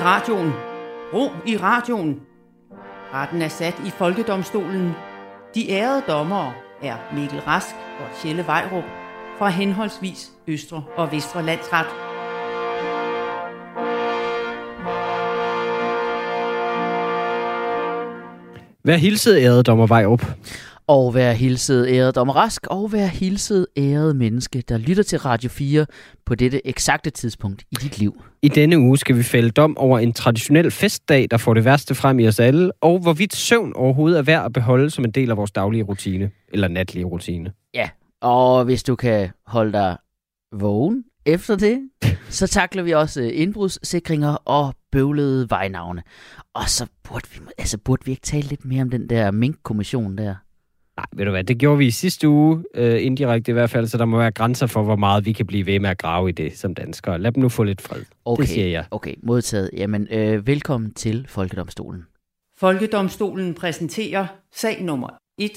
i 0.00 0.02
radioen. 0.02 0.52
Ro 1.14 1.30
i 1.46 1.56
radioen. 1.56 2.20
Retten 3.14 3.42
er 3.42 3.48
sat 3.48 3.74
i 3.86 3.90
Folkedomstolen. 3.90 4.92
De 5.54 5.70
ærede 5.70 6.02
dommere 6.08 6.52
er 6.82 6.96
Mikkel 7.14 7.40
Rask 7.40 7.74
og 8.00 8.06
Kjelle 8.22 8.46
Vejrup 8.46 8.84
fra 9.38 9.48
henholdsvis 9.48 10.30
Østre 10.46 10.82
og 10.96 11.12
Vestre 11.12 11.42
Landsret. 11.42 11.86
Hvad 18.82 18.98
hilsede 18.98 19.42
ærede 19.42 19.62
dommer 19.62 19.86
Vejrup. 19.86 20.24
Og 20.90 21.14
vær 21.14 21.32
hilset 21.32 21.88
æret 21.88 22.14
dommer 22.14 22.34
Rask, 22.34 22.66
og 22.66 22.92
vær 22.92 23.06
hilset 23.06 23.66
æret 23.76 24.16
menneske, 24.16 24.60
der 24.68 24.78
lytter 24.78 25.02
til 25.02 25.18
Radio 25.18 25.50
4 25.50 25.86
på 26.26 26.34
dette 26.34 26.66
eksakte 26.66 27.10
tidspunkt 27.10 27.62
i 27.70 27.74
dit 27.74 27.98
liv. 27.98 28.22
I 28.42 28.48
denne 28.48 28.78
uge 28.78 28.98
skal 28.98 29.16
vi 29.16 29.22
fælde 29.22 29.50
dom 29.50 29.78
over 29.78 29.98
en 29.98 30.12
traditionel 30.12 30.70
festdag, 30.70 31.26
der 31.30 31.36
får 31.36 31.54
det 31.54 31.64
værste 31.64 31.94
frem 31.94 32.18
i 32.18 32.28
os 32.28 32.40
alle, 32.40 32.72
og 32.80 32.98
hvorvidt 32.98 33.36
søvn 33.36 33.72
overhovedet 33.76 34.18
er 34.18 34.22
værd 34.22 34.44
at 34.44 34.52
beholde 34.52 34.90
som 34.90 35.04
en 35.04 35.10
del 35.10 35.30
af 35.30 35.36
vores 35.36 35.50
daglige 35.50 35.82
rutine, 35.82 36.30
eller 36.52 36.68
natlige 36.68 37.04
rutine. 37.04 37.52
Ja, 37.74 37.88
og 38.20 38.64
hvis 38.64 38.82
du 38.82 38.96
kan 38.96 39.30
holde 39.46 39.72
dig 39.72 39.96
vågen 40.52 41.04
efter 41.26 41.56
det, 41.56 41.90
så 42.38 42.46
takler 42.46 42.82
vi 42.82 42.90
også 42.90 43.22
øh, 43.22 43.30
indbrudssikringer 43.32 44.34
og 44.34 44.74
bøvlede 44.92 45.50
vejnavne. 45.50 46.02
Og 46.54 46.68
så 46.68 46.86
burde 47.08 47.28
vi, 47.32 47.40
altså 47.58 47.78
burde 47.78 48.04
vi 48.04 48.10
ikke 48.10 48.22
tale 48.22 48.48
lidt 48.48 48.64
mere 48.64 48.82
om 48.82 48.90
den 48.90 49.08
der 49.08 49.30
mink-kommission 49.30 50.18
der? 50.18 50.34
Nej, 51.00 51.06
ved 51.12 51.24
du 51.24 51.30
hvad, 51.30 51.44
det 51.44 51.58
gjorde 51.58 51.78
vi 51.78 51.86
i 51.86 51.90
sidste 51.90 52.28
uge, 52.28 52.64
øh, 52.74 53.04
indirekte 53.06 53.50
i 53.50 53.52
hvert 53.52 53.70
fald, 53.70 53.86
så 53.86 53.98
der 53.98 54.04
må 54.04 54.18
være 54.18 54.30
grænser 54.30 54.66
for, 54.66 54.82
hvor 54.82 54.96
meget 54.96 55.26
vi 55.26 55.32
kan 55.32 55.46
blive 55.46 55.66
ved 55.66 55.80
med 55.80 55.90
at 55.90 55.98
grave 55.98 56.28
i 56.28 56.32
det 56.32 56.58
som 56.58 56.74
danskere. 56.74 57.18
Lad 57.18 57.32
dem 57.32 57.42
nu 57.42 57.48
få 57.48 57.62
lidt 57.62 57.80
fred. 57.80 58.02
Okay, 58.24 58.40
Det 58.40 58.48
siger 58.48 58.66
jeg. 58.66 58.84
okay 58.90 59.14
modtaget. 59.22 59.70
Jamen, 59.76 60.06
øh, 60.10 60.46
velkommen 60.46 60.94
til 60.94 61.26
Folkedomstolen. 61.28 62.02
Folkedomstolen 62.58 63.54
præsenterer 63.54 64.26
sag 64.54 64.82
nummer 64.82 65.08
1. 65.38 65.50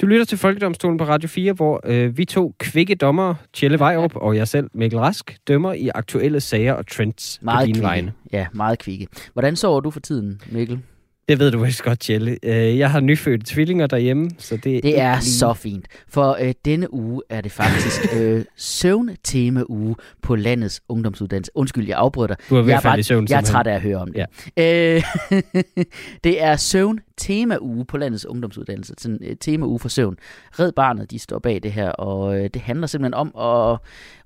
Du 0.00 0.06
lytter 0.06 0.24
til 0.24 0.38
Folkedomstolen 0.38 0.98
på 0.98 1.04
Radio 1.04 1.28
4, 1.28 1.52
hvor 1.52 1.80
øh, 1.84 2.16
vi 2.18 2.24
to 2.24 2.54
kvikke 2.58 2.94
dommer, 2.94 3.34
Tjelle 3.52 3.78
Vejrup 3.78 4.16
og 4.16 4.36
jeg 4.36 4.48
selv, 4.48 4.70
Mikkel 4.74 4.98
Rask, 4.98 5.36
dømmer 5.48 5.72
i 5.72 5.88
aktuelle 5.94 6.40
sager 6.40 6.72
og 6.72 6.86
trends 6.86 7.38
på 7.38 7.44
Meget 7.44 7.66
dine 7.66 7.74
kvikke. 7.74 7.86
vegne. 7.86 8.12
Ja, 8.32 8.46
meget 8.52 8.78
kvikke. 8.78 9.06
Hvordan 9.32 9.56
sover 9.56 9.80
du 9.80 9.90
for 9.90 10.00
tiden, 10.00 10.40
Mikkel? 10.50 10.80
Det 11.30 11.38
ved 11.38 11.50
du 11.50 11.64
vist 11.64 11.82
godt, 11.82 12.00
Tjelle. 12.00 12.38
Øh, 12.42 12.78
jeg 12.78 12.90
har 12.90 13.00
nyfødte 13.00 13.44
tvillinger 13.46 13.86
derhjemme, 13.86 14.30
så 14.38 14.56
det, 14.56 14.82
Det 14.82 15.00
er 15.00 15.14
lige- 15.14 15.24
så 15.24 15.54
fint, 15.54 15.86
for 16.08 16.36
øh, 16.40 16.54
denne 16.64 16.94
uge 16.94 17.22
er 17.28 17.40
det 17.40 17.52
faktisk 17.52 18.00
øh, 18.16 18.44
søvntema-uge 18.56 19.96
på 20.22 20.36
landets 20.36 20.80
ungdomsuddannelse. 20.88 21.50
Undskyld, 21.54 21.86
jeg 21.88 21.98
afbryder 21.98 22.26
dig. 22.26 22.36
Du 22.50 22.56
er 22.56 22.60
ved 22.62 22.68
jeg 22.68 22.76
at 22.76 22.82
falde 22.82 23.00
i 23.00 23.02
søvn, 23.02 23.26
Jeg 23.30 23.36
er 23.36 23.40
træt 23.42 23.66
af 23.66 23.74
at 23.74 23.80
høre 23.82 23.96
om 23.96 24.12
det. 24.12 24.26
Ja. 24.56 24.96
Øh, 24.96 25.02
det 26.24 26.42
er 26.42 26.56
søvn-tema-uge 26.56 27.84
på 27.84 27.96
landets 27.96 28.26
ungdomsuddannelse. 28.26 28.94
Sådan 28.98 29.18
et 29.22 29.38
tema-uge 29.40 29.78
for 29.78 29.88
søvn. 29.88 30.16
Red 30.58 30.72
Barnet, 30.72 31.10
de 31.10 31.18
står 31.18 31.38
bag 31.38 31.60
det 31.62 31.72
her, 31.72 31.88
og 31.90 32.38
øh, 32.38 32.50
det 32.54 32.62
handler 32.62 32.86
simpelthen 32.86 33.14
om 33.14 33.26
at 33.28 33.78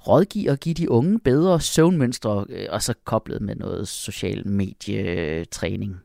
rådgive 0.09 0.51
og 0.51 0.59
give 0.61 0.75
de 0.75 0.91
unge 0.91 1.19
bedre 1.19 1.61
søvnmønstre, 1.61 2.45
øh, 2.49 2.67
og 2.71 2.83
så 2.83 2.95
koblet 3.05 3.43
med 3.43 3.55
noget 3.57 3.89
social 3.89 4.49
medietræning. 4.49 5.97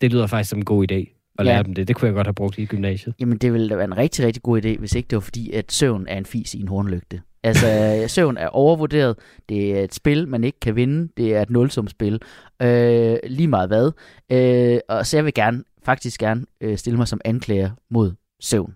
Det 0.00 0.12
lyder 0.12 0.26
faktisk 0.26 0.50
som 0.50 0.58
en 0.58 0.64
god 0.64 0.92
idé 0.92 0.94
at 1.38 1.46
Ja. 1.46 1.52
lære 1.52 1.62
dem 1.62 1.74
det. 1.74 1.88
Det 1.88 1.96
kunne 1.96 2.06
jeg 2.06 2.14
godt 2.14 2.26
have 2.26 2.34
brugt 2.34 2.58
i 2.58 2.64
gymnasiet. 2.66 3.14
Jamen, 3.20 3.38
det 3.38 3.52
ville 3.52 3.68
da 3.68 3.74
være 3.74 3.84
en 3.84 3.96
rigtig, 3.96 4.26
rigtig 4.26 4.42
god 4.42 4.62
idé, 4.64 4.78
hvis 4.78 4.94
ikke 4.94 5.06
det 5.06 5.16
var 5.16 5.20
fordi, 5.20 5.50
at 5.52 5.72
søvn 5.72 6.06
er 6.08 6.18
en 6.18 6.26
fis 6.26 6.54
i 6.54 6.60
en 6.60 6.68
hornlygte. 6.68 7.22
Altså, 7.42 7.66
søvn 8.14 8.36
er 8.36 8.46
overvurderet. 8.48 9.16
Det 9.48 9.78
er 9.78 9.82
et 9.84 9.94
spil, 9.94 10.28
man 10.28 10.44
ikke 10.44 10.60
kan 10.60 10.76
vinde. 10.76 11.08
Det 11.16 11.34
er 11.36 11.42
et 11.42 11.50
nulsumspil. 11.50 12.20
Øh, 12.62 13.16
lige 13.26 13.48
meget 13.48 13.68
hvad. 13.68 13.92
Øh, 14.32 14.80
og 14.88 15.06
så 15.06 15.16
jeg 15.16 15.24
vil 15.24 15.34
gerne, 15.34 15.64
faktisk 15.84 16.20
gerne 16.20 16.44
øh, 16.60 16.78
stille 16.78 16.96
mig 16.96 17.08
som 17.08 17.20
anklager 17.24 17.70
mod 17.90 18.12
søvn. 18.40 18.74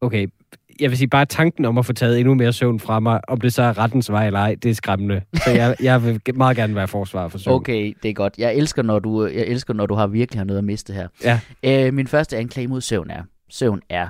Okay, 0.00 0.26
jeg 0.80 0.90
vil 0.90 0.98
sige, 0.98 1.08
bare 1.08 1.24
tanken 1.26 1.64
om 1.64 1.78
at 1.78 1.86
få 1.86 1.92
taget 1.92 2.18
endnu 2.20 2.34
mere 2.34 2.52
søvn 2.52 2.80
fra 2.80 3.00
mig, 3.00 3.20
om 3.28 3.40
det 3.40 3.52
så 3.52 3.62
er 3.62 3.78
rettens 3.78 4.10
vej 4.10 4.26
eller 4.26 4.38
ej, 4.40 4.54
det 4.62 4.70
er 4.70 4.74
skræmmende. 4.74 5.22
Så 5.44 5.50
jeg, 5.50 5.76
jeg 5.82 6.04
vil 6.04 6.20
meget 6.34 6.56
gerne 6.56 6.74
være 6.74 6.88
forsvar 6.88 7.28
for 7.28 7.38
søvn. 7.38 7.54
Okay, 7.54 7.94
det 8.02 8.08
er 8.10 8.14
godt. 8.14 8.34
Jeg 8.38 8.54
elsker, 8.54 8.82
når 8.82 8.98
du, 8.98 9.26
jeg 9.26 9.46
elsker, 9.46 9.74
når 9.74 9.86
du 9.86 9.94
har 9.94 10.06
virkelig 10.06 10.40
har 10.40 10.44
noget 10.44 10.58
at 10.58 10.64
miste 10.64 10.92
her. 10.92 11.08
Ja. 11.24 11.40
Øh, 11.86 11.94
min 11.94 12.06
første 12.06 12.36
anklage 12.36 12.68
mod 12.68 12.80
søvn 12.80 13.10
er, 13.10 13.22
søvn 13.50 13.80
er 13.90 14.08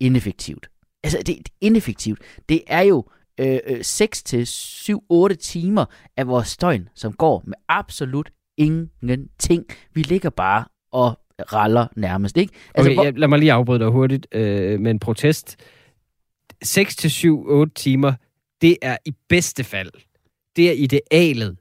ineffektivt. 0.00 0.66
Altså, 1.04 1.18
det, 1.26 1.36
er 1.38 1.42
ineffektivt. 1.60 2.18
Det 2.48 2.60
er 2.66 2.82
jo 2.82 3.04
øh, 3.40 3.58
øh, 3.66 3.78
6 3.82 4.22
til 4.22 4.42
7-8 4.44 5.34
timer 5.34 5.84
af 6.16 6.26
vores 6.26 6.56
døgn, 6.56 6.88
som 6.94 7.12
går 7.12 7.42
med 7.46 7.54
absolut 7.68 8.30
ingenting. 8.58 9.64
Vi 9.94 10.02
ligger 10.02 10.30
bare 10.30 10.64
og 10.92 11.18
raller 11.52 11.86
nærmest, 11.96 12.36
ikke? 12.36 12.52
Altså, 12.74 12.88
okay, 12.90 12.94
hvor- 12.96 13.04
jeg, 13.04 13.18
lad 13.18 13.28
mig 13.28 13.38
lige 13.38 13.52
afbryde 13.52 13.78
dig 13.78 13.88
hurtigt 13.88 14.26
øh, 14.32 14.80
med 14.80 14.90
en 14.90 14.98
protest. 14.98 15.56
6 16.62 16.96
til 16.96 17.10
7, 17.10 17.46
8 17.46 17.74
timer, 17.74 18.12
det 18.60 18.76
er 18.82 18.96
i 19.04 19.12
bedste 19.28 19.64
fald. 19.64 19.90
Det 20.56 20.68
er 20.68 20.72
idealet. 20.72 21.56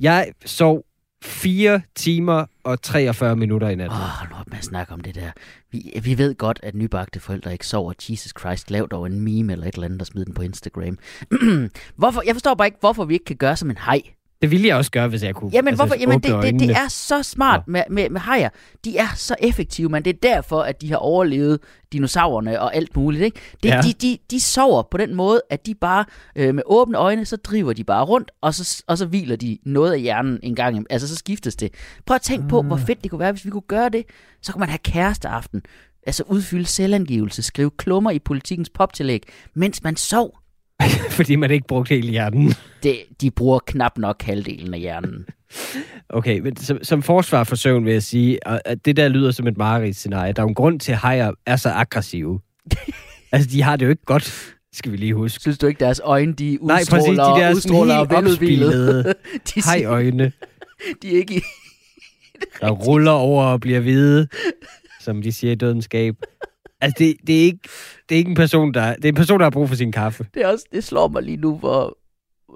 Jeg 0.00 0.32
sov 0.44 0.84
4 1.22 1.80
timer 1.94 2.44
og 2.64 2.82
43 2.82 3.36
minutter 3.36 3.68
i 3.68 3.74
nat. 3.74 3.90
Åh, 3.90 4.22
oh, 4.22 4.30
nu 4.30 4.36
op 4.36 4.46
med 4.50 4.58
at 4.58 4.64
snakke 4.64 4.92
om 4.92 5.00
det 5.00 5.14
der. 5.14 5.30
Vi, 5.70 6.00
vi 6.02 6.18
ved 6.18 6.34
godt, 6.34 6.60
at 6.62 6.74
nybagte 6.74 7.20
forældre 7.20 7.52
ikke 7.52 7.66
sover. 7.66 7.92
Jesus 8.08 8.32
Christ, 8.40 8.70
lav 8.70 8.88
dog 8.90 9.06
en 9.06 9.20
meme 9.20 9.52
eller 9.52 9.66
et 9.66 9.74
eller 9.74 9.84
andet, 9.84 10.00
der 10.00 10.06
smider 10.06 10.24
den 10.24 10.34
på 10.34 10.42
Instagram. 10.42 10.98
hvorfor, 12.00 12.22
jeg 12.26 12.34
forstår 12.34 12.54
bare 12.54 12.68
ikke, 12.68 12.78
hvorfor 12.80 13.04
vi 13.04 13.14
ikke 13.14 13.24
kan 13.24 13.36
gøre 13.36 13.56
som 13.56 13.70
en 13.70 13.78
hej. 13.78 14.02
Det 14.42 14.50
ville 14.50 14.68
jeg 14.68 14.76
også 14.76 14.90
gøre, 14.90 15.08
hvis 15.08 15.22
jeg 15.22 15.34
kunne. 15.34 15.50
Jamen, 15.54 15.68
altså, 15.68 15.84
hvorfor? 15.84 16.00
Jamen 16.00 16.20
det, 16.20 16.42
det, 16.42 16.60
det 16.60 16.70
er 16.70 16.88
så 16.88 17.22
smart 17.22 17.68
med, 17.68 17.82
med, 17.90 18.10
med 18.10 18.20
hajer. 18.20 18.48
De 18.84 18.98
er 18.98 19.06
så 19.16 19.34
effektive, 19.38 19.88
men 19.88 20.04
det 20.04 20.10
er 20.10 20.18
derfor, 20.22 20.60
at 20.62 20.80
de 20.82 20.90
har 20.90 20.96
overlevet 20.96 21.60
dinosaurerne 21.92 22.60
og 22.60 22.74
alt 22.76 22.96
muligt. 22.96 23.24
Ikke? 23.24 23.40
Det, 23.62 23.68
Ja. 23.68 23.80
de, 23.84 23.92
de, 23.92 24.18
de 24.30 24.40
sover 24.40 24.82
på 24.90 24.96
den 24.96 25.14
måde, 25.14 25.42
at 25.50 25.66
de 25.66 25.74
bare 25.74 26.04
øh, 26.36 26.54
med 26.54 26.62
åbne 26.66 26.98
øjne, 26.98 27.24
så 27.24 27.36
driver 27.36 27.72
de 27.72 27.84
bare 27.84 28.04
rundt, 28.04 28.30
og 28.40 28.54
så, 28.54 28.82
og 28.86 28.98
så 28.98 29.06
hviler 29.06 29.36
de 29.36 29.58
noget 29.64 29.92
af 29.92 30.00
hjernen 30.00 30.38
en 30.42 30.54
gang. 30.54 30.86
Altså, 30.90 31.08
så 31.08 31.16
skiftes 31.16 31.56
det. 31.56 31.72
Prøv 32.06 32.14
at 32.14 32.22
tænke 32.22 32.48
på, 32.48 32.62
hvor 32.62 32.76
fedt 32.76 33.02
det 33.02 33.10
kunne 33.10 33.18
være, 33.20 33.32
hvis 33.32 33.44
vi 33.44 33.50
kunne 33.50 33.62
gøre 33.68 33.88
det. 33.88 34.04
Så 34.42 34.52
kunne 34.52 34.60
man 34.60 34.68
have 34.68 34.78
kæresteaften. 34.78 35.62
Altså 36.06 36.22
udfylde 36.26 36.66
selvangivelse, 36.66 37.42
skrive 37.42 37.70
klummer 37.70 38.10
i 38.10 38.18
politikens 38.18 38.70
poptillæg, 38.70 39.22
mens 39.54 39.82
man 39.82 39.96
sov. 39.96 40.38
Fordi 41.10 41.36
man 41.36 41.50
ikke 41.50 41.66
brugte 41.66 41.94
hele 41.94 42.10
hjernen. 42.10 42.54
Det, 42.82 42.98
de 43.20 43.30
bruger 43.30 43.58
knap 43.66 43.98
nok 43.98 44.22
halvdelen 44.22 44.74
af 44.74 44.80
hjernen. 44.80 45.26
Okay, 46.08 46.38
men 46.38 46.56
som, 46.56 46.78
som 46.84 47.02
forsvar 47.02 47.44
for 47.44 47.56
søvn 47.56 47.84
vil 47.84 47.92
jeg 47.92 48.02
sige, 48.02 48.38
at 48.66 48.84
det 48.84 48.96
der 48.96 49.08
lyder 49.08 49.30
som 49.30 49.46
et 49.46 49.56
mareridsscenarie. 49.56 50.32
Der 50.32 50.42
er 50.42 50.44
jo 50.44 50.48
en 50.48 50.54
grund 50.54 50.80
til, 50.80 50.92
at 50.92 50.98
hajer 50.98 51.32
er 51.46 51.56
så 51.56 51.68
aggressive. 51.70 52.40
altså, 53.32 53.50
de 53.50 53.62
har 53.62 53.76
det 53.76 53.84
jo 53.86 53.90
ikke 53.90 54.04
godt, 54.04 54.54
skal 54.72 54.92
vi 54.92 54.96
lige 54.96 55.14
huske. 55.14 55.40
Synes 55.40 55.58
du 55.58 55.66
ikke, 55.66 55.80
deres 55.80 56.00
øjne, 56.04 56.32
de 56.32 56.58
Nej, 56.62 56.76
præcis, 56.90 57.08
udstråler, 57.08 57.34
de 57.34 57.40
der 57.40 57.54
udstråler 57.54 58.04
veludvilede? 58.04 59.02
de, 59.04 59.62
siger- 59.62 59.68
hajøjne, 59.68 60.32
de 61.02 61.14
er 61.14 61.18
ikke 61.18 61.34
i... 61.36 61.40
der 62.60 62.70
ruller 62.70 63.10
over 63.12 63.44
og 63.44 63.60
bliver 63.60 63.80
hvide, 63.80 64.28
som 65.00 65.22
de 65.22 65.32
siger 65.32 65.52
i 65.52 65.54
dødenskab. 65.56 66.14
Altså, 66.80 66.94
det, 66.98 67.16
det, 67.26 67.40
er 67.40 67.42
ikke, 67.42 67.68
det 68.08 68.14
er 68.14 68.18
ikke 68.18 68.28
en 68.28 68.34
person, 68.36 68.74
der... 68.74 68.94
Det 68.94 69.04
er 69.04 69.08
en 69.08 69.14
person, 69.14 69.38
der 69.38 69.44
har 69.44 69.50
brug 69.50 69.68
for 69.68 69.76
sin 69.76 69.92
kaffe. 69.92 70.26
Det, 70.34 70.42
er 70.42 70.48
også, 70.48 70.64
det 70.72 70.84
slår 70.84 71.08
mig 71.08 71.22
lige 71.22 71.36
nu, 71.36 71.56
hvor, 71.58 71.98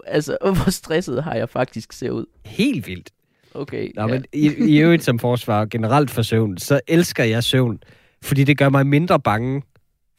altså, 0.07 0.37
hvor 0.63 0.71
stresset 0.71 1.25
har 1.25 1.35
jeg 1.35 1.49
faktisk 1.49 1.93
ser 1.93 2.11
ud. 2.11 2.27
Helt 2.45 2.87
vildt. 2.87 3.11
Okay, 3.55 3.91
Nå, 3.95 4.07
men 4.07 4.25
i, 4.33 4.55
i 4.69 4.79
øvrigt 4.79 5.05
som 5.05 5.19
forsvar 5.19 5.65
generelt 5.67 6.11
for 6.11 6.23
søvn, 6.23 6.59
så 6.59 6.81
elsker 6.89 7.25
jeg 7.25 7.45
søvn, 7.45 7.79
fordi 8.23 8.45
det 8.45 8.59
gør 8.59 8.69
mig 8.69 8.87
mindre 8.87 9.21
bange 9.21 9.63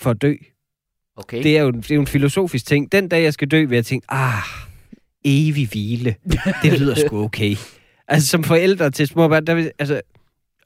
for 0.01 0.09
at 0.09 0.21
dø. 0.21 0.33
okay. 1.15 1.43
Det 1.43 1.57
er, 1.57 1.61
jo, 1.61 1.71
det 1.71 1.91
er 1.91 1.95
jo 1.95 2.01
en 2.01 2.07
filosofisk 2.07 2.65
ting. 2.65 2.91
Den 2.91 3.09
dag, 3.09 3.23
jeg 3.23 3.33
skal 3.33 3.47
dø, 3.47 3.65
vil 3.65 3.75
jeg 3.75 3.85
tænke, 3.85 4.05
ah, 4.09 4.43
evig 5.25 5.67
hvile. 5.67 6.15
Det 6.63 6.79
lyder 6.79 6.95
sgu 6.95 7.23
okay. 7.23 7.55
Altså, 8.07 8.27
som 8.27 8.43
forældre 8.43 8.91
til 8.91 9.07
små 9.07 9.27
børn, 9.27 9.47
der 9.47 9.53
vil, 9.53 9.71
altså, 9.79 10.01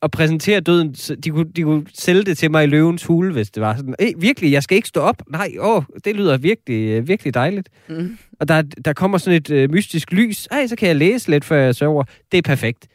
at 0.06 0.12
præsentere 0.12 0.60
døden, 0.60 0.94
de 0.94 1.30
kunne, 1.30 1.52
de 1.56 1.62
kunne 1.62 1.86
sælge 1.94 2.24
det 2.24 2.38
til 2.38 2.52
mig 2.52 2.64
i 2.64 2.68
løvens 2.68 3.04
hule, 3.04 3.34
hvis 3.34 3.52
det 3.52 3.64
var 3.64 3.76
sådan, 3.76 3.96
hey, 4.00 4.14
virkelig, 4.18 4.52
jeg 4.52 4.64
skal 4.64 4.76
ikke 4.76 4.88
stå 4.88 5.02
op. 5.02 5.22
Nej, 5.30 5.52
åh, 5.60 5.84
det 6.06 6.16
lyder 6.16 6.38
virkelig, 6.38 6.90
øh, 6.90 7.08
virkelig 7.08 7.34
dejligt. 7.34 7.70
Mm. 7.90 8.18
Og 8.40 8.48
der, 8.48 8.62
der 8.62 8.94
kommer 8.94 9.18
sådan 9.18 9.38
et 9.38 9.50
øh, 9.50 9.72
mystisk 9.72 10.12
lys. 10.12 10.48
Ej, 10.52 10.68
så 10.68 10.76
kan 10.76 10.88
jeg 10.88 10.96
læse 10.96 11.30
lidt, 11.30 11.46
før 11.46 11.58
jeg 11.58 11.76
sover. 11.76 12.04
Det 12.32 12.38
er 12.38 12.42
perfekt. 12.42 12.88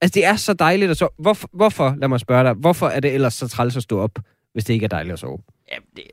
Altså, 0.00 0.14
det 0.14 0.24
er 0.24 0.36
så 0.36 0.54
dejligt 0.54 0.90
at 0.90 0.96
sove. 0.96 1.10
Hvorfor, 1.18 1.48
hvorfor, 1.52 1.96
lad 1.98 2.08
mig 2.08 2.20
spørge 2.20 2.44
dig, 2.44 2.52
hvorfor 2.52 2.88
er 2.88 3.00
det 3.00 3.14
ellers 3.14 3.34
så 3.34 3.48
træls 3.48 3.76
at 3.76 3.82
stå 3.82 3.98
op, 4.00 4.18
hvis 4.52 4.64
det 4.64 4.74
ikke 4.74 4.84
er 4.84 4.88
dejligt 4.88 5.12
at 5.12 5.18
sove? 5.18 5.38
Ja, 5.72 5.76
det, 5.96 6.04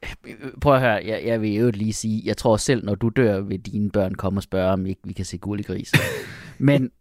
prøv 0.62 0.74
at 0.74 0.82
høre, 0.82 1.02
jeg, 1.06 1.22
jeg 1.26 1.42
vil 1.42 1.54
jo 1.54 1.72
lige 1.74 1.94
sige, 1.94 2.22
jeg 2.26 2.38
tror 2.38 2.58
selv, 2.58 2.86
når 2.86 2.96
du 2.96 3.10
dør, 3.10 3.42
vil 3.42 3.60
dine 3.60 3.90
børn 3.90 4.16
komme 4.16 4.40
og 4.40 4.44
spørge, 4.44 4.72
om 4.72 4.86
ikke 4.86 5.02
vi 5.04 5.14
kan 5.14 5.26
se 5.26 5.38
guld 5.38 5.60
i 5.60 5.64
gris. 5.64 5.92
Men 6.58 6.92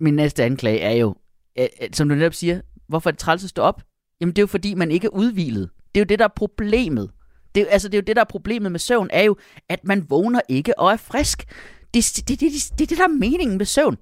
min 0.00 0.14
næste 0.14 0.44
anklage 0.44 0.80
er 0.80 0.92
jo, 0.92 1.14
som 1.92 2.08
du 2.08 2.14
netop 2.14 2.34
siger, 2.34 2.60
hvorfor 2.90 3.10
er 3.10 3.12
det 3.12 3.18
træls 3.18 3.44
at 3.44 3.50
stå 3.50 3.62
op? 3.62 3.82
Jamen 4.20 4.32
det 4.32 4.38
er 4.38 4.42
jo 4.42 4.46
fordi, 4.46 4.74
man 4.74 4.90
ikke 4.90 5.06
er 5.06 5.10
udvilet. 5.10 5.70
Det 5.94 6.00
er 6.00 6.04
jo 6.04 6.08
det, 6.08 6.18
der 6.18 6.24
er 6.24 6.32
problemet. 6.36 7.10
Det, 7.54 7.66
altså, 7.70 7.88
det 7.88 7.94
er 7.94 7.98
jo 7.98 8.04
det, 8.06 8.16
der 8.16 8.22
er 8.22 8.26
problemet 8.26 8.72
med 8.72 8.80
søvn, 8.80 9.08
er 9.12 9.22
jo, 9.22 9.36
at 9.68 9.84
man 9.84 10.06
vågner 10.08 10.40
ikke 10.48 10.78
og 10.78 10.92
er 10.92 10.96
frisk. 10.96 11.44
Det, 11.94 12.12
det, 12.16 12.28
det, 12.28 12.40
det, 12.40 12.50
det, 12.78 12.84
er 12.84 12.86
det, 12.86 12.98
der 12.98 13.04
er 13.04 13.08
meningen 13.08 13.58
med 13.58 13.66
søvn. 13.66 13.96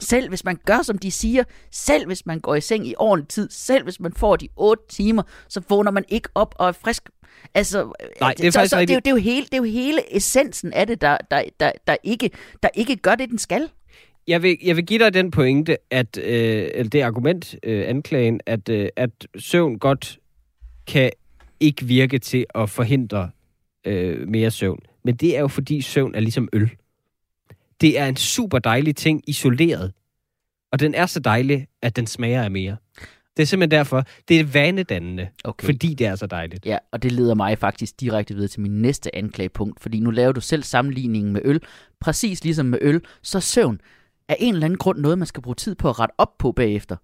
Selv 0.00 0.28
hvis 0.28 0.44
man 0.44 0.58
gør, 0.66 0.82
som 0.82 0.98
de 0.98 1.10
siger, 1.10 1.44
selv 1.72 2.06
hvis 2.06 2.26
man 2.26 2.40
går 2.40 2.54
i 2.54 2.60
seng 2.60 2.86
i 2.86 2.94
ordentlig 2.98 3.28
tid, 3.28 3.50
selv 3.50 3.84
hvis 3.84 4.00
man 4.00 4.12
får 4.12 4.36
de 4.36 4.48
8 4.56 4.82
timer, 4.88 5.22
så 5.48 5.60
vågner 5.68 5.90
man 5.90 6.04
ikke 6.08 6.28
op 6.34 6.54
og 6.58 6.68
er 6.68 6.72
frisk. 6.72 7.10
Altså, 7.54 7.92
Nej, 8.20 8.34
det 8.36 8.46
er 8.46 8.50
så, 8.50 8.66
så, 8.66 8.80
det, 8.80 8.90
er 8.90 8.94
jo, 8.94 9.00
det, 9.00 9.06
er 9.06 9.10
jo 9.10 9.16
hele, 9.16 9.44
det 9.44 9.54
er 9.54 9.58
jo 9.58 9.64
hele 9.64 10.16
essensen 10.16 10.72
af 10.72 10.86
det, 10.86 11.00
der, 11.00 11.18
der, 11.30 11.42
der, 11.60 11.72
der, 11.86 11.96
ikke, 12.04 12.30
der 12.62 12.68
ikke 12.74 12.96
gør 12.96 13.14
det, 13.14 13.30
den 13.30 13.38
skal. 13.38 13.70
Jeg 14.28 14.42
vil, 14.42 14.58
jeg 14.62 14.76
vil 14.76 14.86
give 14.86 14.98
dig 14.98 15.14
den 15.14 15.30
pointe, 15.30 15.76
at 15.90 16.18
øh, 16.18 16.68
eller 16.74 16.90
det 16.90 17.00
argument, 17.00 17.54
øh, 17.62 17.88
anklagen, 17.88 18.40
at, 18.46 18.68
øh, 18.68 18.88
at 18.96 19.10
søvn 19.38 19.78
godt 19.78 20.18
kan 20.86 21.10
ikke 21.60 21.84
virke 21.84 22.18
til 22.18 22.46
at 22.54 22.70
forhindre 22.70 23.30
øh, 23.86 24.28
mere 24.28 24.50
søvn. 24.50 24.78
Men 25.04 25.16
det 25.16 25.36
er 25.36 25.40
jo 25.40 25.48
fordi 25.48 25.80
søvn 25.80 26.14
er 26.14 26.20
ligesom 26.20 26.48
øl. 26.52 26.70
Det 27.80 27.98
er 27.98 28.06
en 28.06 28.16
super 28.16 28.58
dejlig 28.58 28.96
ting 28.96 29.22
isoleret. 29.26 29.92
Og 30.72 30.80
den 30.80 30.94
er 30.94 31.06
så 31.06 31.20
dejlig, 31.20 31.66
at 31.82 31.96
den 31.96 32.06
smager 32.06 32.42
af 32.42 32.50
mere. 32.50 32.76
Det 33.36 33.42
er 33.42 33.46
simpelthen 33.46 33.78
derfor, 33.78 34.04
det 34.28 34.40
er 34.40 34.44
vanedannende, 34.44 35.28
Okay. 35.44 35.66
fordi 35.66 35.94
det 35.94 36.06
er 36.06 36.16
så 36.16 36.26
dejligt. 36.26 36.66
Ja, 36.66 36.78
og 36.92 37.02
det 37.02 37.12
leder 37.12 37.34
mig 37.34 37.58
faktisk 37.58 38.00
direkte 38.00 38.34
videre 38.34 38.48
til 38.48 38.60
min 38.60 38.82
næste 38.82 39.16
anklagepunkt, 39.16 39.80
fordi 39.80 40.00
nu 40.00 40.10
laver 40.10 40.32
du 40.32 40.40
selv 40.40 40.62
sammenligningen 40.62 41.32
med 41.32 41.40
øl. 41.44 41.60
Præcis 42.00 42.44
ligesom 42.44 42.66
med 42.66 42.78
øl, 42.82 43.00
så 43.22 43.40
søvn 43.40 43.80
er 44.28 44.36
en 44.38 44.54
eller 44.54 44.64
anden 44.64 44.78
grund 44.78 44.98
noget, 44.98 45.18
man 45.18 45.26
skal 45.26 45.42
bruge 45.42 45.54
tid 45.54 45.74
på 45.74 45.88
at 45.88 46.00
rette 46.00 46.14
op 46.18 46.38
på 46.38 46.52
bagefter. 46.52 46.96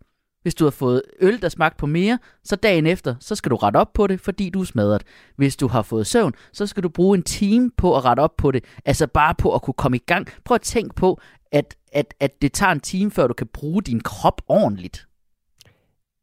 Hvis 0.43 0.55
du 0.55 0.65
har 0.65 0.71
fået 0.71 1.03
øl, 1.21 1.43
der 1.43 1.49
smagte 1.49 1.79
på 1.79 1.87
mere, 1.87 2.19
så 2.45 2.57
dagen 2.57 2.87
efter, 2.87 3.15
så 3.21 3.35
skal 3.35 3.51
du 3.51 3.57
rette 3.57 3.77
op 3.77 3.93
på 3.93 4.07
det, 4.07 4.21
fordi 4.21 4.51
du 4.51 4.61
er 4.61 4.65
smadret. 4.65 5.03
Hvis 5.37 5.57
du 5.57 5.69
har 5.69 5.83
fået 5.83 6.07
søvn, 6.07 6.33
så 6.53 6.67
skal 6.67 6.83
du 6.83 6.89
bruge 6.89 7.17
en 7.17 7.23
time 7.23 7.71
på 7.77 7.97
at 7.97 8.05
rette 8.05 8.21
op 8.21 8.37
på 8.37 8.51
det. 8.51 8.65
Altså 8.85 9.07
bare 9.07 9.35
på 9.35 9.55
at 9.55 9.63
kunne 9.63 9.75
komme 9.75 9.97
i 9.97 10.03
gang. 10.07 10.29
Prøv 10.45 10.55
at 10.55 10.61
tænke 10.61 10.95
på, 10.95 11.21
at, 11.53 11.77
at, 11.93 12.15
at 12.21 12.43
det 12.43 12.53
tager 12.53 12.73
en 12.73 12.81
time, 12.81 13.11
før 13.11 13.27
du 13.27 13.35
kan 13.35 13.47
bruge 13.47 13.83
din 13.83 14.01
krop 14.01 14.43
ordentligt. 14.49 15.07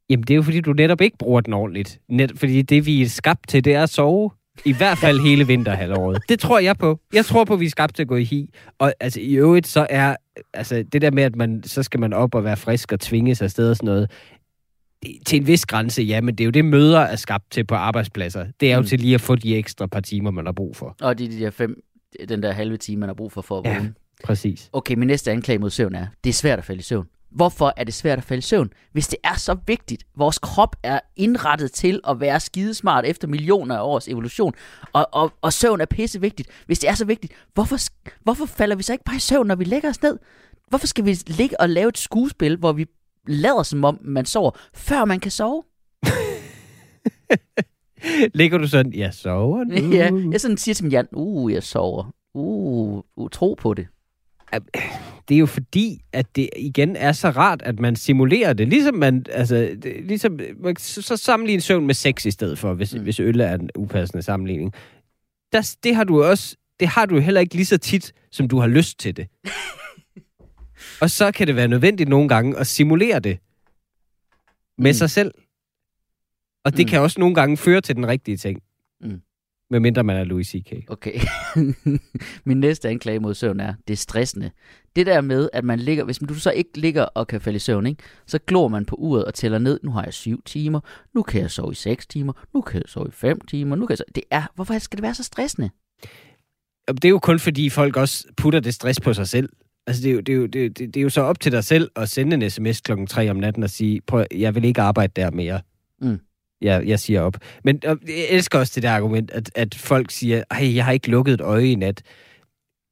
Jamen, 0.09 0.23
det 0.23 0.31
er 0.31 0.35
jo 0.35 0.41
fordi, 0.41 0.61
du 0.61 0.73
netop 0.73 1.01
ikke 1.01 1.17
bruger 1.17 1.41
den 1.41 1.53
ordentligt. 1.53 1.99
Net, 2.09 2.31
fordi 2.35 2.61
det, 2.61 2.85
vi 2.85 3.01
er 3.01 3.09
skabt 3.09 3.49
til, 3.49 3.65
det 3.65 3.75
er 3.75 3.83
at 3.83 3.89
sove. 3.89 4.31
I 4.65 4.73
hvert 4.73 4.97
fald 4.97 5.19
hele 5.27 5.47
vinterhalvåret. 5.47 6.17
Det 6.29 6.39
tror 6.39 6.59
jeg 6.59 6.77
på. 6.77 6.99
Jeg 7.13 7.25
tror 7.25 7.43
på, 7.43 7.53
at 7.53 7.59
vi 7.59 7.65
er 7.65 7.69
skabt 7.69 7.95
til 7.95 8.03
at 8.03 8.07
gå 8.07 8.15
i 8.15 8.23
hi. 8.23 8.53
Og 8.79 8.93
altså, 8.99 9.21
i 9.21 9.33
øvrigt, 9.33 9.67
så 9.67 9.87
er 9.89 10.15
altså, 10.53 10.83
det 10.93 11.01
der 11.01 11.11
med, 11.11 11.23
at 11.23 11.35
man, 11.35 11.63
så 11.65 11.83
skal 11.83 11.99
man 11.99 12.13
op 12.13 12.35
og 12.35 12.43
være 12.43 12.57
frisk 12.57 12.91
og 12.91 12.99
tvinge 12.99 13.35
sig 13.35 13.45
afsted 13.45 13.69
og 13.69 13.75
sådan 13.75 13.85
noget. 13.85 14.11
Til 15.25 15.39
en 15.41 15.47
vis 15.47 15.65
grænse, 15.65 16.03
ja, 16.03 16.21
men 16.21 16.35
det 16.35 16.43
er 16.43 16.45
jo 16.45 16.51
det, 16.51 16.65
møder 16.65 16.99
er 16.99 17.15
skabt 17.15 17.51
til 17.51 17.63
på 17.65 17.75
arbejdspladser. 17.75 18.45
Det 18.59 18.71
er 18.71 18.75
jo 18.75 18.81
Mm. 18.81 18.87
til 18.87 18.99
lige 18.99 19.15
at 19.15 19.21
få 19.21 19.35
de 19.35 19.55
ekstra 19.55 19.87
par 19.87 19.99
timer, 19.99 20.31
man 20.31 20.45
har 20.45 20.53
brug 20.53 20.75
for. 20.75 20.95
Og 21.01 21.09
er 21.09 21.13
de 21.13 21.39
der 21.39 21.49
fem, 21.49 21.83
den 22.29 22.43
der 22.43 22.51
halve 22.51 22.77
time, 22.77 22.99
man 22.99 23.09
har 23.09 23.13
brug 23.13 23.31
for 23.31 23.41
for 23.41 23.59
at 23.59 23.65
Ja. 23.65 23.73
vågne. 23.75 23.93
Præcis. 24.23 24.69
Okay, 24.73 24.95
min 24.95 25.07
næste 25.07 25.31
anklage 25.31 25.59
mod 25.59 25.69
søvn 25.69 25.95
er, 25.95 26.07
det 26.23 26.29
er 26.29 26.33
svært 26.33 26.59
at 26.59 26.65
falde 26.65 26.79
i 26.79 26.83
søvn. 26.83 27.07
Hvorfor 27.37 27.73
er 27.77 27.83
det 27.83 27.93
svært 27.93 28.17
at 28.17 28.23
falde 28.23 28.39
i 28.39 28.41
søvn, 28.41 28.69
hvis 28.91 29.07
det 29.07 29.19
er 29.23 29.33
så 29.33 29.57
vigtigt? 29.67 30.03
Vores 30.15 30.39
krop 30.39 30.75
er 30.83 30.99
indrettet 31.15 31.71
til 31.71 31.99
at 32.07 32.19
være 32.19 32.39
skidesmart 32.39 33.05
efter 33.05 33.27
millioner 33.27 33.77
af 33.77 33.81
års 33.81 34.07
evolution, 34.07 34.53
og, 34.93 35.07
og, 35.11 35.33
og 35.41 35.53
søvn 35.53 35.81
er 35.81 35.85
pisse 35.85 36.21
vigtigt. 36.21 36.49
Hvis 36.65 36.79
det 36.79 36.89
er 36.89 36.93
så 36.93 37.05
vigtigt, 37.05 37.33
hvorfor, 37.53 37.77
hvorfor 38.23 38.45
falder 38.45 38.75
vi 38.75 38.83
så 38.83 38.93
ikke 38.93 39.03
bare 39.03 39.15
i 39.15 39.19
søvn, 39.19 39.47
når 39.47 39.55
vi 39.55 39.63
lægger 39.63 39.89
os 39.89 40.01
ned? 40.01 40.19
Hvorfor 40.67 40.87
skal 40.87 41.05
vi 41.05 41.17
ligge 41.27 41.61
og 41.61 41.69
lave 41.69 41.89
et 41.89 41.97
skuespil, 41.97 42.57
hvor 42.57 42.73
vi 42.73 42.85
lader 43.27 43.63
som 43.63 43.83
om 43.83 43.99
man 44.01 44.25
sover, 44.25 44.51
før 44.73 45.05
man 45.05 45.19
kan 45.19 45.31
sove? 45.31 45.63
Ligger 48.39 48.57
du 48.57 48.67
sådan, 48.67 48.93
jeg 48.93 49.13
sover 49.13 49.63
nu? 49.63 49.75
ja, 49.95 50.11
jeg 50.31 50.41
sådan 50.41 50.57
siger 50.57 50.75
til 50.75 50.85
min 50.85 50.91
hjerne, 50.91 51.07
uh, 51.13 51.53
jeg 51.53 51.63
sover. 51.63 52.11
Uh, 52.33 53.03
uh, 53.15 53.29
tro 53.29 53.55
på 53.59 53.73
det. 53.73 53.87
Det 55.27 55.35
er 55.35 55.39
jo 55.39 55.45
fordi, 55.45 56.01
at 56.13 56.35
det 56.35 56.49
igen 56.57 56.95
er 56.95 57.11
så 57.11 57.29
rart, 57.29 57.61
at 57.61 57.79
man 57.79 57.95
simulerer 57.95 58.53
det. 58.53 58.67
Ligesom 58.67 58.95
man, 58.95 59.25
altså, 59.31 59.55
det, 59.83 60.03
ligesom, 60.03 60.39
man 60.59 60.75
så 60.77 61.17
sammenligne 61.17 61.61
søvn 61.61 61.85
med 61.85 61.93
sex 61.93 62.25
i 62.25 62.31
stedet 62.31 62.59
for, 62.59 62.73
hvis, 62.73 62.95
Mm. 62.95 63.01
hvis 63.03 63.19
øl 63.19 63.39
er 63.39 63.53
en 63.53 63.69
upassende 63.77 64.23
sammenligning. 64.23 64.73
Der, 65.51 65.75
det 65.83 65.95
har 65.95 66.03
du 66.03 66.23
også, 66.23 66.55
det 66.79 66.87
har 66.87 67.05
du 67.05 67.19
heller 67.19 67.41
ikke 67.41 67.55
lige 67.55 67.65
så 67.65 67.77
tit, 67.77 68.13
som 68.31 68.47
du 68.47 68.59
har 68.59 68.67
lyst 68.67 68.99
til 68.99 69.17
det. 69.17 69.27
Og 71.01 71.09
så 71.09 71.31
kan 71.31 71.47
det 71.47 71.55
være 71.55 71.67
nødvendigt 71.67 72.09
nogle 72.09 72.29
gange 72.29 72.57
at 72.57 72.67
simulere 72.67 73.19
det 73.19 73.39
med 74.77 74.91
Mm. 74.91 74.93
sig 74.93 75.09
selv. 75.09 75.31
Og 76.65 76.77
det 76.77 76.85
mm. 76.85 76.89
kan 76.89 76.99
også 77.01 77.19
nogle 77.19 77.35
gange 77.35 77.57
føre 77.57 77.81
til 77.81 77.95
den 77.95 78.07
rigtige 78.07 78.37
ting. 78.37 78.61
Mm. 79.01 79.21
Medmindre 79.69 80.03
man 80.03 80.17
er 80.17 80.23
Louis 80.23 80.47
C.K. 80.47 80.73
Okay. 80.87 81.19
Min 82.45 82.59
næste 82.59 82.89
anklage 82.89 83.19
mod 83.19 83.33
søvn 83.33 83.59
er, 83.59 83.73
det 83.87 83.93
er 83.93 83.97
stressende. 83.97 84.51
Det 84.95 85.05
der 85.05 85.21
med, 85.21 85.49
at 85.53 85.63
man 85.63 85.79
ligger, 85.79 86.03
hvis 86.03 86.17
du 86.17 86.33
så 86.33 86.51
ikke 86.51 86.69
ligger 86.79 87.03
og 87.03 87.27
kan 87.27 87.41
falde 87.41 87.55
i 87.55 87.59
søvn, 87.59 87.85
ikke, 87.85 88.03
så 88.27 88.39
glor 88.47 88.67
man 88.67 88.85
på 88.85 88.95
uret 88.95 89.25
og 89.25 89.33
tæller 89.33 89.57
ned. 89.57 89.79
Nu 89.83 89.91
har 89.91 90.03
jeg 90.03 90.13
syv 90.13 90.43
timer, 90.43 90.79
nu 91.15 91.23
kan 91.23 91.41
jeg 91.41 91.51
sove 91.51 91.71
i 91.71 91.75
seks 91.75 92.07
timer, 92.07 92.33
nu 92.53 92.61
kan 92.61 92.81
jeg 92.81 92.89
sove 92.89 93.07
i 93.07 93.11
fem 93.11 93.41
timer, 93.41 93.75
nu 93.75 93.85
kan 93.85 93.91
jeg 93.91 93.97
sove... 93.97 94.11
Det 94.15 94.23
er, 94.31 94.43
hvorfor 94.55 94.77
skal 94.77 94.97
det 94.97 95.03
være 95.03 95.15
så 95.15 95.23
stressende? 95.23 95.69
Det 96.87 97.05
er 97.05 97.09
jo 97.09 97.19
kun 97.19 97.39
fordi 97.39 97.69
folk 97.69 97.97
også 97.97 98.27
putter 98.37 98.59
det 98.59 98.73
stress 98.73 98.99
på 98.99 99.13
sig 99.13 99.27
selv. 99.27 99.49
Altså, 99.87 100.03
det 100.03 100.09
er 100.09 100.13
jo, 100.13 100.19
det 100.19 100.33
er 100.33 100.37
jo, 100.37 100.45
det, 100.45 100.77
det, 100.77 100.93
det 100.93 100.97
er 100.97 101.03
jo 101.03 101.09
så 101.09 101.21
op 101.21 101.39
til 101.39 101.51
dig 101.51 101.63
selv 101.63 101.91
at 101.95 102.09
sende 102.09 102.33
en 102.33 102.49
sms 102.49 102.81
klokken 102.81 103.07
3 103.07 103.29
om 103.29 103.35
natten 103.35 103.63
og 103.63 103.69
sige, 103.69 104.01
prøv, 104.01 104.25
jeg 104.35 104.55
vil 104.55 104.65
ikke 104.65 104.81
arbejde 104.81 105.21
der 105.21 105.31
mere. 105.31 105.61
Mm. 106.01 106.19
Jeg, 106.61 106.83
jeg 106.87 106.99
siger 106.99 107.21
op. 107.21 107.37
Men 107.63 107.81
og 107.85 107.97
jeg 108.07 108.25
elsker 108.29 108.59
også 108.59 108.71
det 108.75 108.83
der 108.83 108.91
argument, 108.91 109.31
at, 109.31 109.51
at 109.55 109.75
folk 109.75 110.11
siger, 110.11 110.43
ej, 110.51 110.75
jeg 110.75 110.85
har 110.85 110.91
ikke 110.91 111.09
lukket 111.11 111.33
et 111.33 111.41
øje 111.41 111.67
i 111.71 111.75
nat. 111.75 112.01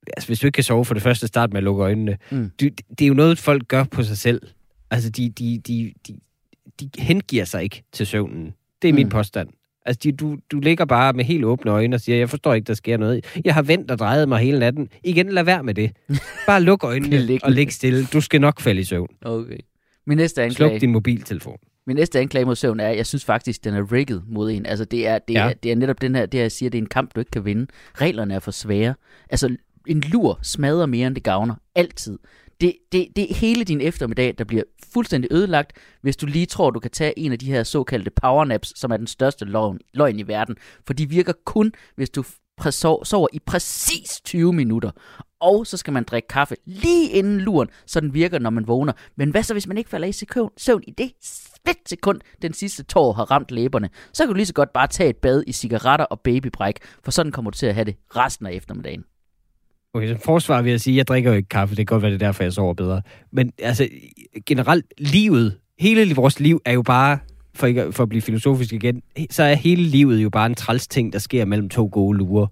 Altså, 0.07 0.27
hvis 0.29 0.39
du 0.39 0.47
ikke 0.47 0.55
kan 0.55 0.63
sove 0.63 0.85
for 0.85 0.93
det 0.93 1.03
første, 1.03 1.27
start 1.27 1.49
med 1.53 1.57
at 1.57 1.63
lukke 1.63 1.83
øjnene. 1.83 2.17
Mm. 2.31 2.51
Du, 2.61 2.65
det 2.89 3.01
er 3.01 3.07
jo 3.07 3.13
noget, 3.13 3.39
folk 3.39 3.67
gør 3.67 3.83
på 3.83 4.03
sig 4.03 4.17
selv. 4.17 4.41
Altså, 4.91 5.09
de, 5.09 5.29
de, 5.29 5.61
de, 5.67 5.93
de, 6.07 6.15
de 6.79 6.89
hengiver 6.97 7.45
sig 7.45 7.63
ikke 7.63 7.83
til 7.91 8.07
søvnen. 8.07 8.53
Det 8.81 8.89
er 8.89 8.93
min 8.93 9.05
Mm. 9.05 9.09
påstand. 9.11 9.49
Altså, 9.85 9.99
de, 10.03 10.11
du, 10.11 10.37
du 10.51 10.59
ligger 10.59 10.85
bare 10.85 11.13
med 11.13 11.25
helt 11.25 11.45
åbne 11.45 11.71
øjne 11.71 11.95
og 11.95 12.01
siger, 12.01 12.17
jeg 12.17 12.29
forstår 12.29 12.53
ikke, 12.53 12.65
der 12.67 12.73
sker 12.73 12.97
noget. 12.97 13.25
Jeg 13.45 13.53
har 13.53 13.61
vendt 13.61 13.91
og 13.91 13.99
drejet 13.99 14.29
mig 14.29 14.39
hele 14.39 14.59
natten. 14.59 14.89
Igen, 15.03 15.29
lad 15.29 15.43
være 15.43 15.63
med 15.63 15.73
det. 15.73 15.91
Bare 16.47 16.61
luk 16.61 16.83
øjnene 16.83 17.39
og 17.43 17.51
ligge 17.51 17.73
stille. 17.73 18.05
Du 18.05 18.21
skal 18.21 18.41
nok 18.41 18.59
falde 18.61 18.81
i 18.81 18.83
søvn. 18.83 19.07
Okay. 19.21 19.57
Min 20.07 20.17
næste 20.17 20.35
Sluk 20.35 20.65
anklage, 20.65 20.79
din 20.79 20.91
mobiltelefon. 20.91 21.57
Min 21.87 21.95
næste 21.95 22.19
anklage 22.19 22.45
mod 22.45 22.55
søvn 22.55 22.79
er, 22.79 22.87
at 22.87 22.97
jeg 22.97 23.05
synes 23.05 23.25
faktisk, 23.25 23.63
den 23.63 23.73
er 23.73 23.91
rigged 23.91 24.21
mod 24.27 24.51
en. 24.51 24.65
Altså, 24.65 24.85
det 24.85 25.07
er, 25.07 25.19
det, 25.19 25.33
Ja. 25.33 25.49
er, 25.49 25.53
det 25.53 25.71
er 25.71 25.75
netop 25.75 26.01
den 26.01 26.15
her, 26.15 26.25
det 26.25 26.37
jeg 26.37 26.51
siger, 26.51 26.69
det 26.69 26.77
er 26.77 26.81
en 26.81 26.89
kamp, 26.89 27.15
du 27.15 27.19
ikke 27.19 27.31
kan 27.31 27.45
vinde. 27.45 27.67
Reglerne 28.01 28.33
er 28.33 28.39
for 28.39 28.51
svære. 28.51 28.95
Altså, 29.29 29.55
en 29.87 30.01
lur 30.01 30.39
smadrer 30.41 30.85
mere, 30.85 31.07
end 31.07 31.15
det 31.15 31.23
gavner. 31.23 31.55
Altid. 31.75 32.19
Det, 32.61 32.73
det, 32.91 33.07
det 33.15 33.31
er 33.31 33.35
hele 33.35 33.63
din 33.63 33.81
eftermiddag, 33.81 34.35
der 34.37 34.43
bliver 34.43 34.63
fuldstændig 34.93 35.31
ødelagt, 35.33 35.73
hvis 36.01 36.17
du 36.17 36.25
lige 36.25 36.45
tror, 36.45 36.69
du 36.69 36.79
kan 36.79 36.91
tage 36.91 37.19
en 37.19 37.31
af 37.31 37.39
de 37.39 37.45
her 37.45 37.63
såkaldte 37.63 38.11
powernaps, 38.21 38.79
som 38.79 38.91
er 38.91 38.97
den 38.97 39.07
største 39.07 39.45
løgn, 39.45 39.79
løgn 39.93 40.19
i 40.19 40.27
verden. 40.27 40.55
For 40.87 40.93
de 40.93 41.09
virker 41.09 41.33
kun, 41.45 41.71
hvis 41.95 42.09
du 42.09 42.23
sover 43.03 43.27
i 43.33 43.39
præcis 43.45 44.21
20 44.25 44.53
minutter. 44.53 44.91
Og 45.45 45.67
så 45.67 45.77
skal 45.77 45.93
man 45.93 46.03
drikke 46.03 46.27
kaffe 46.27 46.55
lige 46.65 47.09
inden 47.11 47.41
luren, 47.41 47.67
så 47.87 47.99
den 47.99 48.13
virker, 48.13 48.39
når 48.39 48.49
man 48.49 48.67
vågner. 48.67 48.93
Men 49.17 49.29
hvad 49.29 49.43
så, 49.43 49.53
hvis 49.53 49.67
man 49.67 49.77
ikke 49.77 49.89
falder 49.89 50.07
i 50.07 50.11
sekund, 50.11 50.51
søvn 50.57 50.81
i 50.87 50.91
det 50.91 51.11
sekund, 51.85 52.19
den 52.41 52.53
sidste 52.53 52.83
tår 52.83 53.13
har 53.13 53.31
ramt 53.31 53.51
læberne? 53.51 53.89
Så 54.13 54.23
kan 54.23 54.27
du 54.27 54.33
lige 54.35 54.45
så 54.45 54.53
godt 54.53 54.73
bare 54.73 54.87
tage 54.87 55.09
et 55.09 55.15
bad 55.17 55.43
i 55.47 55.51
cigaretter 55.51 56.05
og 56.05 56.19
babybræk, 56.19 56.75
for 57.03 57.11
sådan 57.11 57.31
kommer 57.31 57.51
du 57.51 57.57
til 57.57 57.65
at 57.65 57.73
have 57.73 57.85
det 57.85 57.95
resten 58.15 58.45
af 58.45 58.51
eftermiddagen. 58.53 59.03
Okay, 59.93 60.07
som 60.07 60.17
forsvar 60.25 60.61
vil 60.61 60.69
jeg 60.69 60.81
sige, 60.81 60.97
jeg 60.97 61.07
drikker 61.07 61.29
jo 61.31 61.35
ikke 61.37 61.49
kaffe. 61.49 61.75
Det 61.75 61.87
kan 61.87 61.93
godt 61.95 62.01
være, 62.01 62.11
det 62.11 62.21
er 62.21 62.27
derfor, 62.27 62.43
jeg 62.43 62.53
sover 62.53 62.73
bedre. 62.73 63.01
Men 63.31 63.51
altså, 63.59 63.87
generelt, 64.45 64.85
livet, 64.97 65.57
hele 65.79 66.15
vores 66.15 66.39
liv 66.39 66.61
er 66.65 66.73
jo 66.73 66.81
bare, 66.81 67.19
for, 67.55 67.67
ikke, 67.67 67.83
at- 67.83 67.93
for 67.93 68.03
at 68.03 68.09
blive 68.09 68.21
filosofisk 68.21 68.73
igen, 68.73 69.01
så 69.29 69.43
er 69.43 69.53
hele 69.53 69.83
livet 69.83 70.23
jo 70.23 70.29
bare 70.29 70.45
en 70.45 70.55
træls 70.55 70.87
ting, 70.87 71.13
der 71.13 71.19
sker 71.19 71.45
mellem 71.45 71.69
to 71.69 71.89
gode 71.91 72.17
lurer 72.17 72.47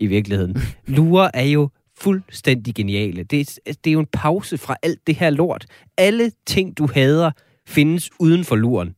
i 0.00 0.06
virkeligheden. 0.06 0.56
lurer 0.96 1.30
er 1.34 1.42
jo 1.44 1.68
fuldstændig 1.98 2.74
geniale. 2.74 3.22
Det 3.22 3.40
er, 3.40 3.72
det 3.84 3.90
er 3.90 3.92
jo 3.92 4.00
en 4.00 4.08
pause 4.12 4.58
fra 4.58 4.76
alt 4.82 5.06
det 5.06 5.14
her 5.14 5.30
lort. 5.30 5.66
Alle 5.98 6.32
ting, 6.46 6.78
du 6.78 6.88
hader, 6.94 7.30
findes 7.66 8.10
uden 8.18 8.44
for 8.44 8.56
luren. 8.56 8.94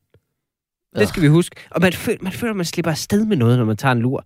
Ja. 0.95 1.01
Det 1.01 1.09
skal 1.09 1.23
vi 1.23 1.29
huske. 1.29 1.57
Og 1.71 1.81
man 1.81 1.93
føler, 1.93 2.19
man 2.23 2.33
føler, 2.33 2.55
man 2.55 2.65
slipper 2.65 2.91
afsted 2.91 3.25
med 3.25 3.37
noget, 3.37 3.59
når 3.59 3.65
man 3.65 3.77
tager 3.77 3.93
en 3.93 4.01
lur. 4.01 4.25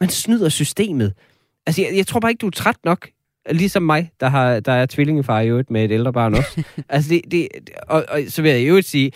Man 0.00 0.08
snyder 0.08 0.48
systemet. 0.48 1.14
Altså, 1.66 1.82
jeg, 1.82 1.96
jeg 1.96 2.06
tror 2.06 2.20
bare 2.20 2.30
ikke, 2.30 2.40
du 2.40 2.46
er 2.46 2.50
træt 2.50 2.76
nok. 2.84 3.08
Ligesom 3.50 3.82
mig, 3.82 4.10
der, 4.20 4.28
har, 4.28 4.60
der 4.60 4.72
er 4.72 4.86
tvillingefar 4.86 5.40
i 5.40 5.48
øvrigt 5.48 5.70
med 5.70 5.84
et 5.84 5.92
ældre 5.92 6.12
barn 6.12 6.34
også. 6.34 6.62
altså, 6.88 7.10
det, 7.10 7.22
det, 7.30 7.48
og, 7.88 8.04
og 8.08 8.20
så 8.28 8.42
vil 8.42 8.50
jeg 8.50 8.60
i 8.60 8.64
øvrigt 8.64 8.86
sige, 8.86 9.12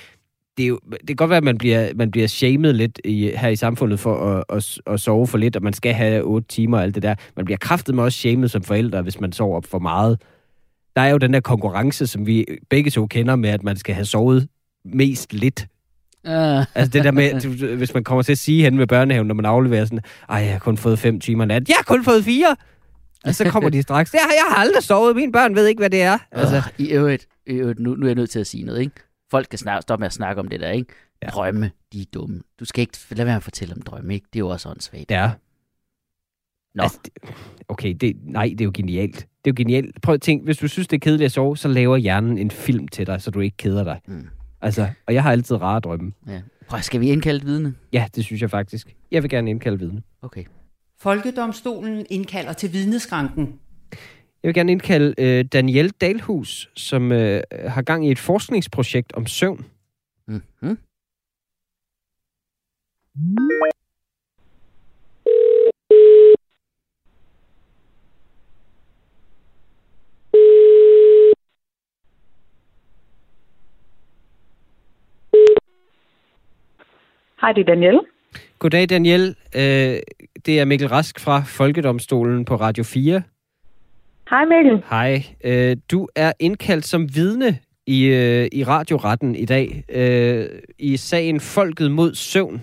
det, 0.57 0.63
er 0.63 0.67
jo, 0.67 0.81
det 0.91 1.07
kan 1.07 1.17
godt 1.17 1.31
være, 1.31 1.37
at 1.37 1.45
man 1.45 1.59
bliver, 1.59 1.91
man 1.95 2.11
bliver 2.11 2.27
shamed 2.27 2.73
lidt 2.73 3.01
i, 3.05 3.31
her 3.37 3.49
i 3.49 3.57
samfundet 3.57 4.01
for 4.01 4.17
at, 4.17 4.45
at, 4.57 4.79
at 4.87 5.01
sove 5.01 5.27
for 5.27 5.39
lidt, 5.39 5.57
og 5.57 5.63
man 5.63 5.73
skal 5.73 5.93
have 5.95 6.23
8 6.23 6.49
timer 6.49 6.77
og 6.77 6.83
alt 6.83 6.95
det 6.95 7.03
der. 7.03 7.15
Man 7.37 7.45
bliver 7.45 7.59
kraftet 7.59 7.95
med 7.95 8.05
også 8.05 8.19
shamed 8.19 8.49
som 8.49 8.63
forældre, 8.63 9.03
hvis 9.03 9.21
man 9.21 9.33
sover 9.33 9.61
for 9.61 9.79
meget. 9.79 10.21
Der 10.97 11.03
er 11.03 11.09
jo 11.09 11.19
den 11.19 11.33
der 11.35 11.41
konkurrence, 11.41 12.07
som 12.07 12.27
vi 12.27 12.47
begge 12.71 12.91
to 12.91 13.07
kender 13.07 13.37
med, 13.37 13.51
at 13.51 13.63
man 13.63 13.77
skal 13.77 13.95
have 13.95 14.05
sovet 14.05 14.49
mest 14.85 15.33
lidt. 15.33 15.67
Uh, 16.25 16.33
Altså 16.75 16.91
det 16.93 17.05
der 17.05 17.11
med, 17.11 17.77
hvis 17.77 17.95
man 17.95 18.05
kommer 18.05 18.23
til 18.23 18.33
at 18.33 18.39
sige 18.39 18.63
hen 18.63 18.79
ved 18.79 18.87
børnehaven, 18.87 19.27
når 19.27 19.35
man 19.35 19.45
afleverer 19.45 19.85
sådan, 19.85 20.01
ej, 20.29 20.39
jeg 20.39 20.53
har 20.53 20.59
kun 20.59 20.77
fået 20.77 20.99
fem 20.99 21.21
timer 21.21 21.45
nat. 21.45 21.69
Jeg 21.69 21.77
har 21.79 21.85
kun 21.85 22.05
fået 22.05 22.25
fire! 22.25 22.57
Og 23.25 23.35
så 23.35 23.51
kommer 23.51 23.71
de 23.71 23.83
straks, 23.83 24.15
ja, 24.15 24.19
jeg 24.19 24.45
har 24.49 24.57
aldrig 24.57 24.83
sovet, 24.83 25.17
mine 25.17 25.33
børn 25.33 25.55
ved 25.55 25.67
ikke, 25.67 25.79
hvad 25.79 25.91
det 25.91 26.03
er. 26.03 26.19
Altså, 26.33 26.55
Altså, 26.55 26.71
I 26.79 26.89
øvrigt, 26.89 27.27
i 27.47 27.53
øvrigt 27.53 27.81
nu, 27.81 27.95
nu 27.95 28.03
er 28.03 28.09
jeg 28.09 28.15
nødt 28.15 28.31
til 28.31 28.39
at 28.39 28.47
sige 28.47 28.65
noget, 28.65 28.81
ikke? 28.81 28.95
Folk 29.31 29.45
skal 29.47 29.59
snakke, 29.59 29.83
stoppe 29.83 30.01
med 30.01 30.07
at 30.07 30.13
snakke 30.13 30.41
om 30.41 30.49
det 30.49 30.61
der, 30.61 30.71
ikke? 30.71 30.93
Ja. 31.23 31.27
Drømme, 31.29 31.71
de 31.93 32.01
er 32.01 32.05
dumme. 32.15 32.41
Du 32.61 32.65
skal 32.65 32.81
ikke 32.81 32.99
lade 33.11 33.17
være 33.19 33.27
med 33.27 33.37
at 33.37 33.43
fortælle 33.43 33.75
om 33.75 33.83
drømme, 33.83 34.15
ikke? 34.15 34.27
Det 34.33 34.37
er 34.37 34.41
jo 34.41 34.49
også 34.49 34.69
åndssvagt. 34.69 35.11
ja. 35.11 35.31
Nå, 36.75 36.83
Altså, 36.83 36.99
det, 37.05 37.13
okay, 37.69 37.95
det, 38.01 38.17
nej, 38.23 38.49
det 38.51 38.61
er 38.61 38.65
jo 38.65 38.71
genialt. 38.75 39.17
Det 39.17 39.51
er 39.51 39.53
jo 39.53 39.55
genialt. 39.57 40.01
Prøv 40.03 40.15
at 40.15 40.21
tænke, 40.21 40.45
hvis 40.45 40.59
du 40.59 40.69
synes, 40.69 40.89
det 40.89 40.97
er 40.97 41.01
kedeligt 41.01 41.25
at 41.27 41.33
sove, 41.33 41.57
så 41.57 41.69
laver 41.69 41.97
hjernen 41.97 42.39
en 42.39 42.51
film 42.51 42.89
til 42.89 43.07
dig, 43.07 43.23
så 43.23 43.31
du 43.31 43.41
ikke 43.41 43.57
keder 43.57 43.85
dig. 43.85 44.01
Mm. 44.07 44.29
Altså, 44.61 44.89
og 45.07 45.15
jeg 45.15 45.23
har 45.23 45.33
altid 45.33 45.57
rare 45.57 45.81
drømme. 45.81 46.13
ja. 46.29 46.41
Prøv, 46.69 46.81
skal 46.83 47.01
vi 47.01 47.11
indkalde 47.11 47.45
vidne? 47.45 47.75
Ja, 47.93 48.07
det 48.15 48.25
synes 48.25 48.43
jeg 48.43 48.51
faktisk. 48.51 48.97
Jeg 49.11 49.23
vil 49.23 49.31
gerne 49.31 49.51
indkalde 49.51 49.79
vidne. 49.79 50.03
Okay. 50.23 50.45
Folkedomstolen 50.99 52.07
indkalder 52.11 52.53
til 52.53 52.73
vidneskranken. 52.73 53.61
Jeg 54.47 54.49
vil 54.49 54.55
gerne 54.55 54.73
indkalde 54.73 55.15
øh, 55.19 55.45
Danielle 55.45 55.91
Dalhus, 55.91 56.71
som 56.77 57.13
øh, 57.13 57.43
har 57.53 57.83
gang 57.83 58.07
i 58.07 58.11
et 58.11 58.19
forskningsprojekt 58.19 59.13
om 59.13 59.27
søvn. 59.27 59.67
Mm-hmm. 60.27 60.79
Hej, 77.41 77.53
det 77.53 77.61
er 77.61 77.65
Danielle. 77.65 78.01
Goddag, 78.59 78.89
Danielle. 78.89 79.35
Øh, 79.57 79.99
det 80.47 80.61
er 80.61 80.65
Mikkel 80.65 80.89
Rask 80.89 81.21
fra 81.21 81.43
Folkedomstolen 81.47 82.45
på 82.45 82.57
Radio 82.57 82.85
4. 82.85 83.23
Hej 84.31 84.45
Mikkel. 84.45 84.83
Hej. 84.91 85.23
Øh, 85.45 85.77
du 85.91 86.09
er 86.17 86.33
indkaldt 86.39 86.85
som 86.85 87.09
vidne 87.15 87.59
i, 87.87 88.07
øh, 88.07 88.49
i 88.53 88.65
radioretten 88.65 89.35
i 89.35 89.45
dag 89.45 89.85
øh, 89.89 90.45
i 90.79 90.97
sagen 90.97 91.41
Folket 91.41 91.91
mod 91.91 92.15
søvn, 92.15 92.63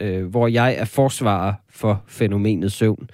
øh, 0.00 0.30
hvor 0.30 0.48
jeg 0.48 0.76
er 0.78 0.84
forsvarer 0.84 1.52
for 1.70 2.02
fænomenet 2.08 2.72
søvn. 2.72 3.10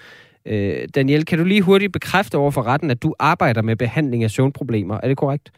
Øh, 0.47 0.75
Daniel, 0.95 1.25
kan 1.25 1.39
du 1.39 1.45
lige 1.45 1.63
hurtigt 1.63 1.93
bekræfte 1.93 2.39
over 2.39 2.51
for 2.51 2.67
retten, 2.67 2.91
at 2.91 3.03
du 3.03 3.15
arbejder 3.19 3.63
med 3.63 3.77
behandling 3.77 4.25
af 4.25 4.31
søvnproblemer? 4.31 5.01
Er 5.03 5.09
det 5.09 5.17
korrekt? 5.17 5.53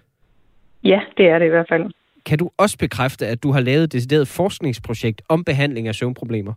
Ja, 0.84 1.00
det 1.16 1.26
er 1.26 1.38
det 1.38 1.46
i 1.46 1.48
hvert 1.48 1.68
fald. 1.68 1.90
Kan 2.26 2.38
du 2.38 2.50
også 2.58 2.78
bekræfte, 2.78 3.26
at 3.26 3.42
du 3.42 3.52
har 3.52 3.60
lavet 3.60 3.84
et 3.84 3.92
decideret 3.92 4.28
forskningsprojekt 4.28 5.22
om 5.28 5.44
behandling 5.44 5.88
af 5.88 5.94
søvnproblemer? 5.94 6.52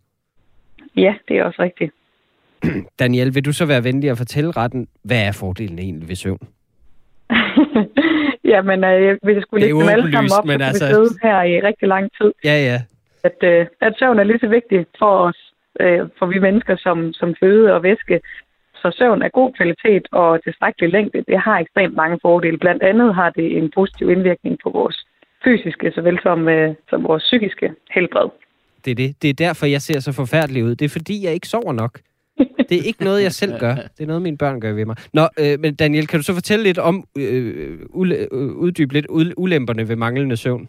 Ja, 0.96 1.14
det 1.28 1.38
er 1.38 1.44
også 1.44 1.62
rigtigt. 1.62 1.92
Daniel, 3.00 3.36
vil 3.36 3.46
du 3.46 3.54
så 3.54 3.66
være 3.66 3.84
venlig 3.84 4.10
at 4.10 4.18
fortælle 4.18 4.52
retten, 4.52 4.88
hvad 5.04 5.22
er 5.28 5.32
fordelen 5.32 5.80
egentlig 5.80 6.10
ved 6.10 6.16
søvn? 6.16 6.48
Jamen, 8.54 8.84
øh, 8.84 9.18
hvis 9.24 9.36
jeg 9.36 9.42
skulle 9.42 9.62
lægge 9.62 9.80
dem 9.80 9.90
alle 9.90 10.12
sammen 10.12 10.32
op, 10.32 10.46
så 10.46 10.52
kunne 10.52 10.66
altså- 10.66 10.86
vi 10.86 10.94
sidde 10.94 11.20
her 11.24 11.42
i 11.44 11.62
rigtig 11.62 11.88
lang 11.88 12.12
tid. 12.22 12.32
Ja, 12.44 12.58
ja. 12.70 12.82
At, 13.24 13.38
øh, 13.44 13.66
at 13.82 13.94
søvn 14.00 14.20
er 14.20 14.24
lige 14.24 14.40
så 14.40 14.48
vigtigt 14.48 14.90
for 15.00 15.18
os, 15.28 15.40
øh, 15.80 16.00
for 16.20 16.26
vi 16.26 16.40
mennesker, 16.40 16.76
som, 16.78 17.14
som 17.14 17.36
føde 17.40 17.74
og 17.74 17.84
væske. 17.84 18.22
Så 18.82 18.96
søvn 18.98 19.22
er 19.22 19.30
god 19.30 19.54
kvalitet 19.54 20.08
og 20.12 20.44
tilstrækkelig 20.44 20.90
længde. 20.90 21.24
Det 21.28 21.40
har 21.40 21.60
ekstremt 21.60 21.96
mange 21.96 22.20
fordele. 22.22 22.58
Blandt 22.58 22.84
andet 22.84 23.16
har 23.16 23.30
det 23.30 23.58
en 23.58 23.72
positiv 23.76 24.10
indvirkning 24.10 24.58
på 24.64 24.70
vores 24.70 25.06
fysiske, 25.44 25.92
såvel 25.96 26.20
som, 26.24 26.48
øh, 26.50 26.76
som 26.90 27.04
vores 27.04 27.24
psykiske 27.24 27.72
helbred. 27.92 28.30
Det 28.86 28.92
er 28.92 28.96
det. 28.96 29.22
Det 29.22 29.30
er 29.30 29.34
derfor, 29.34 29.66
jeg 29.66 29.82
ser 29.82 30.00
så 30.00 30.12
forfærdelig 30.12 30.64
ud. 30.64 30.76
Det 30.76 30.86
er 30.86 30.90
fordi, 30.90 31.26
jeg 31.26 31.34
ikke 31.34 31.48
sover 31.48 31.74
nok. 31.74 32.00
Det 32.70 32.78
er 32.80 32.84
ikke 32.86 33.04
noget, 33.04 33.24
jeg 33.24 33.32
selv 33.32 33.60
gør. 33.60 33.76
Det 33.98 34.04
er 34.04 34.08
noget, 34.08 34.22
mine 34.22 34.38
børn 34.38 34.62
gør 34.62 34.74
ved 34.74 34.86
mig. 34.86 34.96
Nå, 35.14 35.22
øh, 35.40 35.60
men 35.60 35.76
Daniel, 35.76 36.08
kan 36.08 36.20
du 36.20 36.24
så 36.24 36.34
fortælle 36.34 36.64
lidt 36.64 36.78
om, 36.78 37.04
øh, 37.18 37.80
ule, 37.90 38.16
øh, 38.16 38.52
uddybe 38.56 38.94
lidt 38.94 39.06
ulemperne 39.38 39.88
ved 39.90 39.96
manglende 39.96 40.38
søvn? 40.38 40.68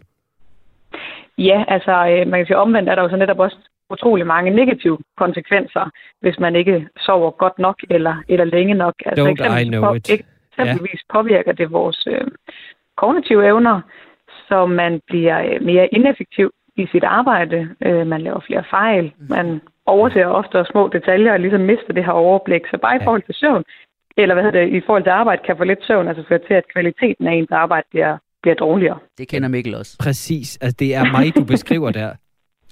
Ja, 1.39 1.65
altså 1.69 1.91
øh, 1.91 2.29
man 2.31 2.39
kan 2.41 2.47
sige 2.47 2.57
omvendt 2.57 2.89
er 2.89 2.95
der 2.95 3.03
jo 3.03 3.09
så 3.11 3.17
netop 3.17 3.39
også 3.39 3.57
utrolig 3.91 4.27
mange 4.27 4.51
negative 4.51 4.99
konsekvenser, 5.17 5.91
hvis 6.21 6.39
man 6.39 6.57
ikke 6.57 6.89
sover 7.01 7.31
godt 7.31 7.59
nok 7.59 7.77
eller, 7.91 8.15
eller 8.29 8.45
længe 8.45 8.75
nok. 8.75 8.95
Altså 9.07 9.25
Don't 9.25 9.29
I 9.29 9.33
eksempelvis 9.33 9.69
know 9.69 9.89
på- 9.89 9.95
it. 9.95 10.11
Eksempelvis 10.59 11.01
påvirker 11.13 11.53
det 11.53 11.73
vores 11.73 12.07
øh, 12.07 12.21
kognitive 12.97 13.47
evner, 13.47 13.81
så 14.49 14.67
man 14.67 15.01
bliver 15.07 15.39
øh, 15.55 15.63
mere 15.63 15.87
ineffektiv 15.95 16.51
i 16.77 16.87
sit 16.93 17.05
arbejde. 17.05 17.69
Øh, 17.87 18.07
man 18.07 18.21
laver 18.23 18.41
flere 18.47 18.65
fejl. 18.71 19.13
Man 19.29 19.61
overser 19.87 20.27
ofte 20.27 20.65
små 20.71 20.89
detaljer 20.89 21.33
og 21.33 21.41
ligesom 21.41 21.61
mister 21.61 21.93
det 21.93 22.05
her 22.05 22.13
overblik. 22.13 22.63
Så 22.71 22.79
bare 22.83 22.97
i 22.97 23.05
forhold 23.05 23.23
til 23.23 23.35
søvn, 23.35 23.65
eller 24.17 24.35
hvad 24.35 24.45
hedder 24.45 24.61
det, 24.61 24.73
i 24.73 24.81
forhold 24.87 25.03
til 25.03 25.11
arbejde, 25.11 25.43
kan 25.47 25.57
få 25.57 25.65
lidt 25.65 25.87
søvn 25.87 26.09
altså 26.09 26.25
føre 26.29 26.39
til, 26.39 26.55
at 26.55 26.65
kvaliteten 26.73 27.27
af 27.27 27.33
ens 27.33 27.51
arbejde 27.51 27.87
bliver, 27.91 28.19
bliver 28.43 28.55
dårligere. 28.55 28.99
Det 29.19 29.29
kender 29.29 29.49
Mikkel 29.49 29.75
også. 29.75 29.97
Præcis. 30.01 30.59
Altså, 30.61 30.77
det 30.79 30.95
er 30.95 31.05
mig, 31.05 31.37
du 31.37 31.45
beskriver 31.45 31.91
der. 31.91 32.11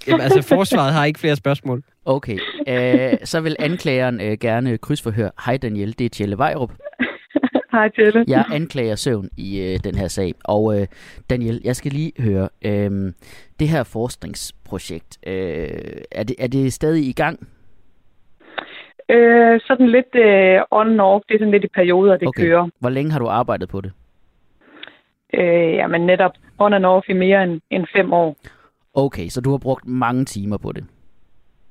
Jamen, 0.07 0.21
altså, 0.21 0.43
forsvaret 0.43 0.93
har 0.93 1.05
ikke 1.05 1.21
flere 1.21 1.37
spørgsmål. 1.37 1.83
Okay, 2.05 2.39
øh, 2.69 3.13
så 3.25 3.41
vil 3.41 3.57
anklageren 3.59 4.21
øh, 4.21 4.39
gerne 4.41 4.79
krydsforhøre. 4.79 5.31
Hej 5.47 5.57
Daniel, 5.57 5.99
det 5.99 6.05
er 6.05 6.09
Tjelle 6.09 6.39
Vejrup. 6.39 6.71
Hej 7.73 7.89
Tjelle. 7.89 8.25
Jeg 8.29 8.45
anklager 8.53 8.95
søvn 8.95 9.29
i 9.37 9.61
øh, 9.61 9.79
den 9.85 9.95
her 9.95 10.09
sag. 10.09 10.35
Og 10.45 10.81
øh, 10.81 10.87
Daniel, 11.31 11.61
jeg 11.65 11.77
skal 11.77 11.93
lige 11.93 12.13
høre, 12.23 12.49
øh, 12.63 13.13
det 13.61 13.69
her 13.69 13.83
forskningsprojekt, 13.85 15.19
øh, 15.27 15.69
er, 16.13 16.23
det, 16.23 16.37
er 16.39 16.47
det 16.47 16.73
stadig 16.73 17.09
i 17.09 17.13
gang? 17.13 17.49
Øh, 19.11 19.61
sådan 19.67 19.89
lidt 19.89 20.15
øh, 20.15 20.61
on 20.71 20.89
and 20.91 21.01
off. 21.01 21.25
Det 21.29 21.35
er 21.35 21.39
sådan 21.39 21.51
lidt 21.53 21.65
i 21.65 21.69
perioder, 21.75 22.17
det 22.17 22.29
Okay. 22.29 22.43
kører. 22.43 22.69
Hvor 22.81 22.91
længe 22.91 23.13
har 23.13 23.19
du 23.19 23.27
arbejdet 23.29 23.69
på 23.69 23.81
det? 23.81 23.93
Øh, 25.35 25.75
jamen 25.75 26.07
netop 26.07 26.33
on 26.59 26.73
and 26.73 26.87
off 26.87 27.09
i 27.09 27.13
mere 27.13 27.45
end, 27.45 27.61
end 27.71 27.87
fem 27.97 28.13
år. 28.13 28.37
Okay, 28.95 29.29
så 29.29 29.41
du 29.41 29.51
har 29.51 29.59
brugt 29.59 29.87
mange 29.87 30.25
timer 30.25 30.57
på 30.59 30.73
det. 30.73 30.85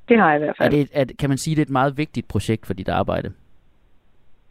Det 0.10 0.20
har 0.20 0.32
jeg 0.34 0.42
i 0.42 0.44
hvert 0.44 0.56
Er 0.60 0.64
fald. 0.64 0.72
det 0.72 0.90
er, 0.94 1.06
kan 1.20 1.30
man 1.30 1.38
sige, 1.38 1.56
det 1.56 1.62
er 1.62 1.66
et 1.66 1.70
meget 1.70 1.98
vigtigt 1.98 2.28
projekt 2.28 2.66
for 2.66 2.74
dit 2.74 2.90
arbejde? 2.90 3.32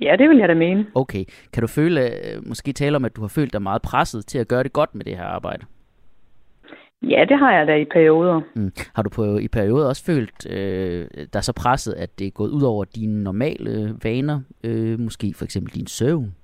Ja, 0.00 0.16
det 0.18 0.28
vil 0.28 0.38
jeg 0.38 0.48
da 0.48 0.54
mene. 0.54 0.86
Okay, 0.94 1.24
kan 1.52 1.60
du 1.60 1.66
føle, 1.66 2.00
øh, 2.00 2.48
måske 2.48 2.72
tale 2.72 2.96
om, 2.96 3.04
at 3.04 3.16
du 3.16 3.20
har 3.20 3.28
følt 3.28 3.52
dig 3.52 3.62
meget 3.62 3.82
presset 3.82 4.26
til 4.26 4.38
at 4.38 4.48
gøre 4.48 4.62
det 4.62 4.72
godt 4.72 4.94
med 4.94 5.04
det 5.04 5.16
her 5.16 5.24
arbejde? 5.24 5.66
Ja, 7.02 7.24
det 7.28 7.38
har 7.38 7.52
jeg 7.52 7.66
da 7.66 7.74
i 7.74 7.84
perioder. 7.84 8.40
Mm. 8.54 8.72
Har 8.94 9.02
du 9.02 9.10
på, 9.10 9.38
i 9.38 9.48
perioder 9.48 9.88
også 9.88 10.04
følt 10.04 10.46
øh, 10.50 11.06
dig 11.32 11.44
så 11.44 11.52
presset, 11.52 11.92
at 11.92 12.18
det 12.18 12.26
er 12.26 12.30
gået 12.30 12.50
ud 12.50 12.62
over 12.62 12.84
dine 12.84 13.24
normale 13.24 13.94
vaner? 14.02 14.40
Øh, 14.64 15.00
måske 15.00 15.34
for 15.34 15.44
eksempel 15.44 15.74
din 15.74 15.86
søvn? 15.86 16.34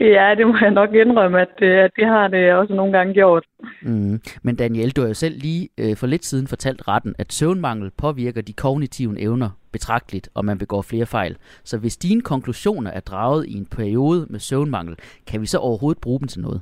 ja, 0.00 0.34
det 0.38 0.46
må 0.46 0.56
jeg 0.60 0.70
nok 0.70 0.94
indrømme, 0.94 1.40
at, 1.40 1.62
øh, 1.62 1.84
at 1.84 1.90
det 1.96 2.06
har 2.06 2.28
det 2.28 2.52
også 2.52 2.74
nogle 2.74 2.92
gange 2.92 3.14
gjort. 3.14 3.44
Mm. 3.82 4.20
Men 4.42 4.56
Daniel, 4.56 4.90
du 4.90 5.00
har 5.00 5.08
jo 5.08 5.14
selv 5.14 5.38
lige 5.38 5.68
øh, 5.78 5.96
for 5.96 6.06
lidt 6.06 6.24
siden 6.24 6.46
fortalt 6.46 6.88
retten, 6.88 7.14
at 7.18 7.32
søvnmangel 7.32 7.90
påvirker 7.98 8.42
de 8.42 8.52
kognitive 8.52 9.20
evner 9.20 9.50
betragteligt, 9.72 10.28
og 10.34 10.44
man 10.44 10.58
begår 10.58 10.82
flere 10.82 11.06
fejl. 11.06 11.36
Så 11.64 11.78
hvis 11.78 11.96
dine 11.96 12.22
konklusioner 12.22 12.90
er 12.90 13.00
draget 13.00 13.46
i 13.46 13.54
en 13.58 13.66
periode 13.76 14.26
med 14.30 14.40
søvnmangel, 14.40 14.96
kan 15.26 15.40
vi 15.40 15.46
så 15.46 15.58
overhovedet 15.58 16.00
bruge 16.00 16.20
dem 16.20 16.28
til 16.28 16.40
noget? 16.40 16.60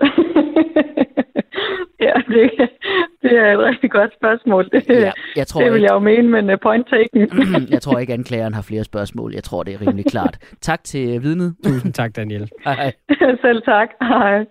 ja, 2.06 2.12
det, 2.28 2.50
det 3.22 3.32
er 3.38 3.52
et 3.52 3.58
rigtig 3.58 3.90
godt 3.90 4.10
spørgsmål. 4.20 4.68
Det, 4.72 4.84
Ja, 4.88 5.12
jeg 5.36 5.46
tror 5.50 5.60
det 5.60 5.72
vil 5.72 5.76
ikke, 5.78 5.86
jeg 5.86 5.94
jo 5.94 5.98
mene, 5.98 6.28
men 6.28 6.50
uh, 6.50 6.56
point 6.62 6.86
taken. 6.90 7.28
jeg 7.74 7.82
tror 7.82 7.98
ikke, 7.98 8.12
anklageren 8.12 8.54
har 8.54 8.62
flere 8.62 8.84
spørgsmål. 8.84 9.34
Jeg 9.34 9.44
tror, 9.44 9.62
det 9.62 9.74
er 9.74 9.80
rimelig 9.80 10.04
klart. 10.04 10.38
Tak 10.60 10.84
til 10.84 11.22
vidnet. 11.22 11.54
Tusind 11.64 11.92
tak, 11.92 12.16
Daniel. 12.16 12.50
Hej. 12.64 12.92
Selv 13.40 13.62
tak. 13.62 13.88
Hej. 14.02 14.44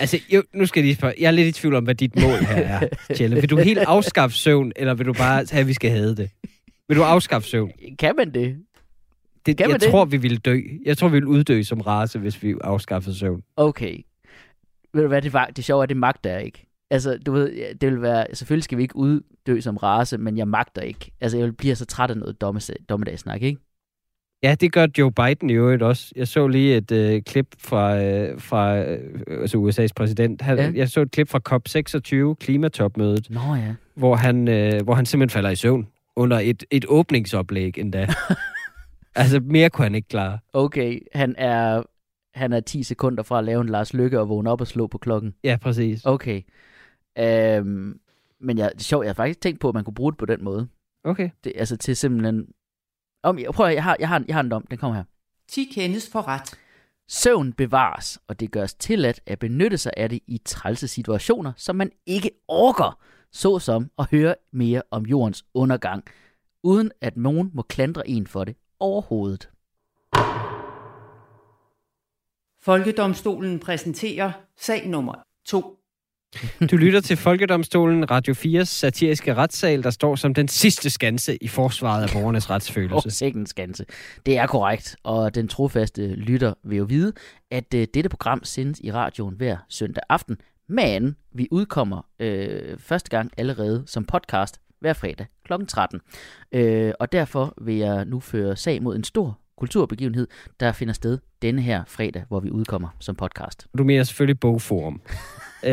Altså, 0.00 0.16
jo, 0.34 0.42
nu 0.54 0.66
skal 0.66 0.80
jeg 0.80 0.84
lige 0.86 0.96
spørge. 0.96 1.14
Jeg 1.20 1.26
er 1.26 1.30
lidt 1.30 1.46
i 1.48 1.52
tvivl 1.60 1.74
om, 1.74 1.84
hvad 1.84 1.94
dit 1.94 2.16
mål 2.16 2.38
her 2.38 2.56
er, 2.80 2.88
Tjelle. 3.14 3.36
Vil 3.40 3.50
du 3.50 3.56
helt 3.56 3.78
afskaffe 3.78 4.36
søvn, 4.36 4.72
eller 4.76 4.94
vil 4.94 5.06
du 5.06 5.12
bare 5.12 5.44
have, 5.50 5.60
at 5.60 5.66
vi 5.68 5.72
skal 5.72 5.90
have 5.90 6.14
det? 6.14 6.30
Vil 6.88 6.96
du 6.96 7.02
afskaffe 7.02 7.48
søvn? 7.48 7.70
Kan 7.98 8.14
man 8.16 8.30
det? 8.34 8.56
Det, 9.46 9.56
Kan 9.56 9.64
jeg 9.64 9.70
man 9.70 9.80
det? 9.80 9.90
tror, 9.90 10.04
vi 10.04 10.16
ville 10.16 10.36
dø. 10.36 10.56
Jeg 10.84 10.98
tror, 10.98 11.08
vi 11.08 11.12
ville 11.12 11.28
uddø 11.28 11.62
som 11.62 11.80
race, 11.80 12.18
hvis 12.18 12.42
vi 12.42 12.54
afskaffede 12.60 13.18
søvn. 13.18 13.42
Okay. 13.56 13.98
Ved 14.94 15.02
du 15.02 15.08
hvad, 15.08 15.22
det, 15.22 15.32
var, 15.32 15.46
det 15.46 15.64
sjove 15.64 15.82
er, 15.82 15.86
det 15.86 15.96
magter 15.96 16.30
jeg 16.30 16.44
ikke. 16.44 16.66
Altså, 16.90 17.18
du 17.26 17.32
ved, 17.32 17.74
det 17.80 17.92
vil 17.92 18.02
være, 18.02 18.26
selvfølgelig 18.32 18.64
skal 18.64 18.78
vi 18.78 18.82
ikke 18.82 18.96
uddø 18.96 19.60
som 19.60 19.76
race, 19.76 20.18
men 20.18 20.38
jeg 20.38 20.48
magter 20.48 20.82
ikke. 20.82 21.10
Altså, 21.20 21.38
jeg 21.38 21.56
bliver 21.56 21.74
så 21.74 21.86
træt 21.86 22.10
af 22.10 22.16
noget 22.16 22.40
dommes, 22.40 22.70
dommedagssnak, 22.88 23.42
ikke? 23.42 23.60
Ja, 24.42 24.54
det 24.54 24.72
gør 24.72 24.86
Joe 24.98 25.12
Biden 25.12 25.50
i 25.50 25.52
øvrigt 25.52 25.82
også. 25.82 26.12
Jeg 26.16 26.28
så 26.28 26.46
lige 26.46 26.76
et 26.76 26.92
øh, 26.92 27.22
klip 27.22 27.46
fra, 27.58 28.02
øh, 28.02 28.40
fra 28.40 28.78
øh, 28.78 29.20
altså 29.28 29.58
USA's 29.58 29.92
præsident. 29.96 30.42
Han, 30.42 30.58
ja. 30.58 30.72
Jeg 30.74 30.88
så 30.88 31.00
et 31.00 31.10
klip 31.10 31.28
fra 31.28 31.40
COP26, 31.48 32.34
klimatopmødet, 32.34 33.30
Nå 33.30 33.54
ja. 33.54 33.74
hvor 33.94 34.16
han, 34.16 34.48
øh, 34.48 34.82
hvor 34.84 34.94
han 34.94 35.06
simpelthen 35.06 35.34
falder 35.34 35.50
i 35.50 35.56
søvn 35.56 35.88
under 36.16 36.38
et, 36.38 36.64
et 36.70 36.84
åbningsoplæg 36.88 37.78
endda. 37.78 38.06
altså, 39.14 39.40
mere 39.44 39.70
kunne 39.70 39.84
han 39.84 39.94
ikke 39.94 40.08
klare. 40.08 40.38
Okay, 40.52 41.00
han 41.12 41.34
er, 41.38 41.82
han 42.34 42.52
er 42.52 42.60
10 42.60 42.82
sekunder 42.82 43.22
fra 43.22 43.38
at 43.38 43.44
lave 43.44 43.60
en 43.60 43.68
Lars 43.68 43.94
Lykke 43.94 44.20
og 44.20 44.28
vågne 44.28 44.50
op 44.50 44.60
og 44.60 44.66
slå 44.66 44.86
på 44.86 44.98
klokken. 44.98 45.34
Ja, 45.44 45.56
præcis. 45.62 46.00
Okay. 46.04 46.42
Øhm, 47.18 48.00
men 48.40 48.58
jeg, 48.58 48.70
det 48.72 48.80
er 48.80 48.84
sjovt, 48.84 49.04
jeg 49.04 49.10
har 49.10 49.14
faktisk 49.14 49.40
tænkt 49.40 49.60
på, 49.60 49.68
at 49.68 49.74
man 49.74 49.84
kunne 49.84 49.94
bruge 49.94 50.12
det 50.12 50.18
på 50.18 50.26
den 50.26 50.44
måde. 50.44 50.68
Okay. 51.04 51.30
Det, 51.44 51.52
altså 51.56 51.76
til 51.76 51.96
simpelthen 51.96 52.48
Om, 53.22 53.38
prøv 53.54 53.66
at, 53.66 53.74
jeg 53.74 53.84
har, 53.84 53.96
jeg, 54.00 54.08
har, 54.08 54.24
jeg 54.28 54.36
har 54.36 54.40
en 54.40 54.50
dom, 54.50 54.66
den 54.66 54.78
kommer 54.78 54.96
her. 54.96 55.04
10 55.48 55.64
kendes 55.64 56.10
for 56.10 56.28
ret. 56.28 56.58
Søvn 57.08 57.52
bevares, 57.52 58.18
og 58.28 58.40
det 58.40 58.50
gøres 58.50 58.74
tilladt 58.74 59.20
at 59.26 59.38
benytte 59.38 59.78
sig 59.78 59.92
af 59.96 60.08
det 60.08 60.20
i 60.26 60.38
trælse 60.44 60.88
situationer, 60.88 61.52
som 61.56 61.76
man 61.76 61.90
ikke 62.06 62.30
orker, 62.48 62.98
såsom 63.32 63.90
at 63.98 64.10
høre 64.10 64.34
mere 64.52 64.82
om 64.90 65.06
jordens 65.06 65.44
undergang, 65.54 66.04
uden 66.62 66.90
at 67.00 67.16
nogen 67.16 67.50
må 67.54 67.62
klandre 67.62 68.08
en 68.08 68.26
for 68.26 68.44
det 68.44 68.56
overhovedet. 68.80 69.50
Folkedomstolen 72.62 73.58
præsenterer 73.58 74.32
sag 74.56 74.88
nummer 74.88 75.14
2. 75.46 75.77
Du 76.70 76.76
lytter 76.76 77.00
til 77.00 77.16
Folkedomstolen, 77.16 78.10
Radio 78.10 78.34
4's 78.34 78.64
satiriske 78.64 79.34
retssal, 79.34 79.82
der 79.82 79.90
står 79.90 80.16
som 80.16 80.34
den 80.34 80.48
sidste 80.48 80.90
skanse 80.90 81.38
i 81.40 81.48
forsvaret 81.48 82.02
af 82.02 82.08
borgernes 82.12 82.46
Åh, 82.46 82.50
retsfølelse. 82.50 83.10
sikken 83.10 83.46
skanse. 83.46 83.84
Det 84.26 84.38
er 84.38 84.46
korrekt, 84.46 84.96
og 85.02 85.34
den 85.34 85.48
trofaste 85.48 86.06
lytter 86.14 86.54
vil 86.64 86.78
jo 86.78 86.84
vide, 86.84 87.12
at 87.50 87.74
uh, 87.74 87.80
dette 87.94 88.08
program 88.08 88.44
sendes 88.44 88.80
i 88.84 88.92
radioen 88.92 89.34
hver 89.34 89.56
søndag 89.68 90.02
aften, 90.08 90.36
men 90.68 91.16
vi 91.34 91.48
udkommer 91.50 92.06
øh, 92.20 92.78
første 92.78 93.10
gang 93.10 93.30
allerede 93.36 93.82
som 93.86 94.04
podcast 94.04 94.60
hver 94.80 94.92
fredag 94.92 95.26
kl. 95.44 95.52
13. 95.68 96.00
Øh, 96.52 96.92
og 97.00 97.12
derfor 97.12 97.54
vil 97.62 97.76
jeg 97.76 98.04
nu 98.04 98.20
føre 98.20 98.56
sag 98.56 98.82
mod 98.82 98.96
en 98.96 99.04
stor 99.04 99.38
kulturbegivenhed, 99.58 100.26
der 100.60 100.72
finder 100.72 100.94
sted 100.94 101.18
denne 101.42 101.62
her 101.62 101.82
fredag, 101.86 102.24
hvor 102.28 102.40
vi 102.40 102.50
udkommer 102.50 102.88
som 103.00 103.14
podcast. 103.14 103.66
Du 103.78 103.84
mener 103.84 104.04
selvfølgelig 104.04 104.40
bogforum. 104.40 105.00
øh, 105.64 105.70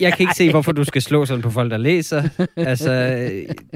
jeg 0.00 0.12
kan 0.12 0.20
ikke 0.20 0.34
se, 0.34 0.50
hvorfor 0.50 0.72
du 0.72 0.84
skal 0.84 1.02
slå 1.02 1.26
sådan 1.26 1.42
på 1.42 1.50
folk, 1.50 1.70
der 1.70 1.76
læser. 1.76 2.22
Altså, 2.56 2.92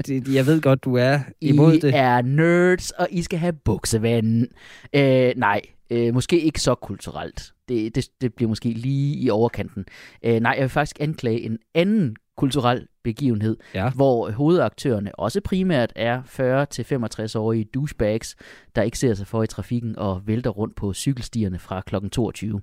det, 0.05 0.33
jeg 0.33 0.45
ved 0.45 0.61
godt, 0.61 0.83
du 0.83 0.95
er 0.95 1.19
imod 1.41 1.73
I 1.73 1.79
det. 1.79 1.95
er 1.95 2.21
nerds, 2.21 2.91
og 2.91 3.07
I 3.11 3.21
skal 3.21 3.39
have 3.39 3.53
buksevand. 3.53 4.47
Øh, 4.95 5.33
nej, 5.37 5.61
øh, 5.89 6.13
måske 6.13 6.41
ikke 6.41 6.61
så 6.61 6.75
kulturelt. 6.75 7.51
Det, 7.69 7.95
det, 7.95 8.07
det 8.21 8.33
bliver 8.33 8.49
måske 8.49 8.69
lige 8.69 9.17
i 9.17 9.29
overkanten. 9.29 9.85
Øh, 10.25 10.39
nej, 10.39 10.51
jeg 10.51 10.61
vil 10.61 10.69
faktisk 10.69 10.97
anklage 10.99 11.41
en 11.41 11.57
anden 11.75 12.15
kulturel 12.37 12.87
begivenhed, 13.03 13.57
Ja. 13.73 13.89
hvor 13.89 14.31
hovedaktørerne 14.31 15.19
også 15.19 15.41
primært 15.41 15.93
er 15.95 16.21
40-65-årige 16.23 17.65
douchebags, 17.73 18.35
der 18.75 18.81
ikke 18.81 18.99
ser 18.99 19.13
sig 19.13 19.27
for 19.27 19.43
i 19.43 19.47
trafikken 19.47 19.99
og 19.99 20.21
vælter 20.25 20.49
rundt 20.49 20.75
på 20.75 20.93
cykelstierne 20.93 21.59
fra 21.59 21.81
kl. 21.81 21.95
22. 22.11 22.61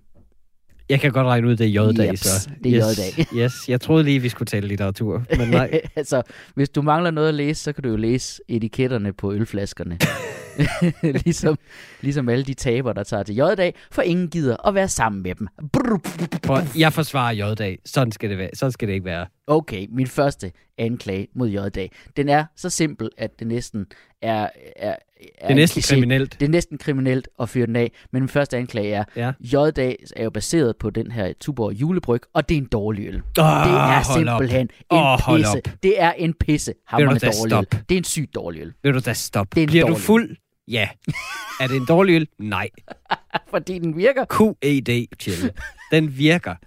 Jeg 0.88 1.00
kan 1.00 1.12
godt 1.12 1.26
regne 1.26 1.48
ud, 1.48 1.56
det 1.56 1.66
er 1.76 1.82
J-dag, 1.82 2.08
Jeps, 2.08 2.20
så. 2.20 2.50
det 2.64 2.76
er 2.76 2.88
yes, 2.90 2.98
J-dag. 2.98 3.26
Yes, 3.44 3.52
jeg 3.68 3.80
troede 3.80 4.04
lige, 4.04 4.18
vi 4.18 4.28
skulle 4.28 4.46
tale 4.46 4.68
litteratur, 4.68 5.22
men 5.38 5.48
nej. 5.48 5.80
altså, 5.96 6.22
hvis 6.54 6.68
du 6.68 6.82
mangler 6.82 7.10
noget 7.10 7.28
at 7.28 7.34
læse, 7.34 7.62
så 7.62 7.72
kan 7.72 7.82
du 7.82 7.88
jo 7.88 7.96
læse 7.96 8.42
etiketterne 8.48 9.12
på 9.12 9.32
ølflaskerne. 9.32 9.98
ligesom, 11.25 11.59
ligesom 12.00 12.28
alle 12.28 12.44
de 12.44 12.54
taber, 12.54 12.92
der 12.92 13.02
tager 13.02 13.23
til 13.23 13.35
J-dag, 13.37 13.75
for 13.90 14.02
ingen 14.02 14.28
gider 14.28 14.66
at 14.68 14.75
være 14.75 14.88
sammen 14.88 15.23
med 15.23 15.35
dem. 15.35 15.49
Prøv, 16.42 16.59
jeg 16.78 16.92
forsvarer 16.92 17.32
J-dag. 17.32 17.78
Sådan 17.87 18.12
skal 18.12 18.30
det 18.30 18.38
være. 18.38 18.50
Sådan 18.54 18.73
skal 18.73 18.88
det 18.88 18.94
ikke 18.94 19.04
være. 19.06 19.26
Okay, 19.47 19.87
min 19.90 20.06
første 20.06 20.52
anklage 20.78 21.26
mod 21.35 21.49
J-dag. 21.49 21.90
Den 22.16 22.28
er 22.28 22.44
så 22.56 22.71
simpel, 22.71 23.11
at 23.18 23.38
det 23.38 23.47
næsten 23.47 23.87
er... 24.23 24.49
er, 24.76 24.94
er 25.38 25.47
Det 25.47 25.50
er 25.50 25.54
næsten 25.54 25.78
en 25.78 25.82
kliché. 25.82 25.94
kriminelt. 25.94 26.37
Det 26.40 26.47
er 26.47 26.50
næsten 26.50 26.78
kriminelt 26.78 27.28
at 27.40 27.49
fyre 27.49 27.66
den 27.66 27.76
af, 27.76 27.92
men 28.12 28.23
min 28.23 28.28
første 28.28 28.56
anklage 28.56 28.92
er, 28.94 29.04
Ja. 29.16 29.32
J-dag 29.40 29.97
er 30.16 30.25
jo 30.25 30.30
baseret 30.30 30.76
på 30.76 30.90
den 30.90 31.11
her 31.12 31.32
Tuborg 31.40 31.73
julebryg, 31.73 32.21
og 32.35 32.49
det 32.49 32.54
er 32.54 32.59
en 32.59 32.68
dårlig 32.73 33.06
øl. 33.06 33.14
Oh, 33.14 33.21
Det 33.21 33.35
er 33.38 34.02
simpelthen 34.14 34.61
en 34.61 34.71
Åh, 34.90 35.18
hold 35.21 35.40
pisse. 35.40 35.59
op. 35.59 35.82
Det 35.82 36.02
er 36.02 36.12
en 36.12 36.35
pisse 36.35 36.75
hammerende 36.87 37.21
da 37.21 37.30
dårlig 37.30 37.54
øl. 37.59 37.66
Det 37.88 37.94
er 37.94 37.98
en 37.98 38.05
sygt 38.05 38.35
dårlig 38.35 38.61
øl. 38.62 38.72
Vil 38.83 38.94
du 38.94 38.98
da 38.98 39.12
stoppe? 39.12 39.55
Det 39.55 39.61
er 39.61 39.62
en 39.64 39.68
Bliver 39.68 39.85
du 39.85 39.88
dårlig 39.90 40.03
fuld? 40.05 40.37
Ja. 40.72 40.88
er 41.61 41.66
det 41.66 41.76
en 41.76 41.87
dårlig 41.87 42.14
øl? 42.14 42.28
Nej. 42.38 42.68
Fordi 43.50 43.78
den 43.78 43.96
virker. 43.96 44.24
QED, 44.24 45.06
chill. 45.20 45.50
Den 45.90 46.18
virker. 46.18 46.54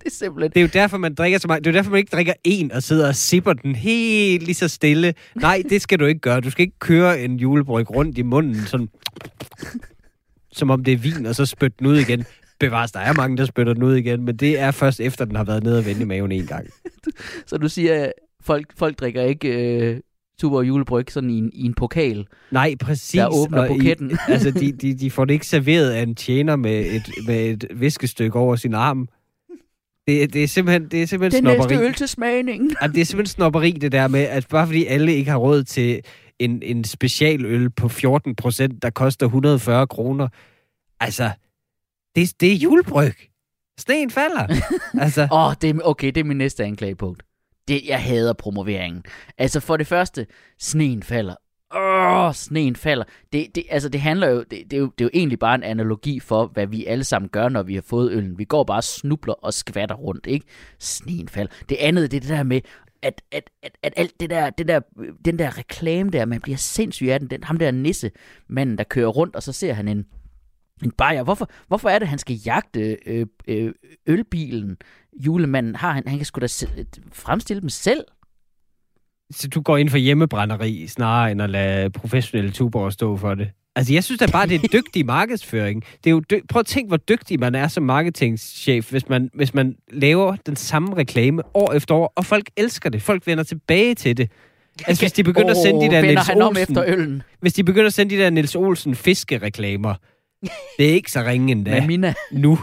Det 0.00 0.06
er 0.06 0.10
simpelthen... 0.10 0.50
Det 0.50 0.56
er 0.56 0.62
jo 0.62 0.70
derfor, 0.72 0.98
man 0.98 1.14
drikker 1.14 1.38
så 1.38 1.48
meget. 1.48 1.64
Det 1.64 1.70
er 1.70 1.72
jo 1.74 1.76
derfor, 1.76 1.90
man 1.90 1.98
ikke 1.98 2.10
drikker 2.10 2.32
en 2.44 2.72
og 2.72 2.82
sidder 2.82 3.08
og 3.08 3.14
sipper 3.14 3.52
den 3.52 3.74
helt 3.74 4.42
lige 4.44 4.54
så 4.54 4.68
stille. 4.68 5.14
Nej, 5.34 5.62
det 5.70 5.82
skal 5.82 5.98
du 5.98 6.04
ikke 6.04 6.20
gøre. 6.20 6.40
Du 6.40 6.50
skal 6.50 6.62
ikke 6.62 6.78
køre 6.78 7.20
en 7.20 7.36
julebryg 7.36 7.90
rundt 7.90 8.18
i 8.18 8.22
munden, 8.22 8.66
sådan, 8.66 8.88
som 10.52 10.70
om 10.70 10.84
det 10.84 10.92
er 10.92 10.96
vin, 10.96 11.26
og 11.26 11.34
så 11.34 11.46
spytte 11.46 11.76
den 11.78 11.86
ud 11.86 11.96
igen. 11.96 12.24
Bevares, 12.60 12.92
der 12.92 13.00
er 13.00 13.12
mange, 13.12 13.36
der 13.36 13.44
spytter 13.44 13.74
den 13.74 13.82
ud 13.82 13.96
igen, 13.96 14.24
men 14.24 14.36
det 14.36 14.58
er 14.58 14.70
først 14.70 15.00
efter, 15.00 15.24
den 15.24 15.36
har 15.36 15.44
været 15.44 15.62
nede 15.62 15.78
og 15.78 15.86
vende 15.86 16.02
i 16.02 16.04
maven 16.04 16.32
en 16.32 16.46
gang. 16.46 16.66
Så 17.46 17.58
du 17.58 17.68
siger, 17.68 18.04
at 18.04 18.12
folk, 18.40 18.66
folk 18.78 18.98
drikker 18.98 19.22
ikke 19.22 19.48
øh, 19.48 20.00
Tuborg 20.42 20.66
julebryg 20.68 21.10
sådan 21.10 21.30
i 21.30 21.38
en, 21.38 21.50
i 21.52 21.62
en 21.66 21.74
pokal, 21.74 22.26
Nej, 22.50 22.74
præcis. 22.80 23.12
der 23.18 23.26
åbner 23.34 23.58
og 23.58 23.66
i- 23.66 23.68
buketten. 23.68 24.18
altså, 24.28 24.50
de, 24.50 24.72
de, 24.72 24.94
de 24.94 25.10
får 25.10 25.24
det 25.24 25.34
ikke 25.34 25.46
serveret 25.46 25.90
af 25.90 26.02
en 26.02 26.14
tjener 26.14 26.56
med 26.56 26.80
et, 26.86 27.10
med 27.26 27.44
et 27.50 27.64
viskestykke 27.74 28.38
over 28.38 28.56
sin 28.56 28.74
arm. 28.74 29.08
Det, 30.06 30.32
det 30.32 30.42
er 30.44 30.48
simpelthen, 30.48 30.88
det 30.88 31.02
er 31.02 31.06
simpelthen 31.06 31.44
Det 31.44 31.52
snobberi. 31.54 31.74
næste 31.74 31.86
øl 31.86 31.94
til 31.94 32.08
smagning. 32.08 32.70
Jamen, 32.82 32.94
det 32.94 33.00
er 33.00 33.04
simpelthen 33.04 33.32
snobberi, 33.34 33.70
det 33.72 33.92
der 33.92 34.08
med, 34.08 34.20
at 34.20 34.46
bare 34.50 34.66
fordi 34.66 34.84
alle 34.86 35.14
ikke 35.14 35.30
har 35.30 35.38
råd 35.38 35.62
til 35.64 36.00
en, 36.38 36.62
en 36.62 36.84
specialøl 36.84 37.70
på 37.70 37.88
14 37.88 38.34
procent, 38.36 38.82
der 38.82 38.90
koster 38.90 39.26
140 39.26 39.86
kroner. 39.86 40.28
Altså, 41.00 41.30
det, 42.16 42.32
det 42.40 42.52
er 42.52 42.56
julebryg. 42.56 43.14
Sneen 43.78 44.10
falder. 44.10 44.46
altså, 45.04 45.28
Åh, 45.32 45.46
oh, 45.48 45.54
det 45.62 45.70
er, 45.70 45.78
okay, 45.84 46.06
det 46.06 46.16
er 46.16 46.24
min 46.24 46.36
næste 46.38 46.64
anklagepunkt. 46.64 47.22
Det, 47.68 47.82
jeg 47.88 48.02
hader 48.02 48.32
promoveringen. 48.32 49.02
Altså 49.38 49.60
for 49.60 49.76
det 49.76 49.86
første, 49.86 50.26
sneen 50.58 51.02
falder. 51.02 51.34
Åh, 51.74 52.34
sneen 52.34 52.76
falder. 52.76 53.04
Det, 53.32 53.46
det, 53.54 53.64
altså, 53.70 53.88
det 53.88 54.00
handler 54.00 54.28
jo 54.28 54.38
det, 54.38 54.50
det, 54.50 54.72
er 54.72 54.78
jo, 54.78 54.92
det 54.98 55.04
er 55.04 55.04
jo 55.04 55.10
egentlig 55.14 55.38
bare 55.38 55.54
en 55.54 55.62
analogi 55.62 56.20
for, 56.20 56.46
hvad 56.46 56.66
vi 56.66 56.86
alle 56.86 57.04
sammen 57.04 57.28
gør, 57.28 57.48
når 57.48 57.62
vi 57.62 57.74
har 57.74 57.82
fået 57.82 58.12
øllen. 58.12 58.38
Vi 58.38 58.44
går 58.44 58.64
bare 58.64 58.78
og 58.78 58.84
snubler 58.84 59.34
og 59.34 59.54
skvatter 59.54 59.96
rundt, 59.96 60.26
ikke? 60.26 60.46
Sneen 60.78 61.28
falder. 61.28 61.52
Det 61.68 61.76
andet, 61.80 62.10
det 62.10 62.16
er 62.16 62.20
det 62.20 62.28
der 62.28 62.42
med, 62.42 62.60
at, 63.02 63.22
at, 63.32 63.50
at, 63.62 63.78
at 63.82 63.92
alt 63.96 64.20
det 64.20 64.30
der, 64.30 64.50
det 64.50 64.68
der, 64.68 64.80
den 65.24 65.38
der 65.38 65.58
reklame 65.58 66.10
der, 66.10 66.24
man 66.24 66.40
bliver 66.40 66.58
sindssyg 66.58 67.08
af 67.08 67.20
den, 67.20 67.30
den 67.30 67.44
ham 67.44 67.58
der 67.58 67.70
nisse 67.70 68.10
manden, 68.48 68.78
der 68.78 68.84
kører 68.84 69.08
rundt, 69.08 69.36
og 69.36 69.42
så 69.42 69.52
ser 69.52 69.72
han 69.72 69.88
en, 69.88 70.06
en 70.84 70.90
bajer. 70.98 71.22
Hvorfor, 71.22 71.50
hvorfor 71.68 71.88
er 71.88 71.98
det, 71.98 72.08
han 72.08 72.18
skal 72.18 72.36
jagte 72.46 72.96
øh, 73.06 73.26
øh, 73.48 73.72
ølbilen? 74.06 74.76
Julemanden 75.20 75.74
har 75.76 75.92
han, 75.92 76.02
han 76.06 76.16
kan 76.18 76.24
sgu 76.26 76.40
da 76.40 76.46
se, 76.46 76.66
fremstille 77.12 77.60
dem 77.60 77.68
selv. 77.68 78.04
så 79.30 79.48
du 79.48 79.60
går 79.60 79.76
ind 79.76 79.88
for 79.88 79.98
hjemmebrænderi, 79.98 80.86
snarere 80.86 81.30
end 81.32 81.42
at 81.42 81.50
lade 81.50 81.90
professionelle 81.90 82.50
tuborg 82.52 82.92
stå 82.92 83.16
for 83.16 83.34
det. 83.34 83.50
Altså, 83.76 83.92
jeg 83.92 84.04
synes 84.04 84.18
da 84.18 84.26
bare, 84.26 84.46
det 84.46 84.54
er 84.64 84.68
dygtig 84.80 85.06
markedsføring. 85.06 85.84
Det 86.04 86.10
er 86.10 86.10
jo 86.10 86.20
dy- 86.32 86.46
Prøv 86.48 86.60
at 86.60 86.66
tænke, 86.66 86.88
hvor 86.88 86.96
dygtig 86.96 87.40
man 87.40 87.54
er 87.54 87.68
som 87.68 87.82
marketingchef, 87.82 88.90
hvis 88.90 89.08
man, 89.08 89.30
hvis 89.34 89.54
man 89.54 89.76
laver 89.92 90.36
den 90.46 90.56
samme 90.56 90.94
reklame 90.96 91.42
år 91.56 91.72
efter 91.72 91.94
år, 91.94 92.12
og 92.16 92.24
folk 92.26 92.50
elsker 92.56 92.90
det. 92.90 93.02
Folk 93.02 93.26
vender 93.26 93.44
tilbage 93.44 93.94
til 93.94 94.16
det. 94.16 94.30
Altså, 94.86 95.02
hvis 95.02 95.12
de 95.12 95.24
begynder 95.24 95.50
at 95.50 95.56
sende 95.56 95.86
de 95.86 95.90
der 95.90 96.02
Niels 96.02 96.28
Olsen, 96.28 96.62
efter 96.62 96.84
øllen 96.86 97.22
hvis 97.40 97.52
de 97.52 97.64
begynder 97.64 97.86
at 97.86 97.92
sende 97.92 98.16
de 98.16 98.22
der 98.22 98.30
Niels 98.30 98.54
Olsen 98.56 98.94
fiskereklamer, 98.94 99.94
det 100.78 100.90
er 100.90 100.94
ikke 100.94 101.12
så 101.12 101.22
ringe 101.22 101.52
endda 101.52 101.70
med 101.80 101.86
Mina. 101.86 102.14
nu, 102.32 102.58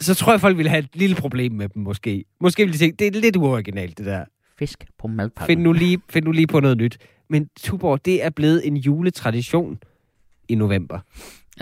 så 0.00 0.14
tror 0.14 0.32
jeg, 0.32 0.40
folk 0.40 0.58
vil 0.58 0.68
have 0.68 0.78
et 0.78 0.90
lille 0.94 1.16
problem 1.16 1.52
med 1.52 1.68
dem, 1.68 1.82
måske. 1.82 2.24
Måske 2.40 2.64
vil 2.64 2.72
de 2.72 2.78
tænke, 2.78 2.96
det 2.96 3.16
er 3.16 3.20
lidt 3.20 3.36
uoriginalt, 3.36 3.98
det 3.98 4.06
der. 4.06 4.24
Fisk 4.58 4.84
på 4.98 5.06
madpakken. 5.06 5.46
Find 5.46 5.62
nu 5.62 5.72
lige, 5.72 5.98
find 6.10 6.24
nu 6.24 6.32
lige 6.32 6.46
på 6.46 6.60
noget 6.60 6.76
nyt. 6.76 6.98
Men 7.30 7.48
Tuborg, 7.60 8.04
det 8.04 8.24
er 8.24 8.30
blevet 8.30 8.66
en 8.66 8.76
juletradition 8.76 9.78
i 10.48 10.54
november. 10.54 10.98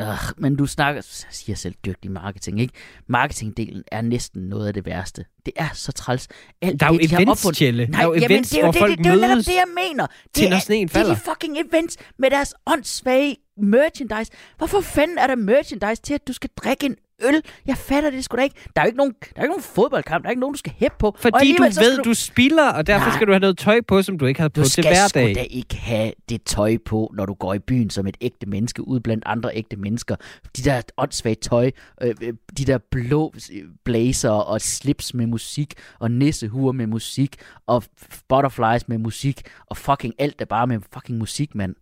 Øh, 0.01 0.07
men 0.37 0.57
du 0.57 0.67
snakker, 0.67 1.03
jeg 1.25 1.35
siger 1.35 1.57
selv 1.57 1.75
dygtig 1.85 2.11
marketing, 2.11 2.61
ikke? 2.61 2.75
Marketingdelen 3.07 3.83
er 3.93 4.01
næsten 4.03 4.43
noget 4.43 4.67
af 4.67 4.75
det 4.75 4.87
værste. 4.87 5.25
Det 5.47 5.55
er 5.57 5.69
så 5.75 5.93
træls. 5.93 6.29
Alt 6.63 6.81
Der 6.81 6.87
er 6.87 6.93
jo 6.93 6.99
det, 6.99 7.13
events, 7.13 7.45
opfundet-. 7.45 7.91
Nej, 7.91 7.99
Der 7.99 7.99
er 7.99 8.05
jo 8.09 8.15
jamen, 8.15 8.31
events, 8.31 8.51
det 8.51 8.61
er 8.61 8.67
jo 8.67 8.73
det, 8.73 8.79
folk 8.79 8.91
det, 8.99 9.05
det, 9.05 9.13
er 9.13 9.29
mødes 9.29 9.47
det, 9.47 9.53
jeg 9.55 9.65
mener. 9.91 10.07
til, 10.07 10.43
det 10.43 10.51
når 10.51 10.57
er, 10.57 10.61
sneen 10.61 10.89
Det 10.89 10.95
er 10.97 10.99
falder. 10.99 11.15
de 11.15 11.21
fucking 11.21 11.57
events 11.59 11.97
med 12.19 12.31
deres 12.31 12.55
åndssvage 12.67 13.37
merchandise. 13.57 14.33
Hvorfor 14.59 14.81
fanden 14.81 15.19
er 15.19 15.27
der 15.27 15.35
merchandise 15.37 16.03
til, 16.03 16.15
at 16.15 16.29
du 16.29 16.33
skal 16.33 16.51
drikke 16.57 16.87
en 16.87 16.97
øl? 17.25 17.43
Jeg 17.67 17.77
fatter 17.77 18.11
det 18.11 18.25
sgu 18.25 18.37
da 18.37 18.43
ikke. 18.43 18.57
Der 18.77 18.83
er 18.83 18.85
jo 18.85 18.89
ikke 18.89 18.97
nogen, 18.97 19.13
der 19.21 19.27
er 19.37 19.43
ikke 19.43 19.51
nogen 19.53 19.63
fodboldkamp. 19.63 20.23
Der 20.23 20.29
er 20.29 20.31
ikke 20.31 20.41
nogen, 20.41 20.55
du 20.55 20.59
skal 20.59 20.73
hæppe 20.77 20.97
på. 20.99 21.17
Fordi 21.19 21.57
du 21.59 21.67
skal 21.73 21.85
ved, 21.85 21.97
du... 21.97 22.03
du 22.11 22.15
spiller, 22.15 22.73
og 22.73 22.87
derfor 22.87 23.07
Nej. 23.07 23.15
skal 23.15 23.27
du 23.27 23.33
have 23.33 23.41
noget 23.41 23.59
tøj 23.59 23.81
på, 23.81 24.03
som 24.03 24.19
du 24.19 24.27
ikke 24.27 24.41
har 24.41 24.49
på 24.49 24.61
Du 24.61 24.63
til 24.63 24.73
skal 24.73 24.85
hverdag. 24.85 25.35
sgu 25.35 25.41
da 25.41 25.47
ikke 25.51 25.77
have 25.77 26.13
det 26.29 26.43
tøj 26.43 26.77
på, 26.85 27.13
når 27.15 27.27
du 27.27 27.35
går 27.35 27.55
i 27.55 27.59
byen 27.59 27.91
som 27.91 28.07
et 28.07 28.17
ægte 28.21 28.47
menneske, 28.47 28.89
ud 28.89 29.01
blandt 29.01 29.23
andre 29.27 29.51
ægte 29.57 29.77
mennesker. 29.77 30.17
De 30.57 30.63
der 30.63 30.83
åndssvage 30.97 31.35
tøj, 31.35 31.71
øh, 32.03 32.15
øh, 32.23 32.33
de 32.59 32.65
der 32.65 32.79
blå 32.91 33.35
øh, 33.53 33.63
blazer 33.85 34.31
og 34.31 34.61
slips 34.61 35.15
med 35.15 35.27
musik, 35.27 35.75
og 35.99 36.11
nissehuer 36.11 36.73
med 36.73 36.87
musik, 36.87 37.37
og 37.67 37.83
butterflies 38.29 38.89
med 38.89 38.99
musik, 38.99 39.43
og 39.67 39.77
fucking 39.77 40.15
alt 40.19 40.41
er 40.41 40.45
bare 40.45 40.67
med 40.67 40.79
fucking 40.95 41.19
musik, 41.19 41.55
mand. 41.55 41.75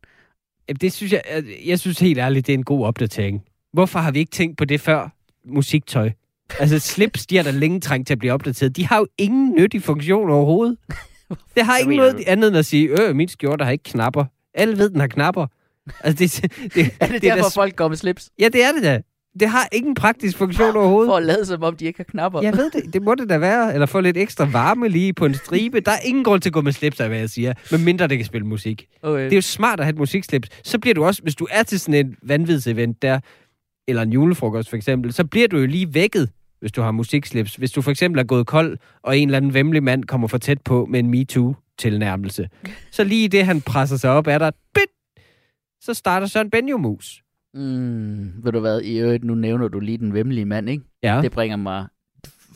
Det 0.81 0.93
synes 0.93 1.13
jeg, 1.13 1.23
jeg 1.67 1.81
synes 1.81 1.99
helt 1.99 2.19
ærligt, 2.19 2.47
det 2.47 2.53
er 2.53 2.59
en 2.59 2.65
god 2.65 2.87
opdatering. 2.87 3.45
Hvorfor 3.73 3.99
har 3.99 4.11
vi 4.11 4.19
ikke 4.19 4.31
tænkt 4.31 4.59
på 4.59 4.65
det 4.65 4.81
før? 4.81 5.09
Musiktøj. 5.47 6.11
Altså 6.61 6.79
slips, 6.79 7.27
de 7.27 7.37
har 7.37 7.43
da 7.43 7.51
længe 7.51 7.81
trængt 7.81 8.07
til 8.07 8.15
at 8.15 8.19
blive 8.19 8.33
opdateret. 8.33 8.77
De 8.77 8.87
har 8.87 8.99
jo 8.99 9.07
ingen 9.19 9.55
nyttig 9.55 9.83
funktion 9.83 10.31
overhovedet. 10.31 10.77
Det 11.57 11.65
har 11.65 11.79
ikke 11.79 11.97
noget 11.97 12.17
du? 12.17 12.23
andet 12.27 12.49
end 12.49 12.57
at 12.57 12.67
sige, 12.67 13.03
øh, 13.03 13.17
min 13.17 13.29
skjorte 13.29 13.65
har 13.65 13.73
ikke 13.73 13.85
knapper. 13.85 14.25
Alle 14.55 14.79
ved, 14.79 14.91
den 14.91 15.01
har 15.01 15.07
knapper. 15.07 15.47
Altså, 16.01 16.25
det, 16.43 16.53
det, 16.75 16.91
Er 17.01 17.07
det, 17.07 17.13
det 17.15 17.23
derfor, 17.23 17.43
da- 17.43 17.61
folk 17.63 17.77
går 17.77 17.89
med 17.89 17.97
slips? 17.97 18.31
Ja, 18.39 18.49
det 18.49 18.65
er 18.65 18.73
det 18.73 18.83
da. 18.83 19.01
Det 19.41 19.49
har 19.49 19.69
ingen 19.73 19.95
praktisk 19.95 20.37
funktion 20.39 20.77
overhovedet. 20.77 21.09
For 21.11 21.17
at 21.17 21.23
lade 21.23 21.47
som 21.47 21.63
om, 21.63 21.77
de 21.77 21.85
ikke 21.85 21.99
har 21.99 22.05
knapper. 22.05 22.43
Jeg 22.43 22.57
ved 22.57 22.71
det. 22.71 22.95
Det 22.95 23.03
må 23.03 23.15
det 23.15 23.29
da 23.29 23.39
være. 23.39 23.73
Eller 23.75 23.87
få 23.87 24.01
lidt 24.01 24.17
ekstra 24.17 24.45
varme 24.45 24.89
lige 24.89 25.13
på 25.13 25.27
en 25.27 25.35
stribe. 25.35 25.81
Der 25.81 25.91
er 25.93 25.99
ingen 26.05 26.25
grund 26.25 26.41
til 26.43 26.49
at 26.49 26.53
gå 26.53 26.61
med 26.61 26.73
slips, 26.73 27.01
af 27.01 27.09
hvad 27.09 27.19
jeg 27.19 27.31
siger. 27.31 27.53
Men 27.71 27.85
mindre 27.85 28.07
det 28.07 28.19
kan 28.19 28.25
spille 28.27 28.47
musik. 28.47 28.87
Okay. 29.03 29.25
Det 29.25 29.33
er 29.33 29.37
jo 29.37 29.41
smart 29.43 29.81
at 29.81 29.87
have 29.87 29.91
et 29.93 29.99
musikslips. 29.99 30.49
Så 30.65 30.79
bliver 30.79 30.95
du 30.95 31.05
også, 31.05 31.23
hvis 31.23 31.35
du 31.35 31.47
er 31.51 31.63
til 31.63 31.81
sådan 31.81 32.07
en 32.07 32.17
vanvidsevent 32.23 33.03
der, 33.03 33.21
eller 33.89 34.03
en 34.03 34.13
julefrokost 34.13 34.69
for 34.71 34.77
eksempel, 34.77 35.13
så 35.13 35.25
bliver 35.25 35.49
du 35.49 35.59
jo 35.59 35.67
lige 35.67 35.95
vækket, 35.95 36.31
hvis 36.61 36.73
du 36.73 36.83
har 36.83 36.91
musikslips. 36.91 37.55
Hvis 37.57 37.73
du 37.73 37.83
for 37.83 37.91
eksempel 37.91 38.19
er 38.21 38.25
gået 38.25 38.47
kold, 38.47 38.79
og 39.03 39.19
en 39.19 39.29
eller 39.29 39.37
anden 39.37 39.55
vemmelig 39.55 39.83
mand 39.83 40.05
kommer 40.05 40.29
for 40.29 40.39
tæt 40.39 40.63
på 40.63 40.87
med 40.87 41.01
en 41.01 41.11
MeToo-tilnærmelse. 41.11 42.49
Så 42.91 43.05
lige 43.05 43.29
det, 43.29 43.45
han 43.47 43.61
presser 43.61 43.97
sig 43.97 44.11
op, 44.11 44.27
er 44.27 44.39
der 44.39 44.51
bit, 44.75 45.23
så 45.81 45.95
starter 45.95 46.27
Søren 46.27 46.51
Benjo 46.51 46.77
Mus. 46.77 47.23
Mm, 47.55 48.45
ved 48.45 48.53
du 48.53 48.61
hvad, 48.61 48.81
i 48.81 48.99
øvrigt, 48.99 49.25
nu 49.25 49.35
nævner 49.35 49.69
du 49.69 49.81
lige 49.81 49.99
den 49.99 50.15
vemmelige 50.15 50.45
mand, 50.45 50.69
ikke? 50.71 50.85
Ja, 51.03 51.21
Det 51.23 51.33
bringer 51.33 51.57
mig 51.57 51.87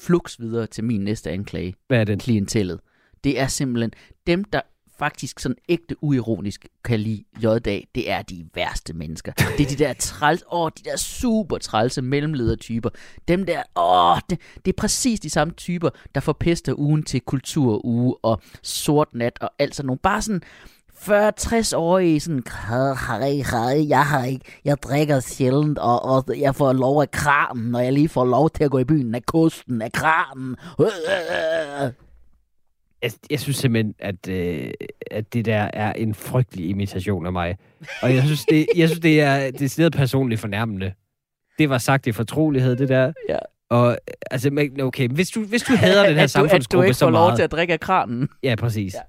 flux 0.01 0.41
videre 0.41 0.67
til 0.67 0.85
min 0.85 1.01
næste 1.01 1.31
anklage. 1.31 1.75
hvad 1.89 2.01
er 2.01 2.05
den? 2.05 2.19
klientellet. 2.19 2.81
Det 3.25 3.41
er 3.41 3.47
simpelthen 3.47 3.91
dem, 4.27 4.45
der 4.45 4.61
faktisk 4.99 5.41
sådan 5.41 5.57
ægte 5.69 5.97
uironisk 6.05 6.67
kan 6.85 7.01
lide 7.01 7.25
J-dag, 7.43 7.89
det 7.95 8.11
er 8.11 8.23
de 8.23 8.47
værste 8.55 8.93
mennesker. 8.93 9.33
Det 9.33 9.61
er 9.61 9.69
de 9.71 9.77
der 9.77 9.93
træls, 9.93 10.45
åh, 10.53 10.71
de 10.79 10.91
der 10.91 10.97
super 10.97 11.59
trælse 11.59 12.03
mellemledertyper. 12.03 12.91
Dem 13.29 13.47
der, 13.47 13.63
åh, 13.77 14.21
det, 14.31 14.41
det 14.65 14.73
er 14.73 14.77
præcis 14.77 15.21
de 15.21 15.31
samme 15.31 15.55
typer, 15.55 15.91
der 16.15 16.21
forpester 16.21 16.75
ugen 16.79 17.03
til 17.03 17.21
kulturuge 17.21 18.17
og 18.23 18.41
sort 18.63 19.09
nat 19.15 19.39
og 19.41 19.51
alt 19.59 19.75
sådan 19.75 19.87
nogle. 19.87 19.99
Bare 19.99 20.23
sådan 20.23 20.43
40-60-årige, 20.99 22.21
sådan, 22.21 22.43
"Hej, 22.69 22.95
hej, 22.95 23.31
hej, 23.51 23.89
jeg 23.89 24.07
har 24.07 24.25
ikke, 24.25 24.45
jeg 24.65 24.83
drikker 24.83 25.21
sjældent, 25.21 25.79
og, 25.79 26.05
og 26.05 26.25
jeg 26.39 26.55
får 26.55 26.73
lov 26.73 27.03
af 27.03 27.11
kramen, 27.11 27.75
og 27.75 27.85
jeg 27.85 27.93
lige 27.93 28.09
får 28.09 28.25
lov 28.25 28.51
til 28.51 28.65
at 28.65 28.71
gå 28.71 28.79
i 28.79 28.85
byen 28.85 29.15
af 29.15 29.27
kosten, 29.27 29.83
af 29.83 29.93
kramen. 29.93 30.57
Øh, 30.81 30.87
øh, 30.87 31.85
øh, 31.85 31.93
jeg, 33.03 33.11
jeg 33.31 33.41
synes 33.41 33.57
simpelthen, 33.57 33.95
at, 33.99 34.29
øh, 34.29 34.71
at 35.11 35.35
det 35.35 35.45
der 35.45 35.71
er 35.73 35.93
en 35.93 36.15
frygtelig 36.15 36.69
imitation 36.69 37.27
af 37.27 37.33
mig. 37.33 37.57
Og 38.03 38.15
jeg 38.15 38.23
synes, 38.23 38.45
det, 38.45 38.67
jeg 38.77 38.89
synes, 38.89 39.01
det 39.01 39.21
er 39.21 39.51
decideret 39.51 39.93
personligt 39.93 40.41
fornærmende. 40.41 40.93
Det 41.59 41.71
var 41.71 41.79
sagt 41.79 42.07
i 42.07 42.13
fortrolighed, 42.13 42.77
det 42.77 42.89
der. 42.89 43.13
Ja. 43.29 43.39
Og 43.71 43.99
altså, 44.31 44.71
okay, 44.83 45.09
hvis 45.09 45.31
du, 45.31 45.45
hvis 45.45 45.63
du 45.63 45.77
hader 45.77 46.07
den 46.09 46.17
her 46.17 46.23
at 46.23 46.35
du, 46.35 46.41
at 46.41 46.45
du 46.45 46.49
samfundsgruppe 46.49 46.87
ikke 46.87 46.95
så 46.95 47.05
får 47.05 47.11
lov 47.11 47.27
meget... 47.27 47.37
til 47.37 47.43
at 47.43 47.53
drikke 47.53 47.73
af 47.73 47.81
kranen. 47.81 48.29
Ja, 48.43 48.55
præcis. 48.55 48.95
Ja. 48.95 49.01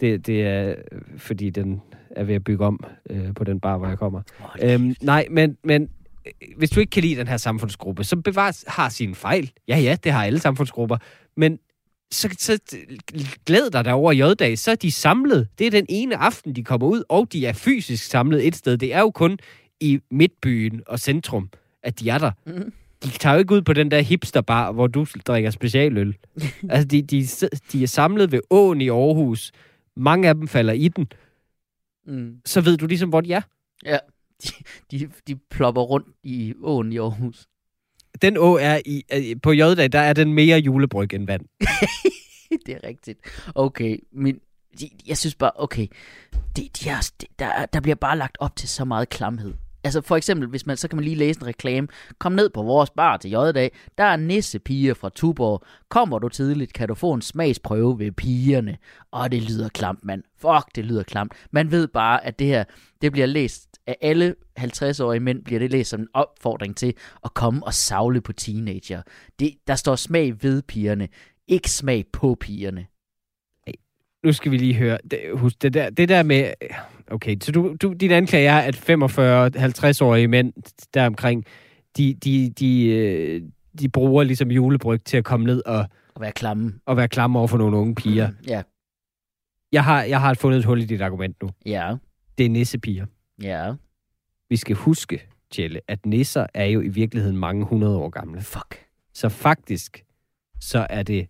Det, 0.00 0.26
det 0.26 0.42
er, 0.42 0.74
fordi 1.16 1.50
den 1.50 1.82
er 2.10 2.24
ved 2.24 2.34
at 2.34 2.44
bygge 2.44 2.64
om 2.64 2.84
øh, 3.10 3.34
på 3.34 3.44
den 3.44 3.60
bar, 3.60 3.78
hvor 3.78 3.88
jeg 3.88 3.98
kommer. 3.98 4.22
Øhm, 4.62 4.94
nej, 5.00 5.26
men, 5.30 5.56
men 5.64 5.88
øh, 6.26 6.32
hvis 6.56 6.70
du 6.70 6.80
ikke 6.80 6.90
kan 6.90 7.02
lide 7.02 7.16
den 7.16 7.28
her 7.28 7.36
samfundsgruppe, 7.36 8.04
så 8.04 8.16
bevares 8.16 8.64
har 8.68 8.88
sin 8.88 9.14
fejl. 9.14 9.52
Ja, 9.68 9.78
ja, 9.78 9.96
det 10.04 10.12
har 10.12 10.24
alle 10.24 10.38
samfundsgrupper. 10.38 10.96
Men 11.36 11.58
så, 12.14 12.34
så 12.38 12.58
glæd 13.46 13.70
dig 13.70 13.84
derover 13.84 14.12
i 14.12 14.22
J-dag, 14.22 14.58
så 14.58 14.70
er 14.70 14.74
de 14.74 14.92
samlet. 14.92 15.48
Det 15.58 15.66
er 15.66 15.70
den 15.70 15.86
ene 15.88 16.16
aften, 16.16 16.56
de 16.56 16.64
kommer 16.64 16.86
ud, 16.86 17.02
og 17.08 17.32
de 17.32 17.46
er 17.46 17.52
fysisk 17.52 18.04
samlet 18.04 18.46
et 18.46 18.56
sted. 18.56 18.76
Det 18.76 18.94
er 18.94 19.00
jo 19.00 19.10
kun 19.10 19.38
i 19.80 19.98
midtbyen 20.10 20.82
og 20.86 21.00
centrum, 21.00 21.50
at 21.82 22.00
de 22.00 22.10
er 22.10 22.18
der. 22.18 22.30
Mhm. 22.46 22.72
De 23.04 23.08
tager 23.10 23.34
jo 23.34 23.38
ikke 23.38 23.54
ud 23.54 23.62
på 23.62 23.72
den 23.72 23.90
der 23.90 24.00
hipsterbar, 24.00 24.72
hvor 24.72 24.86
du 24.86 25.06
drikker 25.26 25.50
specialøl. 25.50 26.16
altså, 26.70 26.88
de, 26.88 27.02
de, 27.02 27.26
de 27.72 27.82
er 27.82 27.86
samlet 27.86 28.32
ved 28.32 28.40
åen 28.50 28.80
i 28.80 28.88
Aarhus. 28.88 29.52
Mange 29.96 30.28
af 30.28 30.34
dem 30.34 30.48
falder 30.48 30.72
i 30.72 30.88
den. 30.88 31.06
Mm. 32.06 32.36
Så 32.44 32.60
ved 32.60 32.76
du 32.76 32.86
ligesom, 32.86 33.08
hvor 33.08 33.20
de 33.20 33.32
er. 33.32 33.40
Ja, 33.84 33.98
de, 34.42 34.48
de, 34.90 35.08
de 35.28 35.36
plopper 35.50 35.82
rundt 35.82 36.08
i 36.22 36.54
åen 36.62 36.92
i 36.92 36.98
Aarhus. 36.98 37.46
Den 38.22 38.36
å 38.36 38.56
er 38.60 38.80
i, 38.86 39.02
øh, 39.12 39.40
på 39.42 39.52
J-dag, 39.52 39.92
der 39.92 40.00
er 40.00 40.12
den 40.12 40.32
mere 40.32 40.58
julebryg 40.58 41.14
end 41.14 41.26
vand. 41.26 41.46
det 42.66 42.74
er 42.74 42.88
rigtigt. 42.88 43.18
Okay, 43.54 43.98
men 44.12 44.40
jeg 45.06 45.18
synes 45.18 45.34
bare, 45.34 45.50
okay, 45.54 45.86
de, 46.56 46.68
de 46.80 46.88
har, 46.88 47.10
de, 47.20 47.26
der, 47.38 47.66
der 47.66 47.80
bliver 47.80 47.94
bare 47.94 48.18
lagt 48.18 48.36
op 48.40 48.56
til 48.56 48.68
så 48.68 48.84
meget 48.84 49.08
klamhed. 49.08 49.54
Altså 49.84 50.00
for 50.00 50.16
eksempel, 50.16 50.48
hvis 50.48 50.66
man, 50.66 50.76
så 50.76 50.88
kan 50.88 50.96
man 50.96 51.04
lige 51.04 51.16
læse 51.16 51.40
en 51.40 51.46
reklame. 51.46 51.88
Kom 52.18 52.32
ned 52.32 52.50
på 52.50 52.62
vores 52.62 52.90
bar 52.90 53.16
til 53.16 53.30
J-dag. 53.30 53.72
Der 53.98 54.04
er 54.04 54.16
nissepiger 54.16 54.94
fra 54.94 55.08
Tuborg. 55.08 55.62
Kommer 55.88 56.18
du 56.18 56.28
tidligt, 56.28 56.72
kan 56.72 56.88
du 56.88 56.94
få 56.94 57.12
en 57.12 57.22
smagsprøve 57.22 57.98
ved 57.98 58.12
pigerne. 58.12 58.76
Og 59.10 59.32
det 59.32 59.42
lyder 59.42 59.68
klamt, 59.68 60.04
mand. 60.04 60.22
Fuck, 60.38 60.74
det 60.74 60.84
lyder 60.84 61.02
klamt. 61.02 61.32
Man 61.50 61.70
ved 61.70 61.88
bare, 61.88 62.24
at 62.26 62.38
det 62.38 62.46
her, 62.46 62.64
det 63.02 63.12
bliver 63.12 63.26
læst 63.26 63.68
af 63.86 63.96
alle 64.00 64.34
50-årige 64.60 65.20
mænd, 65.20 65.44
bliver 65.44 65.58
det 65.58 65.70
læst 65.70 65.90
som 65.90 66.00
en 66.00 66.08
opfordring 66.14 66.76
til 66.76 66.94
at 67.24 67.34
komme 67.34 67.66
og 67.66 67.74
savle 67.74 68.20
på 68.20 68.32
teenager. 68.32 69.02
Det, 69.38 69.54
der 69.66 69.74
står 69.74 69.96
smag 69.96 70.42
ved 70.42 70.62
pigerne, 70.62 71.08
ikke 71.48 71.70
smag 71.70 72.04
på 72.12 72.36
pigerne. 72.40 72.86
Nu 74.24 74.32
skal 74.32 74.52
vi 74.52 74.56
lige 74.56 74.74
høre. 74.74 74.98
Det, 75.10 75.20
husk, 75.34 75.62
det 75.62 75.74
der, 75.74 75.90
det 75.90 76.08
der 76.08 76.22
med... 76.22 76.52
Okay, 77.10 77.36
så 77.42 77.52
du, 77.52 77.76
du, 77.82 77.92
din 77.92 78.10
anklage 78.10 78.48
er, 78.48 78.58
at 78.58 78.76
45-50-årige 78.76 80.28
mænd 80.28 80.52
deromkring, 80.94 81.44
de, 81.96 82.14
de, 82.14 82.50
de, 82.50 82.86
øh, 82.86 83.42
de 83.80 83.88
bruger 83.88 84.22
ligesom 84.24 84.50
julebryg 84.50 85.04
til 85.04 85.16
at 85.16 85.24
komme 85.24 85.46
ned 85.46 85.62
og, 85.66 85.80
At 85.80 85.88
være 86.20 86.32
klamme. 86.32 86.72
og 86.86 86.96
være 86.96 87.08
klamme 87.08 87.38
over 87.38 87.48
for 87.48 87.58
nogle 87.58 87.76
unge 87.76 87.94
piger. 87.94 88.30
Ja, 88.48 88.62
Jeg 89.72 89.84
har, 89.84 90.02
jeg 90.02 90.20
har 90.20 90.34
fundet 90.34 90.58
et 90.58 90.64
hul 90.64 90.82
i 90.82 90.84
dit 90.84 91.00
argument 91.00 91.42
nu. 91.42 91.48
ja, 91.66 91.96
Det 92.38 92.46
er 92.46 92.50
nissepiger. 92.50 93.06
ja. 93.42 93.72
Vi 94.50 94.56
skal 94.56 94.76
huske, 94.76 95.26
Tjelle, 95.50 95.80
at 95.88 96.06
nisser 96.06 96.46
er 96.54 96.64
jo 96.64 96.80
i 96.80 96.88
virkeligheden 96.88 97.36
mange 97.36 97.64
hundrede 97.64 97.96
år 97.96 98.08
gamle. 98.08 98.40
Fuck. 98.40 98.78
Så 99.14 99.28
faktisk, 99.28 100.04
så 100.60 100.86
er 100.90 101.02
det 101.02 101.26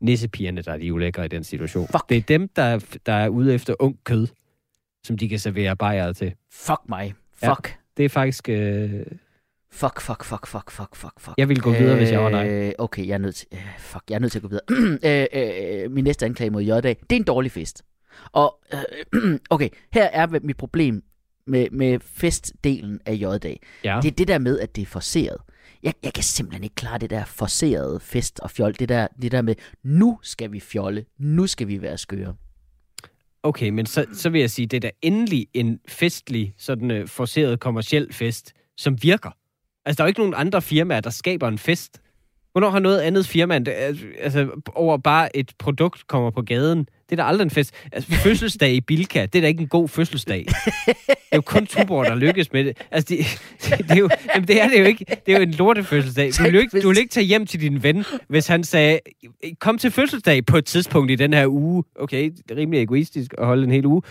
nissepigerne, 0.00 0.62
der 0.62 0.72
er 0.72 0.76
de 0.78 0.94
ulækre 0.94 1.24
i 1.24 1.28
den 1.28 1.44
situation. 1.44 1.86
Fuck. 1.86 2.08
Det 2.08 2.16
er 2.16 2.20
dem, 2.22 2.48
der 2.56 2.62
er, 2.62 2.78
der 3.06 3.12
er 3.12 3.28
ude 3.28 3.54
efter 3.54 3.74
ung 3.78 3.98
kød, 4.04 4.26
som 5.04 5.18
de 5.18 5.28
kan 5.28 5.38
servere 5.38 5.76
bajere 5.76 6.14
til. 6.14 6.34
Fuck 6.52 6.80
mig. 6.88 7.14
Ja. 7.42 7.52
Fuck. 7.54 7.78
Det 7.96 8.04
er 8.04 8.08
faktisk... 8.08 8.48
Øh, 8.48 9.06
Fuck, 9.70 10.00
fuck, 10.00 10.24
fuck, 10.24 10.46
fuck, 10.46 10.70
fuck, 10.70 10.96
fuck, 10.96 11.20
fuck. 11.20 11.34
jeg 11.38 11.48
ville 11.48 11.62
gå 11.62 11.72
videre, 11.72 11.96
hvis 11.96 12.10
jeg 12.10 12.20
var 12.20 12.30
dig. 12.30 12.48
Øh, 12.48 12.72
Okay, 12.78 13.06
jeg 13.06 13.14
er 13.14 13.18
nødt 13.18 13.34
til... 13.34 13.48
Øh, 13.52 13.78
fuck, 13.78 14.02
jeg 14.08 14.14
er 14.14 14.18
nødt 14.18 14.32
til 14.32 14.38
at 14.38 14.42
gå 14.42 14.48
videre. 14.48 14.64
øh, 15.34 15.84
øh, 15.84 15.90
min 15.90 16.04
næste 16.04 16.26
anklage 16.26 16.50
mod 16.50 16.62
J-dag, 16.62 16.96
det 17.10 17.16
er 17.16 17.20
en 17.20 17.24
dårlig 17.24 17.52
fest. 17.52 17.82
Og, 18.32 18.58
øh, 19.14 19.38
okay, 19.50 19.68
her 19.92 20.04
er 20.04 20.26
mit 20.42 20.56
problem 20.56 21.02
med, 21.46 21.70
med 21.70 22.00
festdelen 22.00 23.00
af 23.06 23.14
J-dag. 23.14 23.60
Ja. 23.84 23.98
Det 24.02 24.10
er 24.10 24.14
det 24.14 24.28
der 24.28 24.38
med, 24.38 24.58
at 24.60 24.76
det 24.76 24.82
er 24.82 24.86
forseret. 24.86 25.36
Jeg, 25.82 25.94
jeg 26.02 26.12
kan 26.12 26.24
simpelthen 26.24 26.64
ikke 26.64 26.74
klare 26.74 26.98
det 26.98 27.10
der 27.10 27.24
forserede 27.24 28.00
fest 28.00 28.40
og 28.40 28.50
fjol. 28.50 28.74
Det 28.78 28.88
der, 28.88 29.06
det 29.22 29.32
der 29.32 29.42
med, 29.42 29.54
nu 29.82 30.18
skal 30.22 30.52
vi 30.52 30.60
fjolle. 30.60 31.04
Nu 31.18 31.46
skal 31.46 31.68
vi 31.68 31.82
være 31.82 31.98
skøre. 31.98 32.34
Okay, 33.48 33.68
men 33.68 33.86
så, 33.86 34.06
så 34.12 34.30
vil 34.30 34.40
jeg 34.40 34.50
sige, 34.50 34.66
det 34.66 34.76
er 34.76 34.80
da 34.80 34.90
endelig 35.02 35.46
en 35.54 35.80
festlig, 35.88 36.54
sådan 36.58 36.90
uh, 36.90 37.08
forceret 37.08 37.60
kommersiel 37.60 38.12
fest, 38.12 38.52
som 38.76 39.02
virker. 39.02 39.30
Altså, 39.84 39.96
der 39.96 40.04
er 40.04 40.06
jo 40.06 40.08
ikke 40.08 40.20
nogen 40.20 40.34
andre 40.36 40.62
firmaer, 40.62 41.00
der 41.00 41.10
skaber 41.10 41.48
en 41.48 41.58
fest. 41.58 42.00
Hvornår 42.52 42.70
har 42.70 42.78
noget 42.78 43.00
andet 43.00 43.26
firma, 43.26 43.56
end- 43.56 43.68
altså 44.20 44.48
over 44.74 44.96
bare 44.98 45.36
et 45.36 45.52
produkt 45.58 46.06
kommer 46.06 46.30
på 46.30 46.42
gaden? 46.42 46.78
Det 46.78 47.18
er 47.18 47.22
da 47.22 47.28
aldrig 47.28 47.44
en 47.44 47.50
fest. 47.50 47.74
Altså, 47.92 48.12
fødselsdag 48.12 48.72
i 48.72 48.80
Bilka, 48.80 49.26
det 49.26 49.34
er 49.34 49.40
da 49.40 49.46
ikke 49.48 49.60
en 49.60 49.68
god 49.68 49.88
fødselsdag. 49.88 50.44
Det 50.46 50.96
er 51.32 51.36
jo 51.36 51.40
kun 51.40 51.66
Tuborg, 51.66 52.06
der 52.06 52.14
lykkes 52.14 52.52
med 52.52 52.64
det. 52.64 52.78
Altså, 52.90 53.14
det, 53.14 53.26
det, 53.78 53.90
er 53.90 53.96
jo, 53.96 54.08
jamen, 54.34 54.48
det 54.48 54.62
er 54.62 54.68
det 54.68 54.80
jo 54.80 54.84
ikke. 54.84 55.04
Det 55.26 55.34
er 55.34 55.36
jo 55.38 55.42
en 55.42 55.50
lortefødselsdag. 55.50 56.30
Du 56.38 56.42
vil 56.42 56.54
jo 56.54 56.60
ikke, 56.60 56.80
du 56.80 56.88
vil 56.88 56.98
ikke 56.98 57.10
tage 57.10 57.26
hjem 57.26 57.46
til 57.46 57.60
din 57.60 57.82
ven, 57.82 58.04
hvis 58.28 58.46
han 58.46 58.64
sagde, 58.64 58.98
kom 59.60 59.78
til 59.78 59.90
fødselsdag 59.90 60.46
på 60.46 60.56
et 60.56 60.64
tidspunkt 60.64 61.10
i 61.10 61.14
den 61.14 61.32
her 61.32 61.46
uge. 61.46 61.84
Okay, 61.96 62.24
det 62.30 62.50
er 62.50 62.56
rimelig 62.56 62.82
egoistisk 62.82 63.34
at 63.38 63.46
holde 63.46 63.64
en 63.64 63.70
hel 63.70 63.86
uge. 63.86 64.02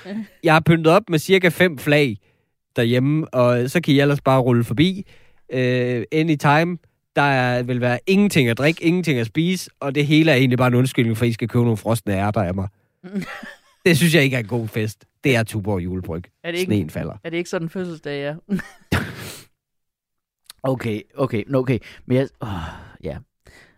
Jeg 0.43 0.53
har 0.53 0.59
pyntet 0.59 0.87
op 0.93 1.03
med 1.09 1.19
cirka 1.19 1.49
fem 1.49 1.77
flag 1.77 2.17
derhjemme, 2.75 3.33
og 3.33 3.69
så 3.69 3.81
kan 3.81 3.93
I 3.93 3.99
ellers 3.99 4.21
bare 4.21 4.39
rulle 4.41 4.63
forbi. 4.63 5.03
Uh, 5.53 5.59
anytime. 6.11 6.77
Der 7.17 7.23
er, 7.23 7.63
vil 7.63 7.81
være 7.81 7.99
ingenting 8.07 8.49
at 8.49 8.57
drikke, 8.57 8.83
ingenting 8.83 9.19
at 9.19 9.27
spise, 9.27 9.69
og 9.79 9.95
det 9.95 10.07
hele 10.07 10.31
er 10.31 10.35
egentlig 10.35 10.57
bare 10.57 10.67
en 10.67 10.75
undskyldning, 10.75 11.17
for 11.17 11.25
I 11.25 11.31
skal 11.31 11.47
købe 11.47 11.63
nogle 11.63 11.77
frostne 11.77 12.13
ærter 12.13 12.41
af 12.41 12.53
mig. 12.55 12.67
det 13.85 13.97
synes 13.97 14.15
jeg 14.15 14.23
ikke 14.23 14.35
er 14.35 14.39
en 14.39 14.47
god 14.47 14.67
fest. 14.67 15.05
Det 15.23 15.35
er 15.35 15.43
Tuborg 15.43 15.83
julebryg. 15.83 16.23
Er 16.43 16.51
det 16.51 16.59
ikke, 16.59 16.69
Sneen 16.69 16.89
falder. 16.89 17.13
er 17.23 17.29
det 17.29 17.37
ikke 17.37 17.49
sådan 17.49 17.65
en 17.65 17.69
fødselsdag, 17.69 18.21
ja? 18.21 18.57
okay, 20.63 21.01
okay, 21.15 21.43
okay. 21.55 21.79
Men 22.05 22.17
jeg, 22.17 22.27
åh, 22.41 22.49
ja. 23.03 23.17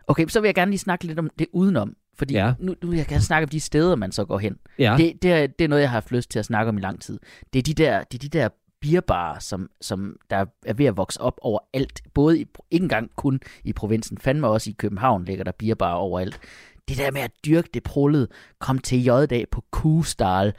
Okay, 0.08 0.28
så 0.28 0.42
vil 0.42 0.48
jeg 0.48 0.56
gerne 0.56 0.72
lige 0.72 0.80
snakke 0.80 1.06
lidt 1.06 1.20
om 1.20 1.30
det 1.40 1.48
udenom. 1.54 1.96
Fordi 2.18 2.34
Ja. 2.34 2.46
ja. 2.46 2.54
nu, 2.60 2.76
nu 2.82 2.90
vil 2.90 2.98
jeg 2.98 3.08
gerne 3.08 3.24
snakke 3.24 3.46
om 3.46 3.50
de 3.50 3.60
steder, 3.60 3.96
man 3.96 4.12
så 4.12 4.26
går 4.26 4.40
hen. 4.40 4.56
Ja. 4.80 4.96
Det, 4.98 5.14
det, 5.22 5.32
er, 5.32 5.48
det 5.48 5.64
er 5.66 5.70
noget, 5.70 5.82
jeg 5.82 5.90
har 5.90 5.94
haft 5.96 6.12
lyst 6.12 6.32
til 6.32 6.40
at 6.40 6.46
snakke 6.46 6.70
om 6.70 6.78
i 6.78 6.82
lang 6.82 7.02
tid. 7.02 7.20
Det 7.54 7.60
er 7.60 7.64
de 7.64 7.74
der, 7.74 8.04
det 8.04 8.24
er 8.24 8.30
de 8.30 8.38
der 8.40 8.50
bierbarer, 8.82 9.40
som, 9.40 9.70
som 9.82 10.16
der 10.30 10.46
er 10.66 10.74
ved 10.74 10.86
at 10.86 10.98
vokse 10.98 11.22
op 11.22 11.40
overalt. 11.42 12.02
Både 12.14 12.40
i, 12.40 12.46
ikke 12.72 12.84
engang 12.84 13.12
kun 13.16 13.40
i 13.64 13.74
provinsen, 13.74 14.18
fandme 14.18 14.48
også 14.48 14.70
i 14.70 14.76
København 14.78 15.26
ligger 15.26 15.44
der 15.44 15.52
bierbarer 15.52 15.96
overalt. 15.96 16.40
Det 16.88 16.98
der 16.98 17.12
med 17.12 17.22
at 17.22 17.32
dyrke 17.46 17.70
det 17.74 17.84
prullede, 17.84 18.28
kom 18.60 18.80
til 18.80 19.04
J-dag 19.04 19.46
på 19.52 19.64
Kuhstal, 19.72 20.54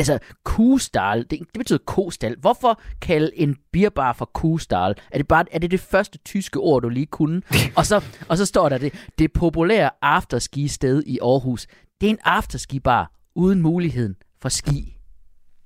Altså, 0.00 0.18
Kustal, 0.44 1.18
det, 1.18 1.30
det 1.30 1.58
betyder 1.58 1.78
kostal. 1.86 2.36
Hvorfor 2.40 2.80
kalde 3.00 3.30
en 3.38 3.56
bierbar 3.72 4.12
for 4.12 4.24
Kustal? 4.24 4.94
Er 5.10 5.18
det 5.18 5.28
bare 5.28 5.44
er 5.52 5.58
det, 5.58 5.70
det 5.70 5.80
første 5.80 6.18
tyske 6.18 6.58
ord, 6.58 6.82
du 6.82 6.88
lige 6.88 7.06
kunne? 7.06 7.42
og, 7.76 7.86
så, 7.86 8.04
og 8.28 8.38
så 8.38 8.46
står 8.46 8.68
der 8.68 8.78
det, 8.78 8.94
det 9.18 9.32
populære 9.32 9.90
afterski-sted 10.02 11.02
i 11.06 11.18
Aarhus. 11.22 11.66
Det 12.00 12.06
er 12.06 12.10
en 12.10 12.18
afterski-bar 12.24 13.12
uden 13.34 13.62
muligheden 13.62 14.16
for 14.42 14.48
ski. 14.48 14.99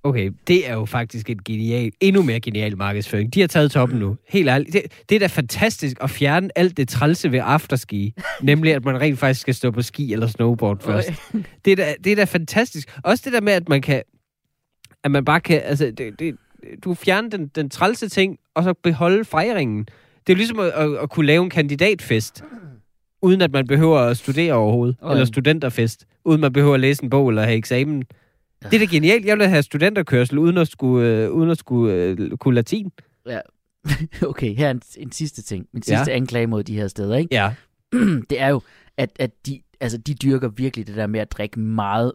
Okay, 0.04 0.30
det 0.46 0.70
er 0.70 0.74
jo 0.74 0.84
faktisk 0.84 1.30
et 1.30 1.44
genial, 1.44 1.92
endnu 2.00 2.22
mere 2.22 2.40
genial 2.40 2.76
markedsføring. 2.76 3.34
De 3.34 3.40
har 3.40 3.46
taget 3.46 3.70
toppen 3.70 3.98
nu. 3.98 4.16
Helt 4.28 4.48
ærligt. 4.48 4.72
Det, 4.72 4.82
det 5.08 5.14
er 5.14 5.18
da 5.18 5.26
fantastisk 5.26 5.96
at 6.00 6.10
fjerne 6.10 6.58
alt 6.58 6.76
det 6.76 6.88
trælse 6.88 7.32
ved 7.32 7.40
afterski. 7.42 8.14
nemlig, 8.42 8.74
at 8.74 8.84
man 8.84 9.00
rent 9.00 9.18
faktisk 9.18 9.40
skal 9.40 9.54
stå 9.54 9.70
på 9.70 9.82
ski 9.82 10.12
eller 10.12 10.26
snowboard 10.26 10.82
først. 10.82 11.10
Det 11.64 11.72
er, 11.72 11.76
da, 11.76 11.94
det 12.04 12.12
er 12.12 12.16
da 12.16 12.24
fantastisk. 12.24 12.98
Også 13.04 13.22
det 13.24 13.32
der 13.32 13.40
med, 13.40 13.52
at 13.52 13.68
man 13.68 13.82
kan... 13.82 14.02
At 15.04 15.10
man 15.10 15.24
bare 15.24 15.40
kan... 15.40 15.60
Altså, 15.64 15.92
det, 15.98 16.18
det, 16.18 16.36
du 16.84 16.94
fjerner 16.94 17.28
den, 17.28 17.46
den 17.46 17.70
trælse 17.70 18.08
ting, 18.08 18.38
og 18.54 18.64
så 18.64 18.74
beholde 18.82 19.24
fejringen. 19.24 19.84
Det 20.26 20.32
er 20.32 20.34
jo 20.34 20.36
ligesom 20.36 20.58
at, 20.58 20.66
at, 20.66 20.96
at 20.96 21.10
kunne 21.10 21.26
lave 21.26 21.44
en 21.44 21.50
kandidatfest, 21.50 22.44
uden 23.22 23.40
at 23.40 23.52
man 23.52 23.66
behøver 23.66 23.98
at 23.98 24.16
studere 24.16 24.52
overhovedet. 24.52 24.96
Okay. 25.00 25.12
Eller 25.12 25.24
studenterfest, 25.24 26.06
uden 26.24 26.40
man 26.40 26.52
behøver 26.52 26.74
at 26.74 26.80
læse 26.80 27.04
en 27.04 27.10
bog 27.10 27.28
eller 27.28 27.42
have 27.42 27.56
eksamen. 27.56 28.04
Det 28.70 28.74
er 28.74 28.78
da 28.78 28.84
genialt. 28.84 29.26
Jeg 29.26 29.38
vil 29.38 29.48
have 29.48 29.62
studenterkørsel, 29.62 30.38
uden 30.38 30.58
at 30.58 30.68
skulle, 30.68 31.08
øh, 31.08 31.30
uden 31.30 31.50
at 31.50 31.58
skulle 31.58 31.94
øh, 31.94 32.30
kunne 32.36 32.54
latin. 32.54 32.92
Ja. 33.26 33.40
Okay, 34.22 34.54
her 34.56 34.66
er 34.66 34.70
en, 34.70 34.82
en 34.98 35.12
sidste 35.12 35.42
ting. 35.42 35.66
Min 35.72 35.82
sidste 35.82 36.10
Ja. 36.10 36.16
anklage 36.16 36.46
mod 36.46 36.62
de 36.62 36.74
her 36.76 36.88
steder, 36.88 37.16
ikke? 37.16 37.34
Ja. 37.34 37.54
det 38.30 38.40
er 38.40 38.48
jo, 38.48 38.60
at, 38.96 39.10
at 39.18 39.30
de, 39.46 39.60
altså, 39.80 39.98
de 39.98 40.14
dyrker 40.14 40.48
virkelig 40.48 40.86
det 40.86 40.96
der 40.96 41.06
med 41.06 41.20
at 41.20 41.32
drikke 41.32 41.60
meget 41.60 42.12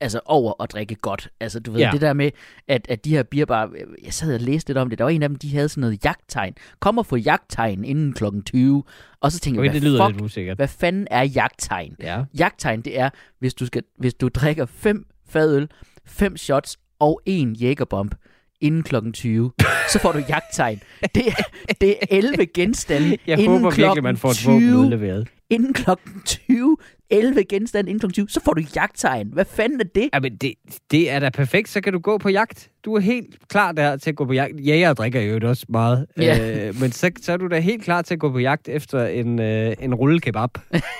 altså 0.00 0.20
over 0.24 0.62
at 0.62 0.72
drikke 0.72 0.94
godt. 0.94 1.28
Altså, 1.40 1.60
du 1.60 1.70
ved, 1.72 1.80
Ja. 1.80 1.90
det 1.92 2.00
der 2.00 2.12
med, 2.12 2.30
at, 2.68 2.86
at 2.88 3.04
de 3.04 3.10
her 3.10 3.22
bierbar, 3.22 3.70
jeg 4.04 4.12
sad 4.12 4.34
og 4.34 4.40
læste 4.40 4.68
lidt 4.70 4.78
om 4.78 4.88
det, 4.90 4.98
der 4.98 5.04
var 5.04 5.10
en 5.10 5.22
af 5.22 5.28
dem, 5.28 5.36
de 5.36 5.54
havde 5.54 5.68
sådan 5.68 5.80
noget 5.80 6.04
jagttegn. 6.04 6.54
Kom 6.80 6.98
og 6.98 7.06
få 7.06 7.16
jagttegn 7.16 7.84
inden 7.84 8.12
klokken 8.12 8.42
20. 8.42 8.82
Og 9.20 9.32
så 9.32 9.38
tænker 9.40 9.60
Okay, 9.60 9.66
jeg, 9.66 9.74
det 9.74 9.82
hvad, 9.82 9.90
lyder 9.90 10.06
fuck, 10.06 10.14
lidt 10.16 10.24
usikkert. 10.24 10.56
hvad 10.56 10.68
fanden 10.68 11.06
er 11.10 11.22
jagttegn? 11.22 11.96
Ja. 12.02 12.22
Jagttegn, 12.38 12.80
det 12.80 12.98
er, 12.98 13.10
hvis 13.38 13.54
du, 13.54 13.66
skal, 13.66 13.82
hvis 13.98 14.14
du 14.14 14.28
drikker 14.28 14.66
fem 14.66 15.06
fadøl, 15.28 15.68
fem 16.06 16.36
shots 16.36 16.76
og 16.98 17.20
en 17.26 17.52
jægerbomb 17.52 18.14
inden 18.60 18.82
klokken 18.82 19.12
20, 19.12 19.52
så 19.92 19.98
får 19.98 20.12
du 20.12 20.22
jagttegn. 20.28 20.80
Det, 21.14 21.26
er- 21.26 21.72
det 21.80 21.90
er 21.90 22.06
11 22.10 22.46
genstande 22.46 23.16
Jeg 23.26 23.38
inden 23.38 23.46
håber 23.50 23.64
virkelig, 23.64 23.84
klokken 23.84 24.04
man 24.04 24.16
får 24.16 24.28
et 24.30 24.46
våben 24.46 24.60
20 24.60 24.78
udleveret. 24.78 25.28
inden 25.50 25.72
klokken 25.72 26.22
20, 26.24 26.76
11 27.10 27.44
genstande 27.44 27.90
inden 27.90 28.00
klokken 28.00 28.12
20, 28.14 28.28
så 28.28 28.40
får 28.44 28.52
du 28.54 28.62
jagttegn. 28.76 29.28
Hvad 29.32 29.44
fanden 29.44 29.80
er 29.80 29.84
det? 29.94 30.08
Jamen, 30.14 30.36
det, 30.36 30.52
det 30.90 31.10
er 31.10 31.18
da 31.18 31.30
perfekt. 31.30 31.68
Så 31.68 31.80
kan 31.80 31.92
du 31.92 31.98
gå 31.98 32.18
på 32.18 32.28
jagt. 32.28 32.70
Du 32.84 32.94
er 32.94 33.00
helt 33.00 33.48
klar 33.48 33.72
der 33.72 33.96
til 33.96 34.10
at 34.10 34.16
gå 34.16 34.24
på 34.24 34.32
jagt. 34.32 34.66
Jæger 34.66 34.92
drikker 34.94 35.20
jo 35.20 35.48
også 35.48 35.66
meget. 35.68 36.06
Ja. 36.16 36.66
Øh, 36.68 36.80
men 36.80 36.92
så, 36.92 37.10
så 37.22 37.32
er 37.32 37.36
du 37.36 37.48
da 37.48 37.58
helt 37.58 37.82
klar 37.84 38.02
til 38.02 38.14
at 38.14 38.20
gå 38.20 38.30
på 38.32 38.38
jagt 38.38 38.68
efter 38.68 39.06
en, 39.06 39.40
øh, 39.40 39.74
en 39.80 39.94
rullekebab 39.94 40.50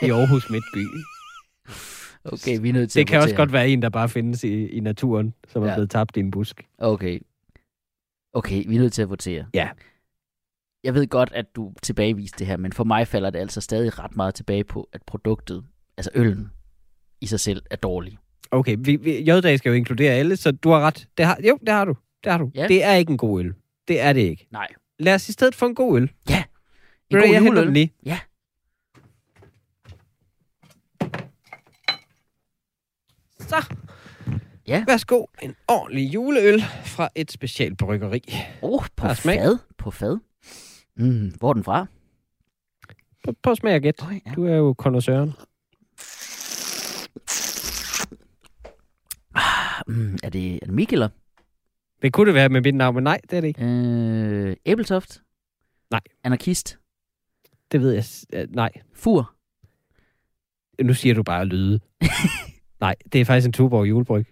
i 0.03 0.11
Aarhus 0.11 0.51
Midtby. 0.51 0.87
Okay, 2.33 2.61
vi 2.61 2.69
er 2.69 2.73
nødt 2.73 2.91
til 2.91 2.99
Det 3.01 3.07
kan 3.09 3.21
også 3.21 3.35
godt 3.35 3.53
være 3.53 3.69
en, 3.69 3.83
der 3.83 3.89
bare 3.89 4.09
findes 4.09 4.45
i, 4.45 4.67
i 4.67 4.81
naturen, 4.81 5.35
som 5.49 5.63
er 5.63 5.67
Ja. 5.67 5.75
blevet 5.75 5.91
tabt 5.91 6.17
i 6.17 6.21
en 6.21 6.31
busk. 6.31 6.67
Okay. 6.79 7.19
Okay, 8.33 8.65
vi 8.69 8.77
er 8.77 8.81
nødt 8.81 8.93
til 8.93 9.03
at 9.03 9.09
votere. 9.11 9.47
Ja. 9.55 9.69
Jeg 10.85 10.95
ved 10.95 11.07
godt, 11.07 11.33
at 11.33 11.57
du 11.57 11.73
tilbageviste 11.83 12.39
det 12.39 12.47
her, 12.47 12.57
men 12.57 12.73
for 12.73 12.85
mig 12.85 13.09
falder 13.09 13.31
det 13.31 13.39
altså 13.39 13.61
stadig 13.61 13.99
ret 13.99 14.17
meget 14.17 14.35
tilbage 14.35 14.65
på, 14.65 14.89
at 14.93 15.03
produktet, 15.07 15.65
altså 15.97 16.11
øllen, 16.15 16.51
i 17.21 17.27
sig 17.27 17.41
selv 17.41 17.63
er 17.71 17.77
dårlig. 17.77 18.19
Okay, 18.51 18.77
vi, 18.79 18.97
vi, 18.97 19.19
J-dag 19.31 19.59
skal 19.59 19.69
jo 19.71 19.75
inkludere 19.75 20.13
alle, 20.13 20.37
så 20.37 20.51
du 20.53 20.69
har 20.71 20.81
ret. 20.81 21.09
Det 21.19 21.27
har, 21.27 21.39
jo, 21.49 21.59
det 21.61 21.69
har 21.69 21.85
du. 21.85 21.97
Det 22.25 22.33
har 22.33 22.39
du. 22.39 22.51
Ja. 22.55 22.69
Det 22.69 22.85
er 22.85 22.93
ikke 22.95 23.11
en 23.11 23.17
god 23.19 23.41
øl. 23.41 23.55
Det 23.89 24.01
er 24.01 24.13
det 24.13 24.21
ikke. 24.21 24.47
Nej. 24.51 24.69
Lad 24.99 25.15
os 25.15 25.29
i 25.29 25.33
stedet 25.33 25.55
få 25.55 25.67
en 25.67 25.75
god 25.75 25.97
øl. 25.97 26.03
En 26.03 26.09
Ved 27.11 27.21
du, 27.21 27.27
god 27.27 27.35
jeg 27.35 27.47
juleøl. 27.47 27.65
den 27.67 27.75
lige. 27.75 27.91
Ja. 28.07 28.19
Så. 33.47 33.75
Ja. 34.67 34.85
Værsgo, 34.89 35.25
en 35.43 35.55
ordentlig 35.69 36.15
juleøl 36.15 36.61
fra 36.85 37.09
et 37.15 37.33
specielt 37.33 37.79
bryggeri. 37.79 38.23
Oh, 38.63 38.85
på 38.97 39.15
smag. 39.15 39.39
fad. 39.39 39.59
På 39.79 39.91
fad. 39.91 40.19
Mm, 40.97 41.33
hvor 41.39 41.49
er 41.49 41.53
den 41.55 41.65
fra? 41.65 41.87
Prøv 43.43 43.53
at 43.53 43.59
smage 43.59 43.77
og 43.77 43.83
gæt. 43.83 44.03
Okay, 44.03 44.21
ja. 44.27 44.33
Du 44.37 44.47
er 44.47 44.55
jo 44.55 44.75
kondensøren. 44.79 45.33
Mm, 49.87 50.19
er, 50.23 50.29
det, 50.31 50.55
er 50.55 50.59
det 50.67 50.75
Mikkeler? 50.75 51.09
Det 52.03 52.13
kunne 52.13 52.27
det 52.27 52.35
være 52.35 52.49
med 52.49 52.61
mit 52.61 52.75
navn, 52.75 52.95
men 52.95 53.05
nej, 53.05 53.21
det 53.31 53.37
er 53.37 53.41
det 53.41 53.49
ikke. 53.49 53.65
Øh, 53.65 54.57
Æbletoft? 54.67 55.23
Nej. 55.91 56.01
Anarkist? 56.25 56.79
Det 57.73 57.81
ved 57.81 57.93
jeg. 57.93 58.05
øh, 58.33 58.49
Nej, 58.55 58.71
Fur? 58.95 59.35
nu 60.83 60.95
siger 60.95 61.15
du 61.15 61.23
bare 61.23 61.45
lyde. 61.45 61.81
nej, 62.81 62.95
det 63.13 63.21
er 63.21 63.25
faktisk 63.25 63.47
en 63.47 63.53
Tuborg 63.53 63.89
julebryg. 63.89 64.27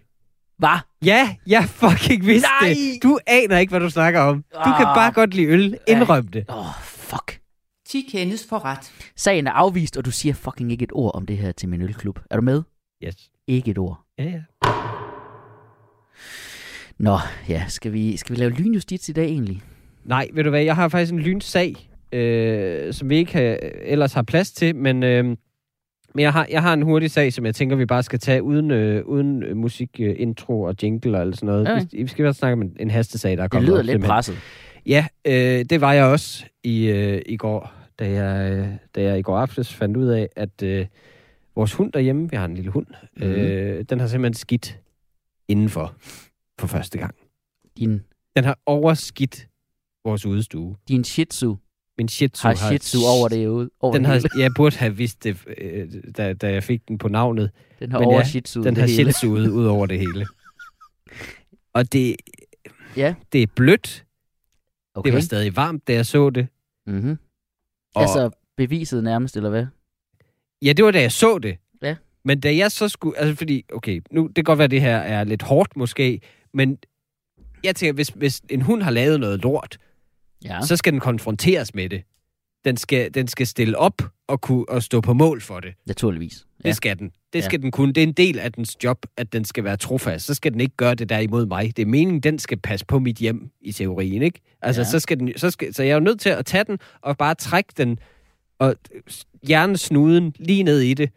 Hvad? 0.57 0.77
Ja, 1.05 1.35
jeg 1.47 1.63
fucking 1.63 2.25
vidste 2.25 2.47
Nej! 2.61 2.69
det. 2.69 3.03
Du 3.03 3.19
aner 3.27 3.57
ikke, 3.57 3.71
hvad 3.71 3.79
du 3.79 3.89
snakker 3.89 4.19
om. 4.19 4.35
Du 4.37 4.71
kan 4.77 4.85
Ah. 4.87 4.95
bare 4.95 5.11
godt 5.11 5.33
lide 5.33 5.47
øl. 5.47 5.77
Indrøm 5.87 6.27
det. 6.27 6.45
Åh, 6.49 6.57
oh, 6.59 6.73
fuck. 6.83 7.39
10 7.87 8.07
kendes 8.11 8.45
for 8.49 8.65
ret. 8.65 8.91
Sagen 9.15 9.47
er 9.47 9.51
afvist, 9.51 9.97
og 9.97 10.05
du 10.05 10.11
siger 10.11 10.33
fucking 10.33 10.71
ikke 10.71 10.83
et 10.83 10.91
ord 10.93 11.15
om 11.15 11.25
det 11.25 11.37
her 11.37 11.51
til 11.51 11.69
min 11.69 11.81
ølklub. 11.81 12.19
Er 12.31 12.35
du 12.35 12.41
med? 12.41 12.63
Yes. 13.03 13.15
Ikke 13.47 13.71
et 13.71 13.77
ord. 13.77 13.99
Ja, 14.19 14.23
ja. 14.23 14.41
Nå, 16.99 17.17
ja, 17.49 17.63
skal 17.67 17.93
vi, 17.93 18.17
skal 18.17 18.35
vi 18.35 18.39
lave 18.41 18.51
lynjustits 18.51 19.09
i 19.09 19.11
dag 19.13 19.25
egentlig? 19.25 19.61
Nej, 20.03 20.27
ved 20.33 20.43
du 20.43 20.49
hvad, 20.49 20.61
jeg 20.63 20.75
har 20.75 20.87
faktisk 20.89 21.11
en 21.13 21.19
lynsag, 21.19 21.75
øh, 22.11 22.93
som 22.93 23.09
vi 23.09 23.15
ikke 23.15 23.33
har, 23.33 23.57
ellers 23.81 24.13
har 24.13 24.21
plads 24.21 24.51
til, 24.51 24.75
men, 24.75 25.03
øh, 25.03 25.37
men 26.15 26.23
jeg, 26.23 26.33
har, 26.33 26.47
jeg 26.51 26.61
har 26.61 26.73
en 26.73 26.81
hurtig 26.81 27.11
sag, 27.11 27.33
som 27.33 27.45
jeg 27.45 27.55
tænker, 27.55 27.75
vi 27.75 27.85
bare 27.85 28.03
skal 28.03 28.19
tage 28.19 28.43
uden, 28.43 28.71
øh, 28.71 29.05
uden 29.05 29.43
øh, 29.43 29.57
musik, 29.57 29.89
øh, 29.99 30.15
intro 30.17 30.61
og 30.61 30.75
jingle 30.83 31.21
eller 31.21 31.35
sådan 31.35 31.47
noget. 31.47 31.65
Ja. 31.67 31.85
Vi, 31.91 32.01
vi 32.03 32.07
skal 32.07 32.23
bare 32.25 32.33
snakke 32.33 32.53
om 32.53 32.61
en, 32.61 32.77
en 32.79 32.91
hastesag, 32.91 33.31
der 33.31 33.37
er 33.37 33.43
Det 33.43 33.51
kommet 33.51 33.67
lyder 33.69 33.79
op, 33.79 33.85
lidt 33.85 33.93
simpelthen. 33.93 34.09
presset. 34.09 34.37
Ja, 34.85 35.05
øh, 35.25 35.65
det 35.69 35.81
var 35.81 35.93
jeg 35.93 36.05
også 36.05 36.45
i, 36.63 36.85
øh, 36.87 37.21
i 37.25 37.37
går, 37.37 37.73
da 37.99 38.09
jeg, 38.11 38.51
øh, 38.51 38.67
da 38.95 39.01
jeg 39.03 39.19
i 39.19 39.21
går 39.21 39.37
aftes 39.37 39.73
fandt 39.73 39.97
ud 39.97 40.07
af, 40.07 40.29
at 40.35 40.63
øh, 40.63 40.85
vores 41.55 41.73
hund 41.73 41.91
derhjemme, 41.91 42.29
vi 42.29 42.35
har 42.35 42.45
en 42.45 42.55
lille 42.55 42.71
hund, 42.71 42.87
øh, 43.21 43.85
den 43.89 43.99
har 43.99 44.07
simpelthen 44.07 44.33
skidt 44.33 44.79
indenfor 45.47 45.95
for 46.59 46.67
første 46.67 46.97
gang. 46.97 47.15
Din, 47.77 48.01
Den 48.35 48.43
har 48.43 48.57
overskidt 48.65 49.47
vores 50.05 50.25
udstue. 50.25 50.75
din 50.87 51.03
shih 51.03 51.25
tzu 51.27 51.55
Min 51.97 52.07
shih 52.07 52.29
tzu 52.29 52.47
har 52.47 52.55
shih 52.55 52.79
tzu 52.79 52.97
over 53.07 53.27
det 53.27 53.47
ude. 53.47 53.69
Over 53.79 53.93
Den 53.93 54.05
har, 54.05 54.21
jeg 54.39 54.51
burde 54.55 54.75
have 54.77 54.97
vidst 54.97 55.23
det, 55.23 55.37
øh, 55.57 55.87
da, 56.17 56.33
da 56.33 56.51
jeg 56.53 56.63
fik 56.63 56.87
den 56.87 56.97
på 56.97 57.07
navnet. 57.07 57.51
Den 57.79 57.91
har 57.91 57.99
men 57.99 58.07
over 58.07 58.17
ja, 58.17 58.23
shih 58.23 58.43
tzu 58.43 58.63
Den 58.63 58.77
har 58.77 58.87
shih 58.87 59.11
tzuet 59.11 59.49
ud 59.49 59.65
over 59.65 59.85
det 59.85 59.99
hele. 59.99 60.25
Og 61.73 61.93
det, 61.93 62.15
Ja. 62.97 63.15
det 63.33 63.43
er 63.43 63.47
blødt. 63.55 64.05
Okay. 64.95 65.07
Det 65.07 65.13
var 65.15 65.21
stadig 65.21 65.55
varmt, 65.55 65.87
da 65.87 65.93
jeg 65.93 66.05
så 66.05 66.29
det. 66.29 66.47
Mm-hmm. 66.87 67.17
Og, 67.95 68.01
Altså 68.01 68.29
beviset 68.57 69.03
nærmest, 69.03 69.37
eller 69.37 69.49
hvad? 69.49 69.65
Ja, 70.61 70.73
det 70.73 70.85
var 70.85 70.91
da 70.91 71.01
jeg 71.01 71.11
så 71.11 71.37
det. 71.37 71.57
Ja. 71.81 71.95
Men 72.23 72.39
da 72.39 72.55
jeg 72.55 72.71
så 72.71 72.89
skulle... 72.89 73.17
Altså, 73.17 73.35
fordi... 73.35 73.65
Okay, 73.73 74.01
nu, 74.11 74.27
det 74.27 74.35
kan 74.35 74.43
godt 74.43 74.57
være, 74.59 74.65
at 74.65 74.71
det 74.71 74.81
her 74.81 74.97
er 74.97 75.23
lidt 75.23 75.41
hårdt 75.41 75.77
måske, 75.77 76.21
men 76.53 76.77
jeg 77.63 77.75
tænker, 77.75 77.93
hvis, 77.93 78.07
hvis 78.07 78.41
en 78.49 78.61
hund 78.61 78.81
har 78.83 78.91
lavet 78.91 79.19
noget 79.19 79.41
lort, 79.41 79.77
Ja. 80.45 80.61
så 80.61 80.75
skal 80.77 80.93
den 80.93 80.99
konfronteres 80.99 81.75
med 81.75 81.89
det. 81.89 82.03
Den 82.65 82.77
skal, 82.77 83.13
den 83.13 83.27
skal 83.27 83.47
stille 83.47 83.77
op 83.77 84.01
og, 84.27 84.41
kunne, 84.41 84.69
og 84.69 84.83
stå 84.83 85.01
på 85.01 85.13
mål 85.13 85.41
for 85.41 85.59
det. 85.59 85.73
Naturligvis. 85.85 86.45
Det 86.57 86.65
Ja. 86.65 86.71
skal 86.73 86.99
den. 86.99 87.11
Det 87.33 87.39
Ja. 87.39 87.45
skal 87.45 87.61
den 87.61 87.71
kunne. 87.71 87.93
Det 87.93 88.03
er 88.03 88.07
en 88.07 88.13
del 88.13 88.39
af 88.39 88.51
dens 88.53 88.83
job, 88.83 89.05
at 89.17 89.33
den 89.33 89.45
skal 89.45 89.63
være 89.63 89.77
trofast. 89.77 90.25
Så 90.25 90.33
skal 90.33 90.51
den 90.53 90.59
ikke 90.61 90.75
gøre 90.77 90.95
det 90.95 91.09
der 91.09 91.19
imod 91.19 91.45
mig. 91.45 91.77
Det 91.77 91.81
er 91.81 91.85
meningen, 91.87 92.19
den 92.19 92.39
skal 92.39 92.57
passe 92.59 92.85
på 92.85 92.99
mit 92.99 93.17
hjem 93.17 93.49
i 93.61 93.71
teorien, 93.71 94.21
ikke? 94.21 94.39
Altså, 94.61 94.81
Ja. 94.81 94.85
så, 94.85 94.99
skal 94.99 95.19
den, 95.19 95.33
så, 95.37 95.51
skal, 95.51 95.73
så 95.73 95.83
jeg 95.83 95.89
er 95.91 95.95
jo 95.95 95.99
nødt 95.99 96.19
til 96.19 96.29
at 96.29 96.45
tage 96.45 96.63
den 96.63 96.79
og 97.01 97.17
bare 97.17 97.35
trække 97.35 97.73
den 97.77 97.99
og 98.59 98.75
hjernesnuden 99.47 100.33
lige 100.39 100.63
ned 100.63 100.79
i 100.79 100.93
det, 100.93 101.09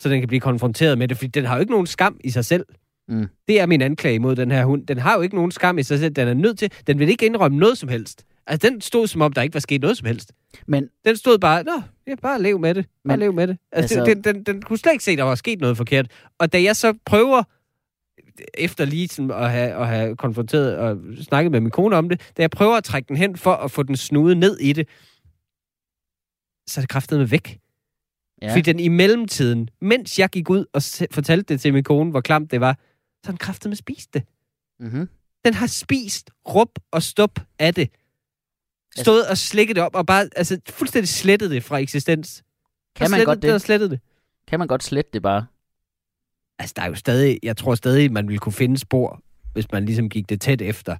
så 0.00 0.08
den 0.08 0.20
kan 0.20 0.28
blive 0.28 0.40
konfronteret 0.40 0.98
med 0.98 1.08
det, 1.08 1.16
fordi 1.16 1.28
den 1.28 1.44
har 1.44 1.54
jo 1.54 1.60
ikke 1.60 1.72
nogen 1.72 1.86
skam 1.86 2.20
i 2.24 2.30
sig 2.30 2.44
selv. 2.44 2.64
Mm. 3.08 3.26
Det 3.48 3.60
er 3.60 3.66
min 3.66 3.82
anklage 3.82 4.18
mod 4.18 4.36
den 4.36 4.50
her 4.50 4.64
hund. 4.64 4.86
Den 4.86 4.98
har 4.98 5.14
jo 5.16 5.20
ikke 5.22 5.34
nogen 5.34 5.50
skam 5.50 5.78
i 5.78 5.82
sig 5.82 5.98
selv. 5.98 6.14
Den 6.14 6.28
er 6.28 6.34
nødt 6.34 6.58
til... 6.58 6.70
Den 6.86 6.98
vil 6.98 7.08
ikke 7.08 7.26
indrømme 7.26 7.58
noget 7.58 7.78
som 7.78 7.88
helst. 7.88 8.24
Altså, 8.50 8.68
den 8.70 8.80
stod 8.80 9.06
som 9.06 9.20
om, 9.20 9.32
der 9.32 9.42
ikke 9.42 9.54
var 9.54 9.60
sket 9.60 9.80
noget 9.80 9.96
som 9.96 10.06
helst. 10.06 10.32
Men 10.66 10.88
Den 11.04 11.16
stod 11.16 11.38
bare, 11.38 11.64
nå, 11.64 11.82
ja, 12.06 12.14
bare 12.14 12.42
lev 12.42 12.58
med 12.58 12.74
det. 12.74 12.84
Bare 12.86 12.92
Men, 13.04 13.18
lev 13.18 13.32
med 13.32 13.46
det. 13.46 13.58
Altså, 13.72 14.00
altså- 14.00 14.14
den, 14.14 14.24
den, 14.24 14.42
den 14.44 14.62
kunne 14.62 14.78
slet 14.78 14.92
ikke 14.92 15.04
se, 15.04 15.10
at 15.10 15.18
der 15.18 15.24
var 15.24 15.34
sket 15.34 15.60
noget 15.60 15.76
forkert. 15.76 16.10
Og 16.38 16.52
da 16.52 16.62
jeg 16.62 16.76
så 16.76 16.94
prøver, 17.06 17.42
efter 18.54 18.84
lige 18.84 19.08
sådan 19.08 19.30
at 19.30 19.50
have, 19.50 19.70
at 19.70 19.86
have 19.86 20.16
konfronteret 20.16 20.76
og 20.76 20.98
snakket 21.20 21.52
med 21.52 21.60
min 21.60 21.70
kone 21.70 21.96
om 21.96 22.08
det, 22.08 22.20
da 22.36 22.42
jeg 22.42 22.50
prøver 22.50 22.76
at 22.76 22.84
trække 22.84 23.08
den 23.08 23.16
hen 23.16 23.36
for 23.36 23.52
at 23.52 23.70
få 23.70 23.82
den 23.82 23.96
snude 23.96 24.34
ned 24.34 24.58
i 24.58 24.72
det, 24.72 24.88
så 26.68 26.80
er 26.80 26.82
det 26.82 26.88
kraftedeme 26.88 27.30
væk. 27.30 27.58
ja. 28.42 28.50
Fordi 28.50 28.60
den 28.60 28.80
i 28.80 28.88
mellemtiden, 28.88 29.70
mens 29.80 30.18
jeg 30.18 30.28
gik 30.30 30.50
ud 30.50 30.64
og 30.72 30.82
fortalte 31.14 31.54
det 31.54 31.60
til 31.60 31.72
min 31.72 31.84
kone, 31.84 32.10
hvor 32.10 32.20
klamt 32.20 32.50
det 32.50 32.60
var, 32.60 32.72
så 33.22 33.26
har 33.26 33.32
den 33.32 33.38
kraftet 33.38 33.70
med 33.70 33.76
spist 33.76 34.14
det. 34.14 34.22
Mm-hmm. 34.80 35.08
Den 35.44 35.54
har 35.54 35.66
spist 35.66 36.30
rup 36.48 36.78
og 36.90 37.02
stup 37.02 37.40
af 37.58 37.74
det. 37.74 37.90
Stået 38.96 39.26
og 39.26 39.38
slikket 39.38 39.76
det 39.76 39.84
op, 39.84 39.94
og 39.94 40.06
bare 40.06 40.28
altså, 40.36 40.60
fuldstændig 40.70 41.08
slettet 41.08 41.50
det 41.50 41.64
fra 41.64 41.78
eksistens. 41.78 42.42
Kan 42.96 43.10
man 43.10 43.24
godt 43.24 43.42
det? 43.42 43.50
og 43.50 43.54
det? 43.54 43.62
slettet 43.62 43.90
det. 43.90 44.00
Kan 44.48 44.58
man 44.58 44.68
godt 44.68 44.82
slette 44.82 45.10
det 45.12 45.22
bare? 45.22 45.46
Altså, 46.58 46.72
der 46.76 46.82
er 46.82 46.86
jo 46.88 46.94
stadig, 46.94 47.38
jeg 47.42 47.56
tror 47.56 47.74
stadig, 47.74 48.12
man 48.12 48.28
ville 48.28 48.38
kunne 48.38 48.52
finde 48.52 48.78
spor, 48.78 49.22
hvis 49.52 49.72
man 49.72 49.84
ligesom 49.84 50.08
gik 50.08 50.28
det 50.28 50.40
tæt 50.40 50.62
efter. 50.62 50.96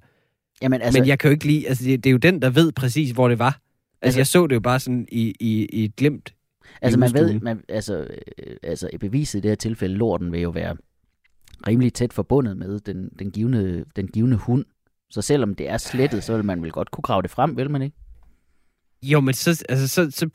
Jamen, 0.61 0.81
Altså, 0.81 0.85
altså, 0.85 0.99
Men 0.99 1.07
jeg 1.07 1.19
kan 1.19 1.27
jo 1.29 1.31
ikke 1.31 1.47
lide, 1.47 1.67
altså 1.67 1.83
det, 1.83 2.03
det 2.03 2.09
er 2.09 2.11
jo 2.11 2.17
den, 2.17 2.41
der 2.41 2.49
ved 2.49 2.71
præcis, 2.71 3.11
hvor 3.11 3.27
det 3.27 3.39
var. 3.39 3.45
Altså, 3.45 3.61
Altså- 4.01 4.19
jeg 4.19 4.27
så 4.27 4.47
det 4.47 4.55
jo 4.55 4.59
bare 4.59 4.79
sådan 4.79 5.07
i, 5.11 5.33
i, 5.39 5.65
i 5.65 5.83
et 5.85 5.95
glimt. 5.95 6.33
altså 6.81 6.99
man 6.99 7.13
ved, 7.13 7.39
man, 7.39 7.63
altså, 7.69 8.07
øh, 8.37 8.55
altså 8.63 8.89
beviset 8.99 9.39
i 9.39 9.41
det 9.41 9.51
her 9.51 9.55
tilfælde, 9.55 9.95
lorten 9.95 10.31
vil 10.31 10.41
jo 10.41 10.49
være 10.49 10.77
rimelig 11.67 11.93
tæt 11.93 12.13
forbundet 12.13 12.57
med 12.57 12.79
den, 12.79 13.09
den, 13.19 13.31
givende, 13.31 13.85
den 13.95 14.07
givende 14.07 14.37
hund. 14.37 14.65
Så 15.11 15.21
selvom 15.21 15.55
det 15.55 15.69
er 15.69 15.77
slettet, 15.77 16.23
så 16.23 16.35
vil 16.35 16.45
man 16.45 16.61
vel 16.61 16.71
godt 16.71 16.91
kunne 16.91 17.03
grave 17.03 17.21
det 17.21 17.31
frem, 17.31 17.57
vil 17.57 17.71
man 17.71 17.81
ikke? 17.81 17.95
Jo, 19.03 19.19
men 19.19 19.33
så, 19.33 19.63
altså, 19.69 19.87
så, 19.87 20.11
så, 20.11 20.29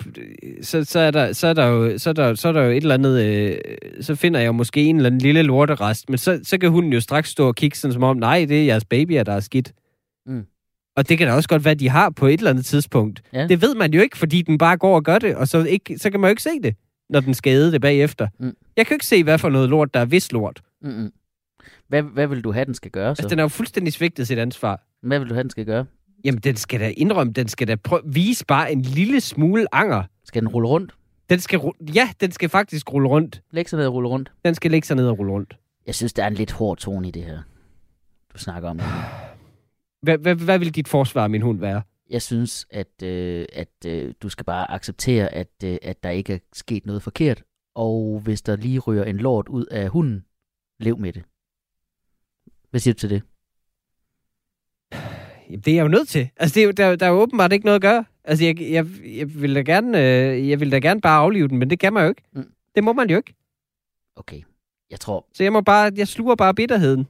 så, 0.63 0.85
så, 0.85 1.01
er 1.01 1.11
der, 1.11 1.33
så, 1.33 1.47
er 1.47 1.53
der 1.53 1.67
jo, 1.67 1.99
så, 1.99 2.11
er 2.11 2.15
der, 2.15 2.35
så 2.35 2.49
er 2.49 2.53
der 2.53 2.63
jo 2.63 2.71
et 2.71 2.77
eller 2.77 2.95
andet... 2.95 3.25
Øh, 3.25 3.59
så 4.01 4.15
finder 4.15 4.41
jeg 4.41 4.47
jo 4.47 4.53
måske 4.53 4.85
en 4.85 4.97
eller 4.97 5.07
anden 5.07 5.21
lille 5.21 5.43
lorterest, 5.43 6.11
men 6.11 6.19
så, 6.19 6.41
så 6.43 6.59
kan 6.59 6.71
hunden 6.71 6.93
jo 6.93 7.01
straks 7.01 7.31
stå 7.31 7.49
og 7.49 7.55
kigge 7.55 7.77
sådan 7.77 7.93
som 7.93 8.03
om, 8.03 8.17
nej, 8.17 8.45
det 8.49 8.61
er 8.61 8.65
jeres 8.65 8.85
babyer, 8.85 9.23
der 9.23 9.33
er 9.33 9.41
skidt. 9.41 9.73
Mm. 10.27 10.45
Og 10.97 11.09
det 11.09 11.19
kan 11.19 11.27
da 11.27 11.33
også 11.33 11.49
godt 11.49 11.65
være, 11.65 11.73
at 11.73 11.81
de 11.81 11.89
har 11.89 12.11
på 12.11 12.27
et 12.27 12.39
eller 12.39 12.51
andet 12.51 12.65
tidspunkt. 12.65 13.23
Ja. 13.33 13.47
Det 13.47 13.63
ved 13.63 13.75
man 13.75 13.95
jo 13.95 14.01
ikke, 14.01 14.19
fordi 14.19 14.43
den 14.43 14.59
bare 14.59 14.77
går 14.77 14.95
og 14.95 15.03
gør 15.03 15.19
det, 15.19 15.37
og 15.37 15.49
så, 15.49 15.65
ikke, 15.65 15.99
så 15.99 16.11
kan 16.11 16.21
man 16.21 16.29
jo 16.29 16.31
ikke 16.31 16.43
se 16.43 16.61
det, 16.63 16.75
når 17.11 17.21
den 17.21 17.35
skadede 17.35 17.73
det 17.73 17.81
bagefter. 17.81 18.29
Mm. 18.41 18.53
Jeg 18.77 18.87
kan 18.87 18.95
jo 18.95 18.97
ikke 18.97 19.07
se, 19.07 19.25
hvad 19.25 19.39
for 19.39 19.49
noget 19.49 19.69
lort, 19.69 19.95
der 19.95 20.01
er 20.01 20.05
vist 20.05 20.33
lort. 20.33 20.61
Mm-mm. 20.83 21.13
Hvad, 21.89 22.03
hvad 22.03 22.27
vil 22.27 22.45
du 22.45 22.53
have, 22.53 22.65
den 22.65 22.75
skal 22.75 22.91
gøre 22.91 23.17
så? 23.17 23.23
Altså, 23.23 23.29
den 23.29 23.39
er 23.39 23.43
jo 23.43 23.49
fuldstændig 23.49 23.93
svigtet 23.93 24.27
sit 24.27 24.39
ansvar. 24.39 24.87
Hvad 25.03 25.19
vil 25.19 25.29
du 25.29 25.35
have, 25.35 25.43
den 25.43 25.51
skal 25.51 25.67
gøre? 25.67 25.87
Jamen, 26.25 26.41
den 26.41 26.57
skal 26.57 26.81
da 26.81 26.93
indrømme, 26.97 27.33
den 27.33 27.49
skal 27.49 27.69
da 27.69 27.77
prøve, 27.77 28.03
vise 28.05 28.47
bare 28.47 28.73
en 28.73 28.83
lille 28.83 29.21
smule 29.21 29.67
anger. 29.73 30.03
Skal 30.25 30.43
den 30.43 30.49
rulle 30.49 30.69
rundt? 30.69 30.95
Den 31.31 31.41
skal, 31.41 31.61
ja, 31.95 32.11
den 32.21 32.33
skal 32.33 32.49
faktisk 32.49 32.93
rulle 32.93 33.09
rundt. 33.09 33.43
Læg 33.51 33.69
sig 33.69 33.77
ned 33.77 33.87
og 33.87 33.95
rulle 33.95 34.09
rundt? 34.09 34.33
Den 34.45 34.55
skal 34.55 34.71
lægge 34.71 34.87
sig 34.87 34.97
ned 34.97 35.09
og 35.09 35.19
rulle 35.19 35.33
rundt. 35.33 35.57
Jeg 35.87 35.95
synes, 35.95 36.13
der 36.13 36.23
er 36.23 36.27
en 36.27 36.35
lidt 36.35 36.53
hård 36.53 36.77
tone 36.77 37.09
i 37.09 37.11
det 37.11 37.25
her, 37.25 37.39
du 38.33 38.39
snakker 38.39 38.69
om. 38.71 38.81
Hvad, 40.03 40.19
hvad, 40.19 40.35
hvad 40.35 40.59
vil 40.59 40.75
dit 40.75 40.89
forsvar, 40.89 41.29
min 41.29 41.43
hund, 41.43 41.61
være? 41.61 41.83
Jeg 42.11 42.23
synes, 42.23 42.67
at, 42.71 43.03
øh, 43.03 43.47
at 43.53 43.69
øh, 43.87 44.15
du 44.23 44.29
skal 44.29 44.45
bare 44.45 44.71
acceptere, 44.71 45.35
at, 45.35 45.49
øh, 45.65 45.77
at 45.83 46.03
der 46.03 46.11
ikke 46.11 46.35
er 46.35 46.39
sket 46.53 46.87
noget 46.87 47.03
forkert. 47.03 47.43
Og 47.75 48.21
hvis 48.25 48.43
der 48.43 48.57
lige 48.57 48.79
ryger 48.79 49.05
en 49.05 49.17
lort 49.17 49.49
ud 49.49 49.65
af 49.65 49.89
hunden, 49.89 50.25
lev 50.81 50.99
med 50.99 51.13
det. 51.13 51.23
Hvad 52.71 52.81
siger 52.81 52.95
du 52.95 52.99
til 52.99 53.11
det? 53.11 53.23
Jamen, 55.49 55.61
det 55.61 55.69
er 55.69 55.75
jeg 55.75 55.83
jo 55.83 55.89
nødt 55.89 56.09
til. 56.09 56.29
Altså, 56.37 56.55
det 56.55 56.61
er 56.63 56.67
jo, 56.67 56.71
der, 56.73 56.97
der 56.97 57.07
er 57.07 57.11
jo 57.11 57.17
åbenbart 57.21 57.53
ikke 57.53 57.65
noget 57.65 57.75
at 57.77 57.83
gøre. 57.83 58.05
Altså, 58.25 58.45
jeg, 58.45 58.61
jeg, 58.61 58.87
jeg, 59.05 59.35
vil 59.43 59.55
da 59.55 59.61
gerne, 59.61 59.99
øh, 60.33 60.49
jeg 60.49 60.61
vil 60.61 60.73
da 60.73 60.79
gerne 60.79 61.01
bare 61.01 61.19
aflive 61.19 61.49
den, 61.49 61.59
men 61.59 61.71
det 61.71 61.79
kan 61.79 61.93
man 61.93 62.03
jo 62.03 62.09
ikke. 62.09 62.23
Mm. 62.33 62.51
Det 62.75 62.85
må 62.85 62.93
man 62.93 63.11
jo 63.11 63.17
ikke. 63.17 63.35
Okay, 64.17 64.43
jeg 64.91 65.01
tror, 65.01 65.27
Så 65.35 65.43
jeg 65.43 65.53
må 65.53 65.61
bare, 65.61 65.93
jeg 65.97 66.09
sluger 66.09 66.35
bare 66.35 66.55
bitterheden. 66.55 67.07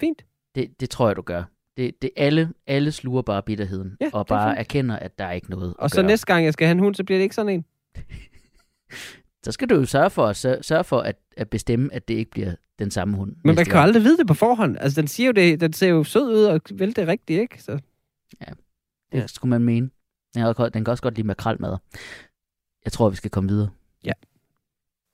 Fint. 0.00 0.24
det, 0.54 0.80
det 0.80 0.90
tror 0.90 1.06
jeg, 1.06 1.16
du 1.16 1.22
gør. 1.22 1.42
Det, 1.76 2.02
det 2.02 2.10
alle, 2.16 2.52
alle 2.66 2.92
sluger 2.92 3.22
bare 3.22 3.42
bitterheden, 3.42 3.96
Ja, 4.00 4.10
og 4.12 4.26
bare 4.26 4.50
fint. 4.50 4.58
erkender, 4.60 4.96
at 4.96 5.18
der 5.18 5.24
er 5.24 5.32
ikke 5.32 5.50
noget 5.50 5.74
Og 5.78 5.90
så 5.90 5.96
gøre. 5.96 6.06
næste 6.06 6.26
gang, 6.26 6.44
jeg 6.44 6.52
skal 6.52 6.66
have 6.66 6.72
en 6.72 6.78
hund, 6.78 6.94
så 6.94 7.04
bliver 7.04 7.18
det 7.18 7.22
ikke 7.22 7.34
sådan 7.34 7.52
en. 7.52 7.64
så 9.44 9.52
skal 9.52 9.68
du 9.68 9.74
jo 9.74 9.84
sørge 9.84 10.10
for, 10.10 10.32
sørge 10.62 10.84
for 10.84 11.00
at, 11.00 11.16
at 11.36 11.50
bestemme, 11.50 11.94
at 11.94 12.08
det 12.08 12.14
ikke 12.14 12.30
bliver 12.30 12.54
den 12.80 12.90
samme 12.90 13.16
hund. 13.16 13.36
Men 13.44 13.54
man 13.54 13.64
kan 13.64 13.74
jo 13.74 13.80
aldrig 13.80 14.04
vide 14.04 14.18
det 14.18 14.26
på 14.26 14.34
forhånd. 14.34 14.76
Altså, 14.80 15.00
den 15.00 15.08
siger 15.08 15.26
jo 15.26 15.32
det, 15.32 15.60
den 15.60 15.72
ser 15.72 15.88
jo 15.88 16.04
sød 16.04 16.22
ud 16.22 16.44
og 16.44 16.60
vel 16.70 16.96
det 16.96 17.08
rigtigt, 17.08 17.40
ikke? 17.40 17.62
Så. 17.62 17.78
Det 19.12 19.30
skulle 19.30 19.50
man 19.50 19.62
mene. 19.62 19.90
Den, 20.34 20.42
er, 20.42 20.52
den 20.52 20.84
kan 20.84 20.90
også 20.90 21.02
godt 21.02 21.14
lide 21.14 21.26
makrelmad. 21.26 21.76
Jeg 22.84 22.92
tror, 22.92 23.10
vi 23.10 23.16
skal 23.16 23.30
komme 23.30 23.50
videre. 23.50 23.70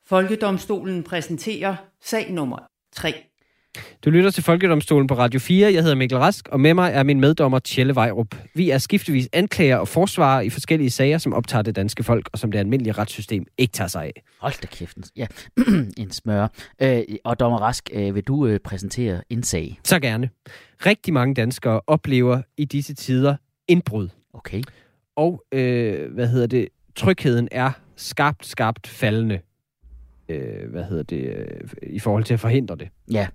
Folkedomstolen 0.06 1.02
præsenterer 1.02 1.76
sag 2.00 2.32
nummer 2.32 2.58
3. 2.92 3.25
Du 4.04 4.10
lytter 4.10 4.30
til 4.30 4.42
Folkedomstolen 4.42 5.06
på 5.06 5.14
Radio 5.14 5.40
4. 5.40 5.72
Jeg 5.72 5.82
hedder 5.82 5.96
Mikkel 5.96 6.18
Rask, 6.18 6.48
og 6.48 6.60
med 6.60 6.74
mig 6.74 6.90
er 6.94 7.02
min 7.02 7.20
meddommer 7.20 7.58
Tjelle 7.58 7.94
Vejrup. 7.94 8.34
Vi 8.54 8.70
er 8.70 8.78
skiftevis 8.78 9.28
anklager 9.32 9.76
og 9.76 9.88
forsvarer 9.88 10.40
i 10.40 10.50
forskellige 10.50 10.90
sager, 10.90 11.18
som 11.18 11.32
optager 11.32 11.62
det 11.62 11.76
danske 11.76 12.02
folk, 12.02 12.28
og 12.32 12.38
som 12.38 12.52
det 12.52 12.58
almindelige 12.58 12.92
retssystem 12.92 13.46
ikke 13.58 13.72
tager 13.72 13.88
sig 13.88 14.04
af. 14.04 14.22
Hold 14.40 14.60
da 14.62 14.66
kæft. 14.66 14.96
Ja, 15.16 15.26
en 16.02 16.10
smør. 16.10 16.48
Øh, 16.82 17.02
og 17.24 17.40
Dommer 17.40 17.58
Rask, 17.58 17.90
øh, 17.92 18.14
vil 18.14 18.22
du 18.22 18.46
øh, 18.46 18.60
præsentere 18.60 19.22
en 19.30 19.42
sag? 19.42 19.80
Så 19.84 20.00
gerne. 20.00 20.30
Rigtig 20.86 21.14
mange 21.14 21.34
danskere 21.34 21.80
oplever 21.86 22.42
i 22.56 22.64
disse 22.64 22.94
tider 22.94 23.36
indbrud. 23.68 24.08
Okay. 24.34 24.62
Og, 25.16 25.44
øh, 25.52 26.12
hvad 26.12 26.26
hedder 26.26 26.46
det, 26.46 26.68
trygheden 26.96 27.48
er 27.50 27.70
skarpt, 27.96 28.46
skarpt 28.46 28.86
faldende. 28.86 29.40
Øh, 30.28 30.70
hvad 30.70 30.84
hedder 30.84 31.02
det, 31.02 31.36
øh, 31.36 31.60
i 31.82 31.98
forhold 31.98 32.24
til 32.24 32.34
at 32.34 32.40
forhindre 32.40 32.76
det. 32.76 32.88
Ja, 33.12 33.26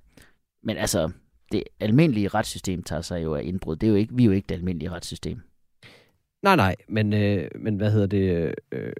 men 0.64 0.78
altså, 0.78 1.12
det 1.52 1.64
almindelige 1.80 2.28
retssystem 2.28 2.84
tager 2.84 3.02
sig 3.02 3.24
jo 3.24 3.36
af 3.36 3.44
indbrud. 3.44 3.76
Det 3.76 3.88
er 3.88 3.92
jo 3.92 3.96
ikke, 3.98 4.16
vi 4.16 4.24
er 4.24 4.26
jo 4.26 4.32
ikke 4.32 4.48
det 4.50 4.56
almindelige 4.56 4.90
retssystem. 4.92 5.40
Nej, 6.44 6.56
nej, 6.56 6.76
men, 6.88 7.14
øh, 7.14 7.48
men 7.60 7.76
hvad 7.76 7.92
hedder 7.92 8.08
det, 8.08 8.56
øh, 8.72 8.94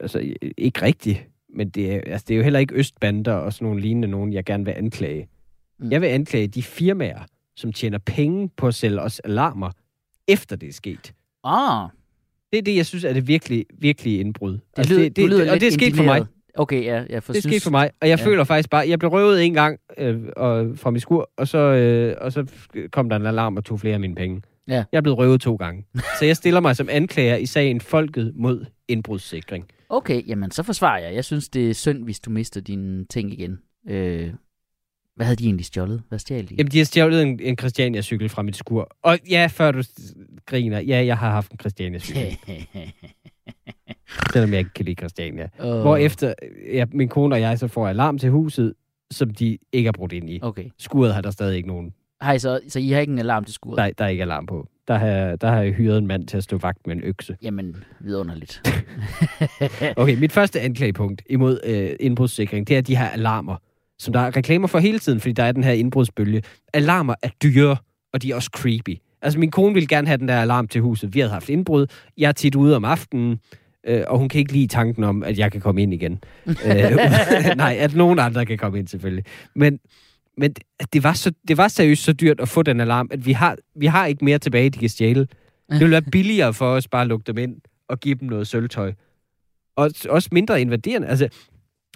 altså 0.00 0.34
ikke 0.56 0.82
rigtigt. 0.82 1.26
Men 1.54 1.68
det 1.68 1.94
er, 1.94 2.00
altså, 2.06 2.24
det 2.28 2.34
er 2.34 2.38
jo 2.38 2.42
heller 2.42 2.58
ikke 2.58 2.74
østbander 2.74 3.32
og 3.32 3.52
sådan 3.52 3.66
nogle 3.66 3.80
lignende 3.80 4.08
nogen, 4.08 4.32
jeg 4.32 4.44
gerne 4.44 4.64
vil 4.64 4.74
anklage. 4.76 5.28
Mm. 5.78 5.90
Jeg 5.90 6.00
vil 6.00 6.06
anklage 6.06 6.46
de 6.46 6.62
firmaer, 6.62 7.22
som 7.56 7.72
tjener 7.72 7.98
penge 7.98 8.48
på 8.56 8.66
at 8.66 8.74
sælge 8.74 9.00
os 9.00 9.20
alarmer, 9.20 9.70
efter 10.28 10.56
det 10.56 10.68
er 10.68 10.72
sket. 10.72 11.14
Ah, 11.44 11.88
Det 12.52 12.58
er 12.58 12.62
det, 12.62 12.76
jeg 12.76 12.86
synes 12.86 13.04
er 13.04 13.12
det 13.12 13.28
virkelig, 13.28 13.66
virkelig 13.78 14.20
indbrud. 14.20 14.52
det, 14.52 14.60
Altså, 14.76 14.92
lyder, 14.94 15.02
det, 15.04 15.16
det, 15.16 15.28
lyder 15.28 15.52
og 15.52 15.60
det 15.60 15.66
er 15.68 15.72
sket 15.72 15.96
for 15.96 16.02
mig. 16.04 16.26
Okay, 16.54 16.84
ja, 16.84 17.04
jeg 17.10 17.22
for 17.22 17.32
Det 17.32 17.38
er 17.38 17.42
synes, 17.42 17.54
sket 17.56 17.62
for 17.62 17.70
mig, 17.70 17.90
og 18.00 18.08
jeg 18.08 18.18
Ja. 18.18 18.24
føler 18.26 18.44
faktisk 18.44 18.70
bare, 18.70 18.88
jeg 18.88 18.98
blev 18.98 19.10
røvet 19.10 19.44
en 19.44 19.54
gang 19.54 19.78
øh, 19.98 20.20
og, 20.36 20.70
fra 20.78 20.90
mit 20.90 21.02
skur, 21.02 21.30
og 21.36 21.48
så, 21.48 21.58
øh, 21.58 22.16
og 22.20 22.32
så 22.32 22.46
kom 22.92 23.08
der 23.08 23.16
en 23.16 23.26
alarm 23.26 23.56
og 23.56 23.64
tog 23.64 23.80
flere 23.80 23.94
af 23.94 24.00
mine 24.00 24.14
penge. 24.14 24.42
Ja. 24.68 24.84
Jeg 24.92 24.98
er 24.98 25.00
blevet 25.00 25.18
røvet 25.18 25.40
to 25.40 25.56
gange. 25.56 25.84
så 26.18 26.24
jeg 26.24 26.36
stiller 26.36 26.60
mig 26.60 26.76
som 26.76 26.88
anklager 26.90 27.36
i 27.36 27.46
sagen 27.46 27.80
Folket 27.80 28.32
mod 28.36 28.64
indbrudssikring. 28.88 29.64
Okay, 29.88 30.22
jamen 30.28 30.50
så 30.50 30.62
forsvarer 30.62 30.98
jeg. 30.98 31.14
Jeg 31.14 31.24
synes, 31.24 31.48
det 31.48 31.70
er 31.70 31.74
synd, 31.74 32.04
hvis 32.04 32.20
du 32.20 32.30
mister 32.30 32.60
dine 32.60 33.04
ting 33.04 33.32
igen. 33.32 33.58
Øh, 33.88 34.30
hvad 35.16 35.26
havde 35.26 35.36
de 35.36 35.44
egentlig 35.44 35.66
stjålet? 35.66 36.02
Hvad 36.08 36.18
stjal 36.18 36.48
de? 36.48 36.54
Jamen, 36.58 36.72
de 36.72 36.78
har 36.78 36.84
stjålet 36.84 37.22
en, 37.22 37.40
en 37.42 37.58
Christiania-cykel 37.58 38.28
fra 38.28 38.42
mit 38.42 38.56
skur. 38.56 38.96
Og 39.02 39.18
ja, 39.30 39.48
før 39.52 39.72
du 39.72 39.82
griner, 40.46 40.80
ja, 40.80 41.04
jeg 41.04 41.18
har 41.18 41.30
haft 41.30 41.52
en 41.52 41.58
Christiania-cykel, 41.60 42.38
selvom 44.32 44.50
jeg 44.50 44.58
ikke 44.58 44.72
kan 44.74 44.84
lide 44.84 44.96
Christiania. 44.98 45.48
oh. 45.58 45.80
Hvor 45.80 45.96
efter 45.96 46.34
ja, 46.72 46.84
min 46.92 47.08
kone 47.08 47.34
og 47.34 47.40
jeg 47.40 47.58
så 47.58 47.68
får 47.68 47.88
alarm 47.88 48.18
til 48.18 48.30
huset, 48.30 48.74
som 49.10 49.30
de 49.30 49.58
ikke 49.72 49.86
har 49.86 49.92
brugt 49.92 50.12
ind 50.12 50.30
i. 50.30 50.38
Okay. 50.42 50.64
Skuret 50.78 51.14
har 51.14 51.20
der 51.20 51.30
stadig 51.30 51.56
ikke 51.56 51.68
nogen. 51.68 51.92
I 52.34 52.38
så, 52.38 52.60
så 52.68 52.78
I 52.78 52.88
har 52.88 53.00
ikke 53.00 53.12
en 53.12 53.18
alarm 53.18 53.44
til 53.44 53.54
skuret? 53.54 53.78
Der, 53.78 53.90
der 53.98 54.04
er 54.04 54.08
ikke 54.08 54.22
alarm 54.22 54.46
på. 54.46 54.66
Der 54.88 54.98
har, 54.98 55.36
der 55.36 55.48
har 55.48 55.62
jeg 55.62 55.72
hyret 55.72 55.98
en 55.98 56.06
mand 56.06 56.26
til 56.26 56.36
at 56.36 56.44
stå 56.44 56.58
vagt 56.58 56.86
med 56.86 56.96
en 56.96 57.02
økse. 57.04 57.36
Jamen, 57.42 57.76
vidunderligt. 58.00 58.62
Okay, 59.96 60.18
mit 60.18 60.32
første 60.32 60.60
anklagepunkt 60.60 61.22
imod 61.30 61.60
øh, 61.64 61.90
indbrudssikring, 62.00 62.68
det 62.68 62.76
er 62.76 62.80
de 62.80 62.96
her 62.96 63.08
alarmer, 63.08 63.56
som 63.98 64.12
der 64.12 64.20
er 64.20 64.36
reklamer 64.36 64.68
for 64.68 64.78
hele 64.78 64.98
tiden, 64.98 65.20
fordi 65.20 65.32
der 65.32 65.42
er 65.44 65.52
den 65.52 65.64
her 65.64 65.72
indbrudsbølge. 65.72 66.42
Alarmer 66.74 67.14
er 67.22 67.28
dyre, 67.42 67.76
og 68.12 68.22
de 68.22 68.30
er 68.30 68.34
også 68.34 68.50
creepy. 68.56 68.98
Altså, 69.22 69.38
min 69.38 69.50
kone 69.50 69.74
ville 69.74 69.86
gerne 69.86 70.06
have 70.06 70.18
den 70.18 70.28
der 70.28 70.40
alarm 70.40 70.68
til 70.68 70.80
huset. 70.80 71.14
Vi 71.14 71.20
havde 71.20 71.32
haft 71.32 71.48
indbrud. 71.48 71.86
Jeg 72.18 72.28
er 72.28 72.32
tit 72.32 72.54
ude 72.54 72.76
om 72.76 72.84
aftenen, 72.84 73.40
øh, 73.86 74.02
og 74.06 74.18
hun 74.18 74.28
kan 74.28 74.38
ikke 74.38 74.52
lide 74.52 74.66
tanken 74.66 75.04
om, 75.04 75.22
at 75.22 75.38
jeg 75.38 75.52
kan 75.52 75.60
komme 75.60 75.82
ind 75.82 75.94
igen. 75.94 76.12
øh, 76.46 76.96
nej, 77.56 77.76
at 77.80 77.94
nogen 77.94 78.18
andre 78.18 78.46
kan 78.46 78.58
komme 78.58 78.78
ind, 78.78 78.88
selvfølgelig. 78.88 79.24
Men, 79.54 79.78
men 80.36 80.54
det, 80.92 81.02
var 81.02 81.12
så, 81.12 81.32
det 81.48 81.56
var 81.56 81.68
seriøst 81.68 82.02
så 82.04 82.12
dyrt 82.12 82.40
at 82.40 82.48
få 82.48 82.62
den 82.62 82.80
alarm, 82.80 83.08
at 83.10 83.26
vi 83.26 83.32
har, 83.32 83.56
vi 83.74 83.86
har 83.86 84.06
ikke 84.06 84.24
mere 84.24 84.38
tilbage, 84.38 84.70
de 84.70 84.78
kan 84.78 84.88
stjæle. 84.88 85.20
Det 85.70 85.80
ville 85.80 85.90
være 85.90 86.02
billigere 86.12 86.54
for 86.54 86.66
os 86.66 86.88
bare 86.88 87.02
at 87.02 87.08
lukke 87.08 87.24
dem 87.26 87.38
ind 87.38 87.56
og 87.88 88.00
give 88.00 88.14
dem 88.14 88.28
noget 88.28 88.46
sølvtøj. 88.46 88.92
Og 89.76 89.90
også 90.08 90.28
mindre 90.32 90.60
invaderende. 90.60 91.08
Altså, 91.08 91.28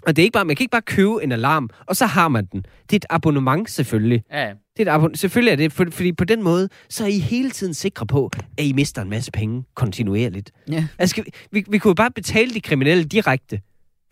og 0.07 0.16
det 0.16 0.23
er 0.23 0.25
ikke 0.25 0.33
bare, 0.33 0.45
man 0.45 0.57
kan 0.57 0.64
ikke 0.64 0.70
bare 0.70 0.83
købe 0.83 1.18
en 1.23 1.33
alarm, 1.33 1.70
og 1.87 1.97
så 1.97 2.07
har 2.07 2.29
man 2.29 2.45
den. 2.53 2.62
Det 2.62 2.93
er 2.93 2.97
et 2.97 3.07
abonnement 3.11 3.70
selvfølgelig. 3.70 4.25
ja, 4.33 4.53
Det 4.77 4.89
er 4.89 4.99
et 4.99 5.18
selvfølgelig 5.18 5.53
er 5.53 5.57
det, 5.57 5.73
for, 5.73 5.87
fordi 5.91 6.12
på 6.12 6.25
den 6.25 6.43
måde, 6.43 6.68
så 6.89 7.05
er 7.05 7.09
I 7.09 7.18
hele 7.18 7.51
tiden 7.51 7.75
sikre 7.75 8.07
på, 8.07 8.31
at 8.59 8.64
I 8.64 8.73
mister 8.73 9.03
en 9.03 9.11
masse 9.11 9.31
penge 9.31 9.64
kontinuerligt. 9.75 10.51
ja. 10.68 10.87
Altså, 10.99 11.16
vi, 11.16 11.31
vi, 11.51 11.64
vi 11.68 11.79
kunne 11.79 11.91
jo 11.91 11.95
bare 11.95 12.11
betale 12.11 12.55
de 12.55 12.61
kriminelle 12.61 13.05
direkte 13.05 13.61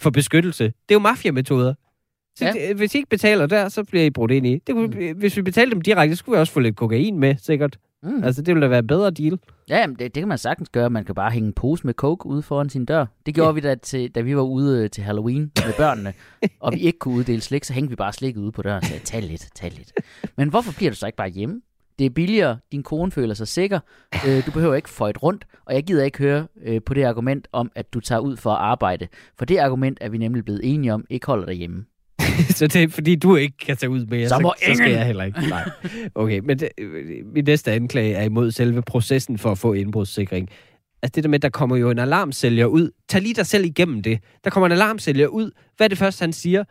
for 0.01 0.11
beskyttelse. 0.11 0.65
Det 0.65 0.73
er 0.89 0.95
jo 0.95 0.99
mafiametoder. 0.99 1.75
Så 2.37 2.45
Ja. 2.45 2.53
ja. 2.57 2.73
Hvis 2.75 2.95
I 2.95 2.99
ikke 2.99 3.09
betaler 3.09 3.47
der, 3.47 3.69
så 3.69 3.85
bliver 3.85 4.05
I 4.05 4.11
brudt 4.11 4.31
ind 4.31 4.47
i. 4.47 4.59
Det 4.67 4.75
kunne, 4.75 5.13
mm. 5.13 5.19
Hvis 5.19 5.37
vi 5.37 5.43
betalte 5.43 5.75
dem 5.75 5.83
direkte, 5.83 6.17
så 6.17 6.19
skulle 6.19 6.37
vi 6.37 6.41
også 6.41 6.53
få 6.53 6.61
lidt 6.61 6.77
kokain 6.77 7.19
med, 7.19 7.37
sikkert. 7.43 7.79
Mm. 8.03 8.25
Altså, 8.25 8.43
det 8.43 8.55
ville 8.55 8.65
da 8.65 8.69
være 8.69 8.83
bedre 8.83 9.11
deal. 9.11 9.39
Ja, 9.69 9.79
jamen, 9.81 9.97
det, 9.97 10.15
det 10.15 10.21
kan 10.21 10.29
man 10.29 10.39
sagtens 10.39 10.69
gøre. 10.69 10.91
Man 10.91 11.05
kan 11.05 11.15
bare 11.15 11.31
hænge 11.31 11.47
en 11.47 11.53
pose 11.53 11.87
med 11.87 11.95
coke 11.95 12.27
ude 12.27 12.43
foran 12.43 12.71
sin 12.71 12.85
dør. 12.85 13.07
Det 13.27 13.35
gjorde 13.35 13.49
Ja. 13.49 13.53
vi 13.53 13.61
da, 13.61 13.75
til, 13.75 14.11
da 14.15 14.21
vi 14.21 14.37
var 14.37 14.43
ude 14.43 14.85
øh, 14.85 14.91
til 14.91 15.05
Halloween 15.05 15.53
med 15.67 15.75
børnene, 15.77 16.13
og 16.61 16.73
vi 16.73 16.79
ikke 16.79 16.99
kunne 16.99 17.15
uddele 17.15 17.41
slik, 17.41 17.65
så 17.65 17.73
hængte 17.73 17.91
vi 17.91 17.97
bare 17.97 18.13
slikket 18.13 18.41
ude 18.41 18.53
på 18.53 18.63
døren 18.63 18.77
og 18.77 18.85
sagde, 18.85 19.05
tag 19.05 19.23
lidt, 19.23 19.49
tag 19.55 19.73
lidt. 19.77 19.93
Men 20.37 20.49
hvorfor 20.49 20.73
bliver 20.77 20.91
du 20.91 20.97
så 20.97 21.07
ikke 21.07 21.17
bare 21.17 21.29
hjemme? 21.29 21.61
Det 21.99 22.07
er 22.07 22.11
billigere, 22.11 22.59
din 22.73 22.83
kone 22.83 23.11
føler 23.13 23.35
sig 23.35 23.49
sikker, 23.49 23.81
øh, 24.29 24.47
du 24.47 24.51
behøver 24.51 24.75
ikke 24.75 24.89
føjt 24.91 25.23
rundt, 25.23 25.47
og 25.65 25.75
jeg 25.75 25.85
gider 25.85 26.05
ikke 26.05 26.19
høre 26.19 26.47
øh, 26.63 26.81
på 26.87 26.95
det 26.95 27.05
argument 27.05 27.49
om, 27.53 27.73
at 27.75 27.93
du 27.95 28.01
tager 28.01 28.19
ud 28.21 28.37
for 28.37 28.51
at 28.51 28.57
arbejde. 28.59 29.09
For 29.39 29.45
det 29.45 29.59
argument 29.59 29.99
er 30.01 30.09
vi 30.09 30.19
nemlig 30.19 30.45
blevet 30.45 30.61
enige 30.65 30.95
om, 30.95 31.05
ikke 31.11 31.27
holder 31.27 31.47
dig 31.47 31.55
hjemme. 31.55 31.85
så 32.59 32.67
det 32.67 32.83
er, 32.83 32.89
fordi 32.89 33.17
du 33.17 33.37
ikke 33.37 33.57
kan 33.57 33.77
tage 33.77 33.91
ud 33.91 34.07
mere, 34.07 34.29
Så 34.29 34.39
må 34.39 34.55
så, 34.59 34.65
så 34.67 34.75
skal 34.75 34.91
jeg 34.93 35.07
heller 35.07 35.25
ikke. 35.25 35.41
Nej. 35.49 35.71
Okay, 36.15 36.39
men 36.39 36.59
det, 36.59 36.69
øh, 36.79 37.05
min 37.35 37.45
næste 37.45 37.73
anklage 37.73 38.15
er 38.15 38.23
imod 38.23 38.51
selve 38.51 38.83
processen 38.83 39.39
for 39.39 39.51
at 39.51 39.59
få 39.59 39.73
indbrudssikring. 39.73 40.49
Altså 41.03 41.13
det 41.15 41.25
der 41.25 41.31
med, 41.31 41.39
at 41.39 41.43
der 41.43 41.49
kommer 41.49 41.77
jo 41.77 41.91
en 41.91 41.99
alarmsælger 41.99 42.67
ud. 42.67 42.91
Tag 43.09 43.23
lige 43.23 43.35
dig 43.35 43.47
selv 43.47 43.65
igennem 43.65 44.03
det. 44.03 44.19
Der 44.45 44.51
kommer 44.51 44.67
en 44.67 44.73
alarmsælger 44.73 45.27
ud. 45.27 45.51
Hvad 45.77 45.87
er 45.87 45.89
det 45.89 45.99
første, 45.99 46.23
han 46.23 46.33
siger? 46.33 46.65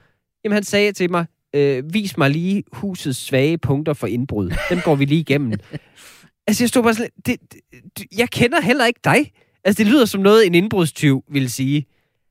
Jamen 0.44 0.54
han 0.54 0.64
sagde 0.64 0.92
til 0.92 1.12
mig, 1.12 1.26
øh, 1.56 1.94
vis 1.94 2.18
mig 2.18 2.30
lige 2.30 2.64
husets 2.74 3.20
svage 3.20 3.58
punkter 3.58 3.94
for 3.94 4.08
indbrud. 4.08 4.52
Dem 4.70 4.82
går 4.82 4.96
vi 4.96 5.06
lige 5.06 5.20
igennem. 5.20 5.54
altså 6.48 6.64
jeg 6.64 6.70
stod 6.70 6.84
bare 6.84 6.94
sådan, 6.94 7.10
det, 7.26 7.36
det, 7.98 8.06
jeg 8.18 8.30
kender 8.30 8.62
heller 8.62 8.86
ikke 8.86 9.00
dig. 9.04 9.32
Altså 9.64 9.84
det 9.84 9.92
lyder 9.92 10.06
som 10.06 10.22
noget, 10.22 10.48
en 10.48 10.56
indbrudstyv 10.56 11.24
vil 11.32 11.52
sige. 11.52 11.86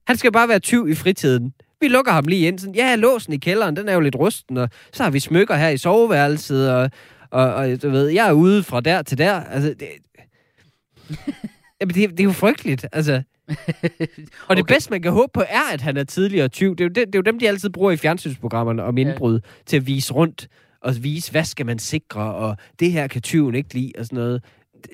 Han 0.06 0.16
skal 0.16 0.32
bare 0.32 0.48
være 0.48 0.58
tyv 0.58 0.88
i 0.88 0.94
fritiden. 0.94 1.52
Vi 1.80 1.88
lukker 1.88 2.12
ham 2.12 2.24
lige 2.24 2.48
ind. 2.48 2.58
Sådan, 2.58 2.74
ja, 2.74 2.94
låsen 2.94 3.32
i 3.32 3.36
kælderen, 3.36 3.76
den 3.76 3.88
er 3.88 3.94
jo 3.94 4.00
lidt 4.00 4.16
rusten, 4.16 4.56
og 4.56 4.68
så 4.92 5.02
har 5.02 5.10
vi 5.10 5.20
smykker 5.20 5.56
her 5.56 5.68
i 5.68 5.76
soveværelset, 5.76 6.72
og, 6.72 6.90
og, 7.30 7.54
og 7.54 7.82
du 7.82 7.90
ved, 7.90 8.08
jeg 8.08 8.28
er 8.28 8.32
ude 8.32 8.62
fra 8.62 8.80
der 8.80 9.02
til 9.02 9.18
der. 9.18 9.34
Altså, 9.40 9.68
det, 9.68 9.88
Jamen, 11.80 11.94
det, 11.94 12.10
det 12.10 12.20
er 12.20 12.24
jo 12.24 12.32
frygteligt, 12.32 12.86
altså. 12.92 13.22
Og 14.48 14.56
det 14.56 14.62
Okay. 14.62 14.74
bedste, 14.74 14.90
man 14.90 15.02
kan 15.02 15.12
håbe 15.12 15.30
på, 15.34 15.40
er, 15.48 15.72
at 15.72 15.80
han 15.80 15.96
er 15.96 16.04
tidligere 16.04 16.48
tyv. 16.48 16.76
Det 16.76 16.80
er 16.80 16.84
jo, 16.84 16.88
det, 16.88 17.06
det 17.06 17.14
er 17.14 17.18
jo 17.18 17.22
dem, 17.22 17.38
de 17.38 17.48
altid 17.48 17.70
bruger 17.70 17.90
i 17.90 17.96
fjernsynsprogrammerne 17.96 18.82
om 18.82 18.98
indbrud, 18.98 19.34
ja. 19.34 19.48
til 19.66 19.76
at 19.76 19.86
vise 19.86 20.12
rundt, 20.12 20.48
og 20.82 20.94
vise, 21.02 21.30
hvad 21.30 21.44
skal 21.44 21.66
man 21.66 21.78
sikre, 21.78 22.34
og 22.34 22.56
det 22.80 22.92
her 22.92 23.06
kan 23.06 23.22
tyven 23.22 23.54
ikke 23.54 23.74
lide, 23.74 23.92
og 23.98 24.04
sådan 24.04 24.16
noget. 24.16 24.44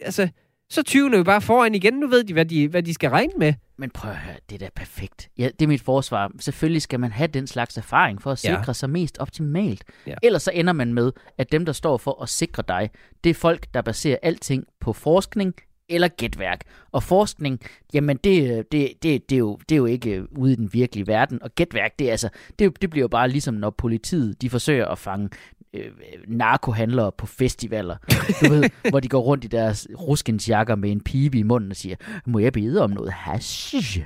Altså, 0.03 0.29
så 0.75 1.11
er 1.15 1.17
jo 1.17 1.23
bare 1.25 1.41
foran 1.41 1.75
igen. 1.75 1.95
Nu 1.95 2.07
ved 2.07 2.25
de, 2.25 2.33
hvad 2.33 2.45
de, 2.45 2.69
hvad 2.69 2.83
de 2.83 2.95
skal 2.95 3.11
regne 3.11 3.33
med. 3.39 3.55
Men 3.79 3.91
prøv 3.91 4.11
at 4.11 4.17
høre, 4.17 4.37
det 4.51 4.55
er 4.55 4.59
da 4.59 4.69
perfekt. 4.77 5.29
Ja, 5.39 5.49
det 5.59 5.63
er 5.63 5.69
mit 5.69 5.83
forsvar. 5.83 6.31
Selvfølgelig 6.41 6.83
skal 6.83 7.01
man 7.01 7.13
have 7.13 7.27
den 7.27 7.47
slags 7.47 7.77
erfaring 7.77 8.23
for 8.23 8.31
at 8.33 8.45
Ja. 8.45 8.57
sikre 8.57 8.75
sig 8.75 8.91
mest 8.91 9.19
optimalt. 9.19 9.85
Ja. 10.07 10.15
Ellers 10.23 10.43
så 10.43 10.51
ender 10.55 10.73
man 10.73 10.95
med, 10.95 11.13
at 11.39 11.53
dem, 11.53 11.65
der 11.65 11.73
står 11.73 11.97
for 11.97 12.23
at 12.23 12.29
sikre 12.29 12.63
dig, 12.69 12.91
det 13.25 13.31
er 13.31 13.35
folk, 13.35 13.67
der 13.75 13.83
baserer 13.83 14.17
alting 14.23 14.65
på 14.81 14.93
forskning 14.93 15.55
eller 15.89 16.09
gætværk. 16.09 16.61
Og 16.93 17.03
forskning, 17.03 17.61
jamen 17.95 18.17
det, 18.17 18.73
det, 18.73 18.93
det, 19.03 19.31
det, 19.31 19.37
er, 19.37 19.39
jo, 19.39 19.59
det 19.69 19.75
er 19.75 19.77
jo 19.77 19.87
ikke 19.87 20.39
ude 20.39 20.53
i 20.53 20.57
den 20.57 20.71
virkelige 20.73 21.07
verden. 21.07 21.43
Og 21.43 21.55
gætværk, 21.55 21.99
det, 21.99 22.07
er 22.07 22.11
altså, 22.11 22.29
det, 22.59 22.83
det 22.83 22.91
bliver 22.91 23.05
jo 23.05 23.09
bare 23.09 23.29
ligesom, 23.29 23.55
når 23.55 23.71
politiet 23.71 24.43
de 24.43 24.51
forsøger 24.51 24.87
at 24.87 24.99
fange 24.99 25.29
øh, 25.75 25.91
narkohandlere 26.29 27.13
på 27.19 27.27
festivaler. 27.27 27.97
Du 28.43 28.49
ved, 28.53 28.71
hvor 28.91 29.01
de 29.01 29.09
går 29.09 29.21
rundt 29.21 29.45
i 29.45 29.49
deres 29.49 29.89
ruskensjakker 29.99 30.75
med 30.75 30.91
en 30.91 31.01
pibe 31.01 31.39
i 31.39 31.43
munden 31.43 31.71
og 31.71 31.77
siger, 31.77 31.97
må 32.27 32.39
jeg 32.39 32.53
bede 32.53 32.83
om 32.83 32.91
noget 32.91 33.13
hash? 33.13 33.75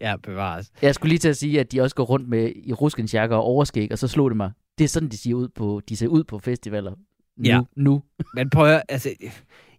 Ja, 0.00 0.16
bevares. 0.22 0.70
Jeg 0.82 0.94
skulle 0.94 1.08
lige 1.08 1.18
til 1.18 1.28
at 1.28 1.36
sige, 1.36 1.60
at 1.60 1.72
de 1.72 1.80
også 1.80 1.96
går 1.96 2.04
rundt 2.04 2.28
med 2.28 2.52
i 2.56 2.72
ruskensjakker 2.72 3.36
og 3.36 3.42
overskæg, 3.42 3.92
og 3.92 3.98
så 3.98 4.08
slog 4.08 4.30
det 4.30 4.36
mig. 4.36 4.50
Det 4.78 4.84
er 4.84 4.88
sådan, 4.88 5.08
de 5.08 5.16
ser 5.18 5.34
ud 5.34 5.48
på, 5.48 5.80
de 5.88 5.96
ser 5.96 6.06
ud 6.08 6.24
på 6.24 6.38
festivaler. 6.38 6.90
Nu, 6.90 7.44
Ja. 7.44 7.60
nu. 7.76 8.02
Men 8.34 8.50
prøv 8.50 8.66
at, 8.74 8.82
altså, 8.88 9.10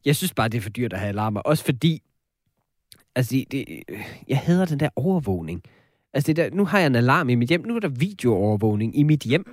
jeg 0.05 0.15
synes 0.15 0.33
bare, 0.33 0.47
det 0.49 0.57
er 0.57 0.61
for 0.61 0.69
dyrt 0.69 0.93
at 0.93 0.99
have 0.99 1.09
alarmer. 1.09 1.39
Også 1.39 1.65
fordi, 1.65 2.01
altså, 3.15 3.35
det, 3.35 3.51
det, 3.51 3.83
jeg 4.27 4.37
hader 4.37 4.65
den 4.65 4.79
der 4.79 4.89
overvågning. 4.95 5.61
Altså, 6.13 6.27
det 6.27 6.35
der, 6.35 6.49
nu 6.55 6.65
har 6.65 6.79
jeg 6.79 6.87
en 6.87 6.95
alarm 6.95 7.29
i 7.29 7.35
mit 7.35 7.49
hjem. 7.49 7.65
Nu 7.67 7.75
er 7.75 7.79
der 7.79 7.87
videoovervågning 7.89 8.97
i 8.97 9.03
mit 9.03 9.21
hjem. 9.23 9.45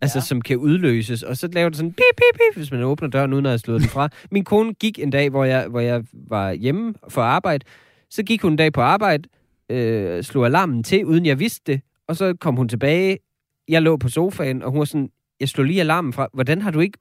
Altså, 0.00 0.18
Ja. 0.18 0.22
som 0.24 0.40
kan 0.40 0.56
udløses. 0.56 1.22
Og 1.22 1.36
så 1.36 1.48
laver 1.52 1.68
det 1.68 1.76
sådan 1.76 1.92
pip, 1.92 2.16
pip, 2.16 2.38
pip, 2.40 2.56
hvis 2.56 2.70
man 2.72 2.82
åbner 2.82 3.08
døren, 3.08 3.32
uden 3.32 3.46
at 3.46 3.50
have 3.50 3.58
slået 3.58 3.80
den 3.80 3.88
fra. 3.88 4.08
Min 4.32 4.44
kone 4.44 4.74
gik 4.74 4.98
en 4.98 5.10
dag, 5.10 5.30
hvor 5.30 5.44
jeg, 5.44 5.68
hvor 5.68 5.80
jeg 5.80 6.04
var 6.12 6.52
hjemme 6.52 6.94
for 7.08 7.22
arbejde. 7.22 7.64
Så 8.10 8.22
gik 8.22 8.42
hun 8.42 8.50
en 8.52 8.56
dag 8.56 8.72
på 8.72 8.80
arbejde, 8.80 9.28
øh, 9.70 10.22
slog 10.24 10.46
alarmen 10.46 10.82
til, 10.82 11.04
uden 11.04 11.26
jeg 11.26 11.38
vidste 11.38 11.72
det. 11.72 11.80
Og 12.08 12.16
så 12.16 12.34
kom 12.40 12.56
hun 12.56 12.68
tilbage. 12.68 13.18
Jeg 13.68 13.82
lå 13.82 13.96
på 13.96 14.08
sofaen, 14.08 14.62
og 14.62 14.70
hun 14.70 14.78
var 14.78 14.84
sådan, 14.84 15.10
jeg 15.40 15.48
slog 15.48 15.64
lige 15.66 15.80
alarmen 15.80 16.12
fra. 16.12 16.28
Hvordan 16.34 16.62
har 16.62 16.70
du 16.70 16.80
ikke 16.80 16.98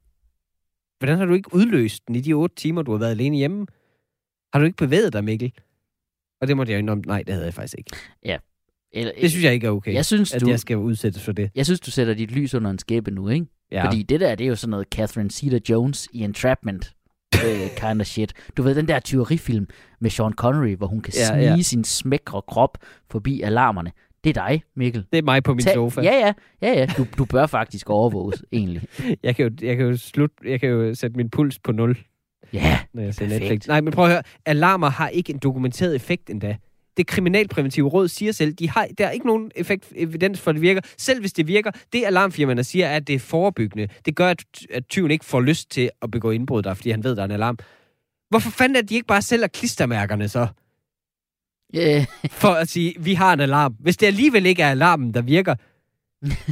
Hvordan 0.99 1.17
har 1.17 1.25
du 1.25 1.33
ikke 1.33 1.53
udløst 1.55 2.07
den 2.07 2.15
i 2.15 2.21
de 2.21 2.33
otte 2.33 2.55
timer, 2.55 2.81
du 2.81 2.91
har 2.91 2.97
været 2.97 3.11
alene 3.11 3.37
hjemme? 3.37 3.67
Har 4.53 4.59
du 4.59 4.65
ikke 4.65 4.77
bevæget 4.77 5.13
dig, 5.13 5.23
Mikkel? 5.23 5.53
Og 6.41 6.47
det 6.47 6.57
måtte 6.57 6.71
jeg 6.71 6.79
indrømme, 6.79 7.03
nej, 7.07 7.23
det 7.27 7.33
havde 7.33 7.45
jeg 7.45 7.53
faktisk 7.53 7.75
ikke. 7.77 7.91
Eller, 8.93 9.11
Det 9.21 9.29
synes 9.31 9.45
jeg 9.45 9.53
ikke 9.53 9.67
er 9.67 9.71
okay, 9.71 9.93
jeg 9.93 10.05
synes, 10.05 10.33
at 10.33 10.41
du, 10.41 10.49
jeg 10.49 10.59
skal 10.59 10.77
udsættes 10.77 11.23
for 11.23 11.31
det. 11.31 11.49
jeg 11.55 11.65
synes, 11.65 11.79
du 11.79 11.91
sætter 11.91 12.13
dit 12.13 12.31
lys 12.31 12.53
under 12.53 12.71
en 12.71 12.79
skæbe 12.79 13.11
nu, 13.11 13.29
ikke? 13.29 13.45
Ja. 13.71 13.85
Fordi 13.85 14.03
det 14.03 14.19
der, 14.19 14.35
det 14.35 14.43
er 14.43 14.47
jo 14.49 14.55
sådan 14.55 14.71
noget 14.71 14.87
Catherine 14.91 15.29
Zeta-Jones 15.33 16.07
i 16.13 16.23
Entrapment 16.23 16.93
øh, 17.45 17.69
kind 17.89 18.01
of 18.01 18.07
shit. 18.07 18.33
Du 18.57 18.63
ved, 18.63 18.75
den 18.75 18.87
der 18.87 18.99
tyverifilm 18.99 19.67
med 20.01 20.09
Sean 20.09 20.33
Connery, 20.33 20.75
hvor 20.75 20.87
hun 20.87 21.01
kan 21.01 21.13
Ja, 21.17 21.25
snige 21.27 21.49
ja. 21.55 21.61
sin 21.61 21.83
smækre 21.83 22.41
krop 22.47 22.77
forbi 23.11 23.41
alarmerne. 23.41 23.91
Det 24.23 24.37
er 24.37 24.47
dig, 24.47 24.63
Mikkel. 24.75 25.05
Det 25.11 25.17
er 25.17 25.23
mig 25.23 25.43
på 25.43 25.53
min 25.53 25.63
Tag- 25.65 25.73
sofa. 25.73 26.01
Ja, 26.01 26.13
ja, 26.13 26.33
ja, 26.61 26.79
ja. 26.79 26.85
Du, 26.97 27.05
du 27.17 27.25
bør 27.25 27.45
faktisk 27.45 27.89
overvåges, 27.89 28.43
egentlig. 28.53 28.81
Jeg, 29.23 29.35
kan 29.35 29.45
jo, 29.45 29.67
jeg, 29.67 29.77
kan 29.77 29.85
jo 29.85 29.97
slut, 29.97 30.31
jeg 30.45 30.59
kan 30.59 30.69
jo 30.69 30.95
sætte 30.95 31.17
min 31.17 31.29
puls 31.29 31.59
på 31.59 31.71
0, 31.71 31.97
Ja, 32.53 32.79
når 32.93 33.03
jeg 33.03 33.13
ser. 33.13 33.27
Netflix. 33.27 33.67
Nej, 33.67 33.81
men 33.81 33.93
prøv 33.93 34.05
at 34.05 34.11
høre. 34.11 34.21
Alarmer 34.45 34.89
har 34.89 35.09
ikke 35.09 35.33
en 35.33 35.39
dokumenteret 35.39 35.95
effekt 35.95 36.29
endda. 36.29 36.57
Det 36.97 37.07
kriminalpræventive 37.07 37.89
råd 37.89 38.07
siger 38.07 38.31
selv, 38.31 38.53
de 38.53 38.69
har, 38.69 38.87
der 38.97 39.07
er 39.07 39.11
ikke 39.11 39.27
nogen 39.27 39.51
effekt, 39.55 39.93
evidens 39.95 40.39
for, 40.39 40.51
at 40.51 40.55
det 40.55 40.61
virker. 40.61 40.81
Selv 40.97 41.19
hvis 41.19 41.33
det 41.33 41.47
virker, 41.47 41.71
det 41.93 42.03
alarmfirmaerne 42.05 42.63
siger, 42.63 42.87
er, 42.87 42.95
at 42.95 43.07
det 43.07 43.15
er 43.15 43.19
forebyggende. 43.19 43.87
Det 44.05 44.15
gør, 44.15 44.29
at, 44.29 44.43
at 44.69 44.87
tyven 44.87 45.11
ikke 45.11 45.25
får 45.25 45.41
lyst 45.41 45.71
til 45.71 45.89
at 46.01 46.11
begå 46.11 46.31
indbrud 46.31 46.61
der, 46.61 46.73
fordi 46.73 46.89
han 46.91 47.03
ved, 47.03 47.15
der 47.15 47.21
er 47.21 47.25
en 47.25 47.31
alarm. 47.31 47.57
Hvorfor 48.29 48.49
fanden 48.49 48.75
er 48.75 48.81
de 48.81 48.95
ikke 48.95 49.07
bare 49.07 49.21
sælger 49.21 49.47
klistermærkerne 49.47 50.29
så? 50.29 50.47
øh, 51.75 52.05
for 52.41 52.49
at 52.49 52.69
sige, 52.69 52.93
vi 52.99 53.13
har 53.13 53.33
en 53.33 53.39
alarm. 53.39 53.75
Hvis 53.79 53.97
det 53.97 54.07
alligevel 54.07 54.45
ikke 54.45 54.63
er 54.63 54.69
alarmen, 54.69 55.13
der 55.13 55.21
virker. 55.21 55.55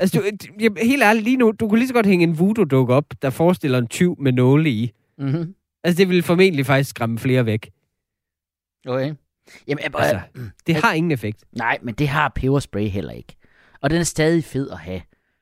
altså, 0.02 0.20
du, 0.20 0.76
helt 0.82 1.04
ærligt, 1.04 1.24
lige 1.24 1.38
nu, 1.38 1.52
du 1.52 1.68
kunne 1.68 1.80
lige 1.80 1.88
så 1.88 1.94
godt 1.94 2.06
hænge 2.06 2.24
en 2.24 2.40
voodoo-dukke 2.40 2.94
op, 2.94 3.06
der 3.22 3.30
forestiller 3.30 3.78
en 3.78 3.88
tyv 3.88 4.16
med 4.20 4.32
nåle 4.32 4.70
i. 4.70 4.92
mm-hmm. 5.18 5.56
Altså, 5.84 5.98
det 5.98 6.10
ville 6.10 6.24
formentlig 6.24 6.66
faktisk 6.66 6.90
skræmme 6.90 7.20
flere 7.20 7.46
væk. 7.46 7.72
Okay. 8.88 9.14
Jamen, 9.68 9.84
jeg, 9.84 9.92
Altså, 9.96 10.20
det 10.68 10.76
har 10.76 10.94
ingen 10.94 11.12
effekt. 11.12 11.44
Nej, 11.52 11.78
men 11.82 11.94
det 11.94 12.08
har 12.08 12.32
peberspray 12.36 12.88
heller 12.88 13.12
ikke. 13.12 13.36
Og 13.82 13.90
den 13.90 14.00
er 14.00 14.04
stadig 14.04 14.44
fed 14.44 14.70
at 14.70 14.78
have, 14.78 15.02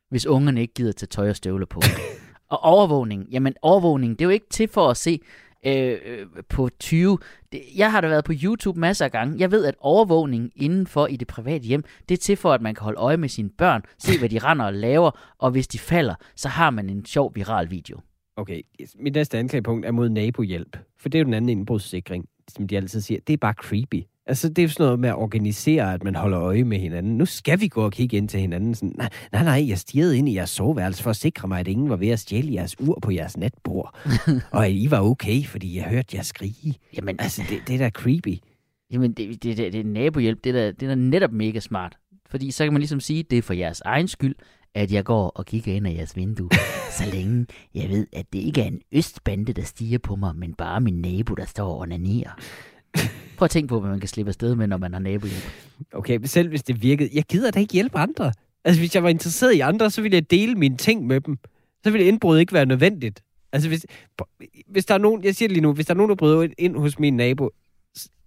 hvis 0.10 0.26
ungerne 0.26 0.62
ikke 0.62 0.74
gider 0.74 0.92
tage 0.92 1.08
tøj 1.08 1.30
og 1.30 1.36
støvler 1.36 1.66
på. 1.66 1.82
og 2.52 2.64
overvågning, 2.64 3.28
jamen 3.32 3.54
overvågning, 3.62 4.20
det 4.20 4.26
er 4.26 4.28
jo 4.28 4.32
ikke 4.32 4.50
til 4.50 4.68
for 4.68 4.90
at 4.90 4.98
se 4.98 5.20
øh, 5.66 5.98
øh, 6.06 6.28
på 6.50 6.70
20. 6.80 7.18
Det, 7.52 7.62
jeg 7.76 7.92
har 7.92 8.02
da 8.02 8.08
været 8.08 8.26
på 8.26 8.34
YouTube 8.44 8.80
masser 8.80 9.06
af 9.06 9.12
gange. 9.12 9.40
Jeg 9.40 9.52
ved, 9.52 9.66
at 9.66 9.76
overvågning 9.80 10.52
indenfor 10.56 11.08
i 11.08 11.16
det 11.16 11.28
private 11.28 11.64
hjem, 11.64 11.84
det 12.10 12.16
er 12.16 12.20
til 12.20 12.38
for, 12.38 12.54
at 12.54 12.62
man 12.62 12.76
kan 12.76 12.84
holde 12.84 13.00
øje 13.00 13.18
med 13.18 13.30
sine 13.30 13.50
børn, 13.50 13.82
se 14.00 14.20
hvad 14.20 14.30
de 14.30 14.40
render 14.40 14.66
og 14.66 14.74
laver, 14.74 15.36
og 15.38 15.52
hvis 15.52 15.68
de 15.68 15.80
falder, 15.80 16.16
så 16.36 16.50
har 16.50 16.70
man 16.70 16.90
en 16.90 17.06
sjov 17.06 17.32
viral 17.36 17.72
video. 17.72 18.00
Okay, 18.36 18.62
mit 19.00 19.14
næste 19.14 19.38
anklagepunkt 19.38 19.86
er 19.86 19.92
mod 19.92 20.10
nabohjælp. 20.10 20.78
For 21.00 21.10
det 21.10 21.18
er 21.18 21.22
jo 21.22 21.26
den 21.26 21.34
anden 21.34 21.50
indbrudssikring, 21.50 22.26
som 22.52 22.68
de 22.68 22.78
altid 22.78 23.02
siger. 23.02 23.20
Det 23.28 23.34
er 23.34 23.38
bare 23.38 23.54
creepy. 23.54 24.04
Altså, 24.26 24.50
det 24.50 24.60
er 24.60 24.64
jo 24.64 24.70
sådan 24.70 24.84
noget 24.84 25.00
med 25.00 25.10
at 25.10 25.16
organisere, 25.16 25.94
at 25.94 26.04
man 26.04 26.16
holder 26.16 26.42
øje 26.42 26.64
med 26.64 26.78
hinanden. 26.78 27.18
Nu 27.18 27.26
skal 27.26 27.62
vi 27.62 27.68
gå 27.68 27.86
og 27.86 27.92
kigge 27.92 28.18
ind 28.18 28.30
til 28.30 28.40
hinanden. 28.40 28.76
Sådan, 28.76 28.94
nej, 28.98 29.10
nej, 29.32 29.44
nej, 29.44 29.70
jeg 29.70 29.78
stirrede 29.78 30.18
ind 30.18 30.30
i 30.30 30.36
jeres 30.36 30.50
soveværelse 30.50 31.04
for 31.04 31.10
at 31.10 31.16
sikre 31.16 31.48
mig, 31.48 31.60
at 31.60 31.68
ingen 31.68 31.90
var 31.90 31.96
ved 31.96 32.08
at 32.08 32.20
stjæle 32.20 32.54
jeres 32.54 32.80
ur 32.80 33.00
på 33.02 33.12
jeres 33.12 33.38
natbord. 33.38 33.98
og 34.52 34.66
at 34.66 34.72
I 34.72 34.92
var 34.92 35.02
okay, 35.02 35.44
fordi 35.44 35.78
jeg 35.78 35.84
hørte 35.84 36.18
jer 36.18 36.24
skrige. 36.24 36.76
Jamen, 36.98 37.16
Altså, 37.20 37.44
det, 37.50 37.60
det 37.68 37.76
er 37.76 37.80
da 37.80 37.90
creepy. 37.90 38.38
Jamen, 38.92 39.14
det, 39.14 39.44
det, 39.44 39.58
det, 39.58 39.74
det 39.74 39.80
er 39.80 39.84
nabohjælp, 39.84 40.44
det 40.44 40.50
er, 40.50 40.54
da, 40.54 40.68
det 40.72 40.84
er 40.84 40.88
da 40.88 40.96
netop 40.96 41.32
mega 41.32 41.60
smart. 41.60 41.98
Fordi 42.30 42.52
så 42.52 42.64
kan 42.64 42.74
man 42.74 42.80
ligesom 42.80 43.00
sige, 43.00 43.24
det 43.24 43.38
er 43.38 43.42
for 43.42 43.54
jeres 43.54 43.82
egen 43.86 44.08
skyld, 44.08 44.36
at 44.76 44.92
jeg 44.92 45.04
går 45.04 45.30
og 45.30 45.46
kigger 45.46 45.74
ind 45.74 45.88
ad 45.88 45.94
jeres 45.94 46.16
vindue. 46.16 46.50
så 46.98 47.04
længe 47.14 47.46
jeg 47.76 47.90
ved, 47.90 48.08
at 48.14 48.26
det 48.34 48.40
ikke 48.40 48.62
er 48.62 48.66
en 48.66 48.82
østbande, 48.92 49.54
der 49.54 49.64
stiger 49.64 49.98
på 49.98 50.16
mig, 50.16 50.36
men 50.36 50.54
bare 50.54 50.82
min 50.82 51.02
nabo, 51.02 51.36
der 51.36 51.46
står 51.46 51.68
og 51.74 51.80
onanerer. 51.80 52.40
Prøv 53.38 53.46
at 53.46 53.52
tænke 53.52 53.68
på, 53.68 53.80
hvad 53.80 53.90
man 53.90 54.00
kan 54.00 54.10
slippe 54.10 54.30
afsted 54.30 54.56
med, 54.56 54.68
når 54.68 54.78
man 54.78 54.94
har 54.94 55.00
nabohjælp. 55.00 55.44
Okay, 55.94 56.18
men 56.18 56.28
selv 56.28 56.50
hvis 56.50 56.64
det 56.64 56.82
virkede, 56.82 57.10
jeg 57.14 57.24
gider 57.24 57.52
da 57.52 57.60
ikke 57.60 57.74
hjælpe 57.74 57.98
andre. 57.98 58.34
Altså, 58.64 58.82
hvis 58.82 58.96
jeg 58.96 59.04
var 59.04 59.10
interesseret 59.10 59.54
i 59.54 59.60
andre, 59.60 59.92
så 59.92 60.02
ville 60.02 60.16
jeg 60.16 60.32
dele 60.32 60.56
mine 60.56 60.78
ting 60.78 61.08
med 61.08 61.22
dem. 61.22 61.38
Så 61.84 61.92
ville 61.92 62.08
indbrud 62.08 62.40
ikke 62.40 62.54
være 62.54 62.66
nødvendigt. 62.66 63.24
Altså, 63.52 63.70
hvis, 63.70 63.86
hvis 64.68 64.86
der 64.86 64.94
er 64.94 64.98
nogen, 64.98 65.24
jeg 65.24 65.36
siger 65.36 65.50
det 65.50 65.54
lige 65.54 65.62
nu, 65.62 65.74
hvis 65.74 65.86
der 65.86 65.94
er 65.94 65.98
nogen, 65.98 66.10
der 66.10 66.16
bryder 66.16 66.48
ind 66.58 66.76
hos 66.76 67.00
min 67.00 67.18
nabo, 67.18 67.50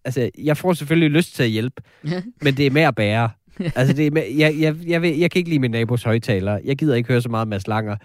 altså, 0.04 0.30
jeg 0.38 0.56
får 0.56 0.72
selvfølgelig 0.72 1.10
lyst 1.10 1.34
til 1.34 1.42
at 1.42 1.48
hjælpe, 1.50 1.82
men 2.44 2.56
det 2.56 2.66
er 2.66 2.70
med 2.70 2.82
at 2.82 2.94
bære. 2.94 3.30
Altså, 3.76 3.94
det 3.96 4.12
med, 4.12 4.22
jeg, 4.22 4.54
jeg, 4.60 4.76
jeg, 4.86 5.02
vil, 5.02 5.18
jeg 5.18 5.30
kan 5.30 5.38
ikke 5.38 5.48
lide 5.50 5.60
min 5.60 5.70
nabos 5.70 6.02
højtaler. 6.02 6.60
Jeg 6.64 6.76
gider 6.76 6.94
ikke 6.94 7.08
høre 7.08 7.22
så 7.22 7.28
meget 7.28 7.48
Mads 7.48 7.66
Langer. 7.66 7.96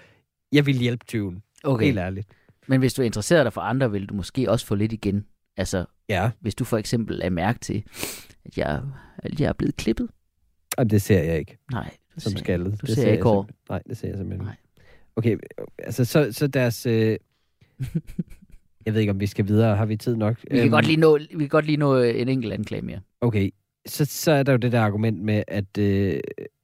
Jeg 0.52 0.66
vil 0.66 0.76
hjælpe 0.78 1.06
tyven. 1.06 1.44
Okay. 1.64 1.86
Helt 1.86 1.98
ærligt. 2.00 2.28
Men 2.68 2.80
hvis 2.80 2.94
du 2.94 3.02
interesserer 3.02 3.44
dig 3.44 3.54
for 3.54 3.62
andre, 3.62 3.92
vil 3.92 4.06
du 4.06 4.14
måske 4.14 4.52
også 4.52 4.66
få 4.66 4.76
lidt 4.76 4.94
igen. 4.94 5.26
Altså, 5.58 5.86
Ja, 6.10 6.30
hvis 6.40 6.56
du 6.56 6.64
for 6.64 6.78
eksempel 6.78 7.22
er 7.24 7.30
mærke 7.30 7.60
til, 7.60 7.84
at 8.46 8.58
jeg, 8.58 8.82
at 9.18 9.40
jeg 9.40 9.48
er 9.48 9.54
blevet 9.54 9.76
klippet. 9.78 10.08
Jamen, 10.78 10.90
det 10.90 11.02
ser 11.02 11.24
jeg 11.24 11.40
ikke 11.40 11.58
Nej, 11.72 11.90
som 12.18 12.32
ser, 12.32 12.40
skaldet. 12.40 12.82
du 12.82 12.86
det 12.86 12.96
ser 12.96 13.12
ikke 13.12 13.26
over. 13.26 13.44
Nej, 13.70 13.82
det 13.90 13.98
ser 13.98 14.08
jeg 14.08 14.18
simpelthen 14.18 14.46
Nej. 14.46 14.56
Okay, 15.16 15.38
altså 15.78 16.06
så, 16.06 16.32
så 16.32 16.48
deres... 16.48 16.86
Øh... 16.86 17.18
jeg 18.86 18.94
ved 18.94 19.00
ikke, 19.00 19.12
om 19.12 19.20
vi 19.20 19.28
skal 19.28 19.48
videre. 19.48 19.76
Har 19.76 19.86
vi 19.86 19.96
tid 19.96 20.16
nok? 20.16 20.38
Vi 20.44 20.48
kan, 20.50 20.60
Øhm, 20.60 20.72
godt 20.72 20.86
lige 20.86 20.98
nå, 20.98 21.18
vi 21.18 21.38
kan 21.40 21.48
godt 21.48 21.66
lige 21.66 21.78
nå 21.78 21.98
øh, 21.98 22.22
en 22.22 22.30
enkelt 22.30 22.54
anklage 22.54 22.82
mere. 22.82 23.00
Okay, 23.22 23.50
så, 23.90 24.06
så 24.06 24.32
er 24.32 24.44
der 24.44 24.52
jo 24.52 24.58
det 24.58 24.72
der 24.72 24.82
argument 24.82 25.22
med, 25.22 25.44
at, 25.48 25.78
øh, 25.78 26.20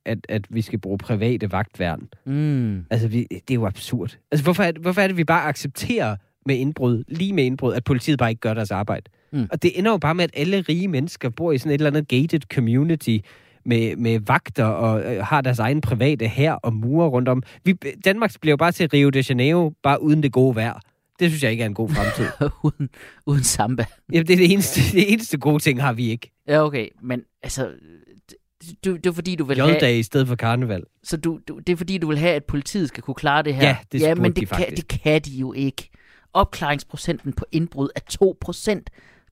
at, 0.06 0.18
at 0.30 0.46
vi 0.50 0.62
skal 0.62 0.80
bruge 0.80 0.98
private 0.98 1.52
vagtværn. 1.52 2.08
Mm. 2.26 2.86
Altså, 2.90 3.08
vi, 3.08 3.28
det 3.32 3.52
er 3.52 3.56
jo 3.56 3.68
absurd. 3.68 4.18
Altså, 4.32 4.44
hvorfor 4.44 4.64
er, 4.64 4.72
det, 4.72 4.82
hvorfor 4.82 5.02
er 5.02 5.08
det, 5.08 5.18
vi 5.18 5.24
bare 5.24 5.44
accepterer 5.44 6.16
med 6.46 6.56
indbrud, 6.56 7.04
lige 7.08 7.34
med 7.34 7.44
indbrud, 7.44 7.74
at 7.74 7.84
politiet 7.84 8.20
bare 8.20 8.30
ikke 8.30 8.40
gør 8.40 8.54
deres 8.54 8.72
arbejde? 8.72 9.10
Mm. 9.32 9.48
Og 9.52 9.64
det 9.64 9.80
ender 9.80 9.92
jo 9.92 9.98
bare 9.98 10.16
med, 10.16 10.24
at 10.24 10.32
alle 10.34 10.62
rige 10.70 10.88
mennesker 10.88 11.30
bor 11.30 11.52
i 11.52 11.58
sådan 11.58 11.72
et 11.72 11.74
eller 11.74 11.90
andet 11.90 12.08
gated 12.08 12.40
community 12.54 13.18
med, 13.66 13.96
med 13.96 14.20
vagter 14.28 14.66
og 14.66 15.16
øh, 15.16 15.24
har 15.24 15.42
deres 15.42 15.60
egen 15.60 15.82
private 15.82 16.28
her 16.28 16.54
og 16.54 16.74
mure 16.74 17.10
rundt 17.10 17.30
om. 17.30 17.44
Vi, 17.64 17.74
Danmark 18.06 18.32
bliver 18.42 18.52
jo 18.52 18.58
bare 18.58 18.72
til 18.72 18.90
Rio 18.90 19.10
de 19.10 19.24
Janeiro, 19.30 19.74
bare 19.84 20.02
uden 20.02 20.24
det 20.24 20.32
gode 20.32 20.56
vejr. 20.56 20.80
Det 21.20 21.30
synes 21.32 21.44
jeg 21.44 21.52
ikke 21.52 21.62
er 21.62 21.68
en 21.68 21.74
god 21.74 21.90
fremtid. 21.90 22.50
uden, 22.64 22.90
uden 23.26 23.44
samba. 23.44 23.86
Jamen, 24.14 24.28
det 24.28 24.34
er 24.34 24.38
det 24.38 24.52
eneste, 24.52 24.82
det 24.98 25.14
eneste 25.14 25.38
gode 25.38 25.60
ting, 25.60 25.82
har 25.82 25.94
vi 25.94 26.10
ikke. 26.10 26.32
Ja, 26.48 26.66
okay. 26.66 26.88
Men 27.02 27.24
altså, 27.44 27.72
det, 28.62 28.84
det, 28.84 29.04
det 29.04 29.06
er 29.06 29.14
fordi, 29.14 29.36
du 29.36 29.46
vil 29.46 29.58
have... 29.58 29.76
J-dag 29.76 29.98
i 29.98 30.04
stedet 30.04 30.28
for 30.28 30.36
karneval. 30.36 30.84
Så 31.04 31.18
du, 31.18 31.40
du, 31.48 31.60
det 31.60 31.74
er 31.74 31.78
fordi, 31.78 31.98
du 31.98 32.08
vil 32.08 32.18
have, 32.18 32.34
at 32.34 32.46
politiet 32.46 32.88
skal 32.88 33.04
kunne 33.04 33.16
klare 33.16 33.44
det 33.44 33.56
her? 33.56 33.68
Ja, 33.68 33.78
det 33.92 34.02
ja 34.02 34.16
men 34.16 34.32
de 34.32 34.42
det 34.42 34.50
kan, 34.50 34.58
faktisk. 34.58 34.90
det 34.90 35.02
kan 35.02 35.22
de 35.22 35.32
jo 35.32 35.54
ikke. 35.54 35.90
Opklaringsprocenten 36.34 37.34
på 37.34 37.46
indbrud 37.52 37.90
er 37.96 38.00
2 38.10 38.38
procent. 38.42 38.90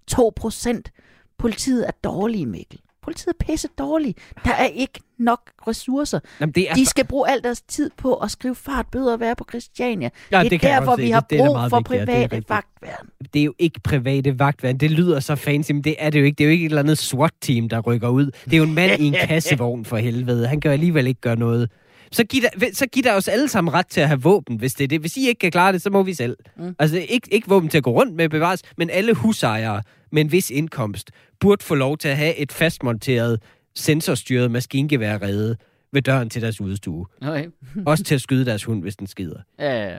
2 0.08 0.34
procent. 0.36 0.92
Politiet 1.38 1.88
er 1.88 1.92
dårlige, 2.04 2.46
Mikkel. 2.46 2.80
Politiet 3.04 3.28
er 3.40 3.46
pisse 3.46 3.68
dårlige. 3.78 4.16
Der 4.46 4.52
er 4.54 4.66
ikke 4.66 5.00
nok 5.20 5.40
ressourcer. 5.68 6.20
Jamen, 6.40 6.54
det 6.54 6.70
er 6.70 6.74
De 6.74 6.86
skal 6.86 7.06
bruge 7.06 7.30
al 7.30 7.44
deres 7.44 7.62
tid 7.62 7.90
på 7.98 8.14
at 8.14 8.32
skrive 8.32 8.56
fartbøder 8.56 9.14
og 9.14 9.20
være 9.20 9.36
på 9.36 9.46
Christiania. 9.50 10.10
Ja, 10.32 10.38
det 10.40 10.46
er 10.46 10.50
det 10.50 10.64
jeg 10.64 10.80
derfor, 10.80 10.96
vi 10.96 11.10
har 11.10 11.20
Det- 11.20 11.30
det 11.30 11.40
er 11.40 11.44
da 11.44 11.48
brug 11.48 11.56
meget 11.56 11.70
for 11.70 11.78
vigtigt, 11.78 11.92
det 11.92 12.02
er 12.02 12.06
private 12.06 12.24
rigtigt. 12.36 12.50
vagtværn. 12.50 13.08
det 13.34 13.40
er 13.40 13.44
jo 13.44 13.54
ikke 13.60 13.80
private 13.84 14.40
vagtværn. 14.40 14.78
Det 14.78 14.92
lyder 14.92 15.20
så 15.20 15.36
fancy, 15.36 15.72
men 15.72 15.84
det 15.84 15.96
er 16.00 16.10
det 16.10 16.20
jo 16.20 16.26
ikke. 16.26 16.36
Det 16.36 16.44
er 16.44 16.48
jo 16.48 16.52
ikke 16.52 16.66
et 16.66 16.70
eller 16.70 16.82
andet 16.82 16.98
SWAT-team, 16.98 17.70
der 17.70 17.80
rykker 17.80 18.08
ud. 18.10 18.26
Det 18.46 18.54
er 18.54 18.58
jo 18.58 18.64
en 18.64 18.74
mand 18.74 19.02
i 19.02 19.06
en 19.06 19.14
kassevogn 19.28 19.86
for 19.86 19.98
helvede. 19.98 20.48
Han 20.48 20.62
kan 20.62 20.72
alligevel 20.72 21.08
ikke 21.08 21.22
gøre 21.22 21.36
noget. 21.36 21.70
Så 22.12 22.24
giv, 22.24 22.42
der, 22.42 22.68
så 22.74 22.86
giv 22.88 23.04
der 23.04 23.14
os 23.14 23.28
alle 23.28 23.48
sammen 23.48 23.74
ret 23.74 23.88
til 23.88 24.02
at 24.02 24.08
have 24.08 24.22
våben, 24.22 24.58
hvis 24.58 24.74
det 24.74 24.84
er 24.84 24.88
det. 24.88 25.00
Hvis 25.00 25.18
I 25.18 25.28
ikke 25.28 25.40
kan 25.40 25.52
klare 25.52 25.74
det, 25.74 25.82
så 25.82 25.90
må 25.90 26.04
vi 26.04 26.14
selv. 26.14 26.38
Mm. 26.58 26.76
Altså 26.80 26.98
ikke, 27.10 27.28
ikke 27.34 27.48
våben 27.50 27.70
til 27.70 27.78
at 27.78 27.84
gå 27.84 27.92
rundt 27.92 28.16
med 28.16 28.30
bevares, 28.30 28.62
men 28.78 28.90
alle 28.90 29.14
husejere 29.14 29.82
med 30.12 30.22
en 30.22 30.32
vis 30.32 30.50
indkomst 30.50 31.12
burde 31.44 31.64
få 31.64 31.76
lov 31.76 31.98
til 31.98 32.10
at 32.10 32.18
have 32.18 32.36
et 32.36 32.52
fastmonteret, 32.52 33.42
sensorstyret 33.76 34.52
maskingevær 34.52 35.22
redde 35.22 35.58
ved 35.92 36.02
døren 36.02 36.30
til 36.30 36.42
deres 36.42 36.62
udstue. 36.62 37.06
Okay. 37.22 37.48
Også 37.86 38.04
til 38.04 38.16
at 38.16 38.22
skyde 38.22 38.46
deres 38.46 38.64
hund, 38.64 38.82
hvis 38.82 38.96
den 38.96 39.08
skider. 39.08 39.40
Ja, 39.60 39.98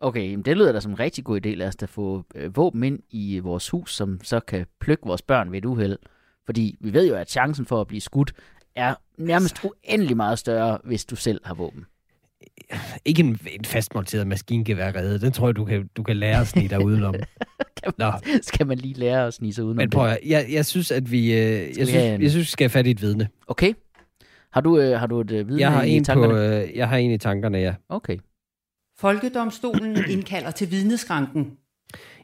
okay, 0.00 0.30
jamen 0.30 0.44
det 0.44 0.56
lyder 0.56 0.72
da 0.72 0.80
som 0.80 0.92
en 0.92 1.00
rigtig 1.00 1.24
god 1.24 1.46
idé. 1.46 1.48
Lad 1.48 1.68
os 1.68 1.76
da 1.76 1.86
få 1.86 2.24
øh, 2.34 2.56
våben 2.56 2.84
ind 2.84 3.00
i 3.10 3.38
vores 3.38 3.70
hus, 3.70 3.94
som 3.94 4.20
så 4.22 4.40
kan 4.40 4.66
plukke 4.80 5.06
vores 5.06 5.22
børn 5.22 5.52
ved 5.52 5.58
et 5.58 5.64
uheld. 5.64 5.98
Fordi 6.46 6.76
vi 6.80 6.92
ved 6.92 7.08
jo, 7.08 7.14
at 7.14 7.30
chancen 7.30 7.66
for 7.66 7.80
at 7.80 7.86
blive 7.86 8.00
skudt 8.00 8.32
er 8.74 8.94
nærmest 9.18 9.64
uendelig 9.64 10.16
meget 10.16 10.38
større, 10.38 10.78
hvis 10.84 11.04
du 11.04 11.16
selv 11.16 11.40
har 11.44 11.54
våben. 11.54 11.86
Ikke 13.04 13.20
en, 13.22 13.38
en 13.58 13.64
fastmonteret 13.64 14.26
maskingevær 14.26 14.94
redde. 14.96 15.20
Den 15.20 15.32
tror 15.32 15.48
jeg, 15.48 15.56
du 15.56 15.64
kan, 15.64 15.88
du 15.96 16.02
kan 16.02 16.16
lære 16.16 16.40
at 16.40 16.46
snige 16.48 16.68
dig 16.68 16.84
udenom. 16.84 17.14
Nå, 17.98 18.12
Skal 18.42 18.66
man 18.66 18.78
lige 18.78 18.94
lære 18.94 19.26
at 19.26 19.34
snige 19.34 19.52
sig 19.52 19.64
udenom 19.64 19.76
men 19.76 19.90
prøv 19.90 20.06
at, 20.08 20.18
jeg, 20.26 20.46
jeg 20.52 20.66
synes, 20.66 20.90
at 20.90 21.10
vi, 21.10 21.32
øh, 21.32 21.38
jeg, 21.38 21.68
vi 21.68 21.74
synes, 21.74 21.94
en- 21.94 22.22
jeg 22.22 22.30
synes, 22.30 22.44
vi 22.46 22.50
skal 22.50 22.64
have 22.64 22.70
fat 22.70 22.86
i 22.86 22.90
et 22.90 23.02
vidne. 23.02 23.28
Okay. 23.46 23.74
Har 24.52 24.60
du, 24.60 24.78
øh, 24.78 24.98
har 24.98 25.06
du 25.06 25.20
et 25.20 25.30
øh, 25.30 25.48
vidne 25.48 25.60
Jeg 25.60 25.72
har, 25.72 25.82
i 25.82 25.90
en 25.90 26.04
tankerne? 26.04 26.32
på, 26.34 26.38
øh, 26.70 26.76
jeg 26.76 26.88
har 26.88 26.96
en 26.96 27.10
i 27.10 27.18
tankerne, 27.18 27.58
ja. 27.58 27.74
Okay. 27.88 28.18
Folkedomstolen 28.98 29.96
indkalder 30.14 30.50
til 30.50 30.70
vidneskranken. 30.70 31.56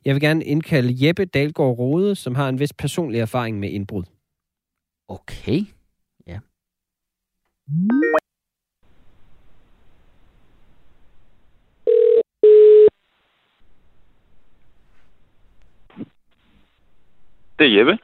Jeg 0.05 0.14
vil 0.14 0.21
gerne 0.23 0.45
indkalde 0.45 1.07
Jeppe 1.07 1.25
Dalgaard 1.25 1.79
Rode, 1.79 2.14
som 2.17 2.35
har 2.35 2.49
en 2.49 2.59
vis 2.61 2.73
personlig 2.73 3.21
erfaring 3.21 3.59
med 3.59 3.71
indbrud. 3.71 4.05
Okay. 5.09 5.61
Ja. 6.27 6.39
Det 17.59 17.66
er 17.66 17.78
Jeppe. 17.78 17.98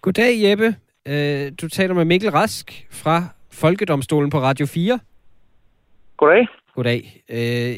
Goddag, 0.00 0.42
Jeppe. 0.42 0.74
Øh, 1.08 1.52
du 1.62 1.68
taler 1.68 1.94
med 1.94 2.04
Mikkel 2.04 2.30
Rask 2.30 2.86
fra 2.90 3.24
Folkedomstolen 3.52 4.30
på 4.30 4.40
Radio 4.40 4.66
4. 4.66 4.98
Goddag. 6.16 6.46
Goddag. 6.74 7.22
Øh, 7.28 7.76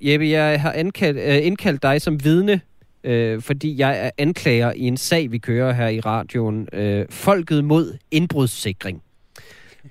Jeppe, 0.00 0.26
jeg 0.26 0.60
har 0.60 0.72
ankaldt, 0.72 1.18
øh, 1.18 1.46
indkaldt 1.46 1.82
dig 1.82 2.02
som 2.02 2.24
vidne, 2.24 2.60
øh, 3.04 3.42
fordi 3.42 3.78
jeg 3.78 4.06
er 4.06 4.10
anklager 4.18 4.72
i 4.72 4.80
en 4.80 4.96
sag, 4.96 5.32
vi 5.32 5.38
kører 5.38 5.72
her 5.72 5.88
i 5.88 6.00
radioen. 6.00 6.68
Øh, 6.72 7.06
Folket 7.10 7.64
mod 7.64 7.98
indbrudssikring. 8.10 9.02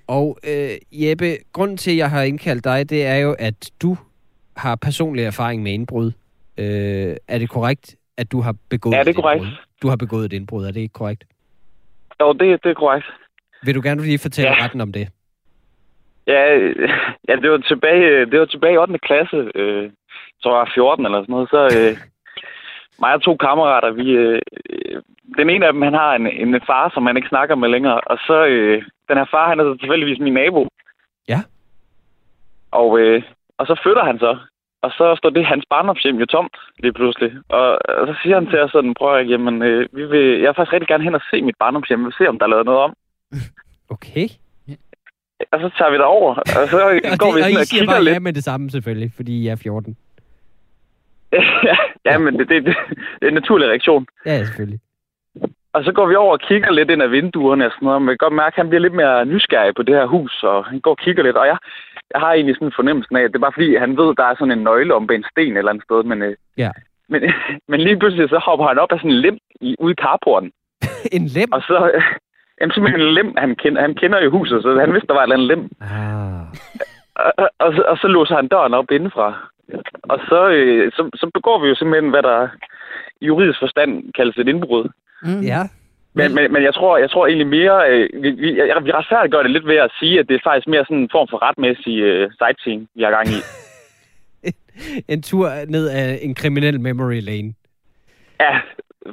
Og 0.08 0.38
øh, 0.48 0.70
Jeppe, 0.92 1.38
grunden 1.54 1.78
til, 1.78 1.92
at 1.92 1.98
jeg 1.98 2.10
har 2.10 2.22
indkaldt 2.24 2.64
dig, 2.64 2.90
det 2.90 3.06
er 3.06 3.16
jo, 3.16 3.36
at 3.40 3.72
du 3.82 3.98
har 4.58 4.76
personlig 4.76 5.26
erfaring 5.26 5.64
med 5.64 5.72
indbrud. 5.72 6.12
Øh, 6.58 7.16
er 7.28 7.38
det 7.38 7.50
korrekt, 7.50 7.96
at 8.18 8.32
du 8.32 8.42
har 8.42 8.56
begået 8.70 8.94
Ja, 8.96 9.04
det 9.04 9.10
er 9.18 9.22
korrekt. 9.22 9.46
Du 9.82 9.88
har 9.90 9.96
begået 9.96 10.26
et 10.26 10.34
indbrud, 10.34 10.66
er 10.66 10.72
det 10.72 10.80
ikke 10.82 10.94
korrekt? 10.94 11.24
Jo, 12.22 12.34
det, 12.34 12.64
det 12.64 12.70
er 12.70 12.74
korrekt. 12.74 13.06
Vil 13.64 13.76
du 13.76 13.82
gerne 13.84 14.02
lige 14.02 14.20
fortælle 14.20 14.50
Ja. 14.52 14.64
retten 14.64 14.82
om 14.82 14.92
det? 14.92 15.08
Ja, 16.28 16.42
ja 17.30 17.36
det, 17.36 17.52
var 17.52 17.58
tilbage, 17.58 18.26
det 18.26 18.40
var 18.40 18.46
tilbage 18.46 18.74
i 18.74 18.78
8. 18.78 19.00
klasse. 19.00 19.52
Øh, 19.56 19.92
så 20.42 20.50
var 20.50 20.58
jeg 20.64 20.72
14 20.74 21.06
eller 21.06 21.22
sådan 21.22 21.34
noget. 21.34 21.50
Så 21.50 21.62
øh, 21.80 21.98
mig 23.02 23.14
og 23.14 23.22
to 23.22 23.36
kammerater, 23.36 23.92
vi, 23.92 24.10
øh, 24.12 24.42
øh, 24.70 25.02
den 25.38 25.50
ene 25.50 25.66
af 25.68 25.74
dem, 25.74 25.82
han 25.82 25.94
har 25.94 26.16
en, 26.16 26.28
en 26.28 26.62
far, 26.68 26.92
som 26.94 27.06
han 27.06 27.18
ikke 27.18 27.30
snakker 27.30 27.56
med 27.56 27.70
længere. 27.70 28.02
Og 28.02 28.18
så, 28.18 28.46
øh, 28.46 28.84
den 29.10 29.18
her 29.18 29.26
far, 29.32 29.50
han 29.50 29.60
er 29.60 29.64
så 29.64 29.78
tilfældigvis 29.80 30.20
min 30.20 30.34
nabo. 30.34 30.68
Ja. 31.28 31.42
Og, 32.72 33.00
øh, 33.00 33.24
og 33.58 33.68
så 33.68 33.80
flytter 33.84 34.04
han 34.04 34.20
så. 34.20 34.38
Og 34.84 34.92
så 34.98 35.16
står 35.18 35.30
det 35.30 35.46
hans 35.46 35.66
barndomshjem 35.70 36.18
jo 36.20 36.26
tomt 36.26 36.56
lige 36.80 36.94
pludselig. 36.94 37.32
Og, 37.50 37.68
og 38.00 38.08
så 38.08 38.14
siger 38.22 38.36
han 38.36 38.48
til 38.48 38.60
os 38.60 38.72
sådan, 38.72 38.94
prøv 38.94 39.20
at, 39.20 39.30
jamen, 39.30 39.62
øh, 39.62 39.90
vi 39.98 40.06
vil, 40.06 40.26
jeg 40.42 40.48
vil 40.48 40.56
faktisk 40.56 40.74
rigtig 40.74 40.88
gerne 40.88 41.04
hen 41.04 41.16
og 41.16 41.22
se 41.32 41.42
mit 41.42 41.56
barndomshjem. 41.60 42.00
Vi 42.00 42.04
vil 42.04 42.14
se, 42.18 42.30
om 42.30 42.40
der 42.40 42.46
er 42.46 42.50
lavet 42.50 42.66
noget 42.66 42.82
om. 42.82 42.94
Okay. 43.90 44.28
Og 45.52 45.60
så 45.60 45.70
tager 45.78 45.92
vi 45.92 45.98
derover, 45.98 46.36
og 46.36 46.68
så 46.74 46.78
Og, 47.12 47.18
går 47.20 47.28
det, 47.28 47.36
vi 47.36 47.42
og 47.42 47.46
sådan 47.46 47.58
og 47.58 47.66
siger 47.66 47.80
kigger 47.80 47.94
bare 47.94 48.04
lidt. 48.04 48.14
ja 48.14 48.20
med 48.20 48.34
det 48.34 48.44
samme 48.44 48.70
selvfølgelig, 48.70 49.12
fordi 49.16 49.34
I 49.44 49.48
er 49.48 49.56
14. 49.56 49.98
ja, 51.64 51.78
ja, 52.12 52.18
men 52.18 52.40
det, 52.40 52.50
det, 52.50 52.66
det, 52.66 52.76
det 53.20 53.24
er 53.26 53.28
en 53.28 53.34
naturlig 53.34 53.68
reaktion. 53.70 54.08
Ja, 54.26 54.32
ja, 54.32 54.46
selvfølgelig. 54.46 54.80
Og 55.74 55.84
så 55.84 55.92
går 55.92 56.06
vi 56.08 56.16
over 56.16 56.32
og 56.32 56.40
kigger 56.40 56.72
lidt 56.72 56.90
ind 56.92 57.04
ad 57.04 57.08
vinduerne 57.08 57.66
og 57.66 57.72
sådan 57.72 57.86
noget. 57.86 58.02
Man 58.02 58.14
kan 58.14 58.26
godt 58.26 58.34
mærke, 58.34 58.54
at 58.54 58.62
han 58.62 58.70
bliver 58.70 58.82
lidt 58.82 58.94
mere 58.94 59.26
nysgerrig 59.26 59.76
på 59.76 59.84
det 59.84 59.96
her 59.96 60.06
hus, 60.06 60.44
og 60.44 60.66
han 60.66 60.80
går 60.80 60.92
og 60.92 60.98
kigger 60.98 61.24
lidt. 61.24 61.38
Og 61.38 61.48
jeg, 61.48 61.58
jeg 62.14 62.22
har 62.22 62.32
egentlig 62.34 62.56
sådan 62.56 62.68
en 62.68 62.80
fornemmelse 62.80 63.10
af, 63.12 63.22
at 63.24 63.32
det 63.32 63.36
er 63.36 63.48
bare 63.48 63.58
fordi, 63.58 63.76
han 63.76 63.98
ved, 63.98 64.10
at 64.10 64.18
der 64.18 64.26
er 64.26 64.36
sådan 64.36 64.52
en 64.58 64.64
nøgle 64.64 64.96
om 64.96 65.10
en 65.12 65.26
sten 65.32 65.52
et 65.54 65.58
eller 65.58 65.72
andet 65.72 65.84
sted. 65.88 66.04
Men, 66.04 66.22
øh, 66.22 66.36
Ja. 66.58 66.72
men, 67.10 67.22
men 67.70 67.80
lige 67.82 68.00
pludselig 68.00 68.30
så 68.30 68.40
hopper 68.48 68.68
han 68.68 68.80
op 68.80 68.92
af 68.92 69.00
sådan 69.00 69.12
en 69.12 69.18
lem 69.26 69.38
i, 69.62 69.76
ude 69.80 69.92
i 69.94 70.02
carporten. 70.04 70.52
en 71.18 71.26
lem? 71.36 71.52
Og 71.52 71.62
så... 71.62 71.92
Øh, 71.94 72.04
jamen 72.62 72.74
simpelthen 72.74 73.02
en 73.08 73.14
lem, 73.14 73.34
han 73.38 73.56
kender, 73.56 73.82
han 73.82 73.96
kender 73.96 74.20
jo 74.24 74.30
huset, 74.30 74.62
så 74.64 74.80
han 74.80 74.94
vidste, 74.94 75.08
der 75.08 75.14
var 75.14 75.22
et 75.22 75.26
eller 75.26 75.36
andet 75.36 75.48
lem. 75.48 75.70
Ah. 75.82 76.46
Og, 77.16 77.32
og, 77.38 77.50
og, 77.60 77.74
så, 77.76 77.82
og 77.92 77.98
så 77.98 78.08
låser 78.08 78.36
han 78.36 78.48
døren 78.48 78.74
op 78.74 78.92
indenfra. 78.92 79.50
Og 80.04 80.20
så, 80.30 80.50
øh, 80.50 80.92
så, 80.92 81.10
så 81.16 81.30
begår 81.34 81.62
vi 81.62 81.68
jo 81.70 81.76
simpelthen, 81.76 82.10
hvad 82.10 82.24
der 82.24 82.48
i 83.22 83.26
juridisk 83.26 83.60
forstand 83.60 84.14
kaldes 84.14 84.38
et 84.38 84.48
indbrud. 84.48 84.90
Mm. 85.24 85.42
Ja. 85.42 85.62
Men, 86.16 86.36
men, 86.36 86.54
men 86.54 86.64
jeg, 86.64 86.74
tror, 86.74 86.98
jeg 86.98 87.10
tror 87.10 87.28
egentlig 87.28 87.48
mere, 87.48 87.90
øh, 87.92 88.24
vi, 88.24 88.30
vi, 88.32 88.52
vi 88.84 88.92
retfærdiggør 88.92 89.44
det 89.44 89.52
lidt 89.52 89.68
ved 89.68 89.76
at 89.76 89.92
sige, 90.00 90.20
at 90.20 90.28
det 90.30 90.36
er 90.36 90.40
faktisk 90.44 90.68
mere 90.68 90.86
sådan 90.86 90.98
en 90.98 91.10
form 91.12 91.28
for 91.32 91.40
retmæssig 91.48 91.98
øh, 92.00 92.32
sightseeing, 92.40 92.90
vi 92.96 93.04
har 93.04 93.12
gang 93.12 93.28
i. 93.28 93.40
En 95.08 95.22
tur 95.22 95.52
ned 95.68 95.90
af 95.90 96.20
en 96.22 96.36
kriminel 96.36 96.80
memory 96.80 97.22
lane. 97.22 97.54
Ja, 98.40 98.60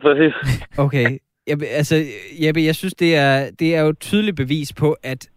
præcis. 0.03 0.34
Okay. 0.78 1.18
Jeg, 1.46 1.59
altså, 1.62 2.05
Jeppe, 2.42 2.62
jeg 2.62 2.74
synes, 2.74 2.94
det 2.94 3.16
er, 3.16 3.51
det 3.59 3.76
er 3.76 3.80
jo 3.80 3.88
et 3.88 3.98
tydeligt 4.01 4.36
bevis 4.36 4.72
på, 4.72 4.96
at 5.03 5.28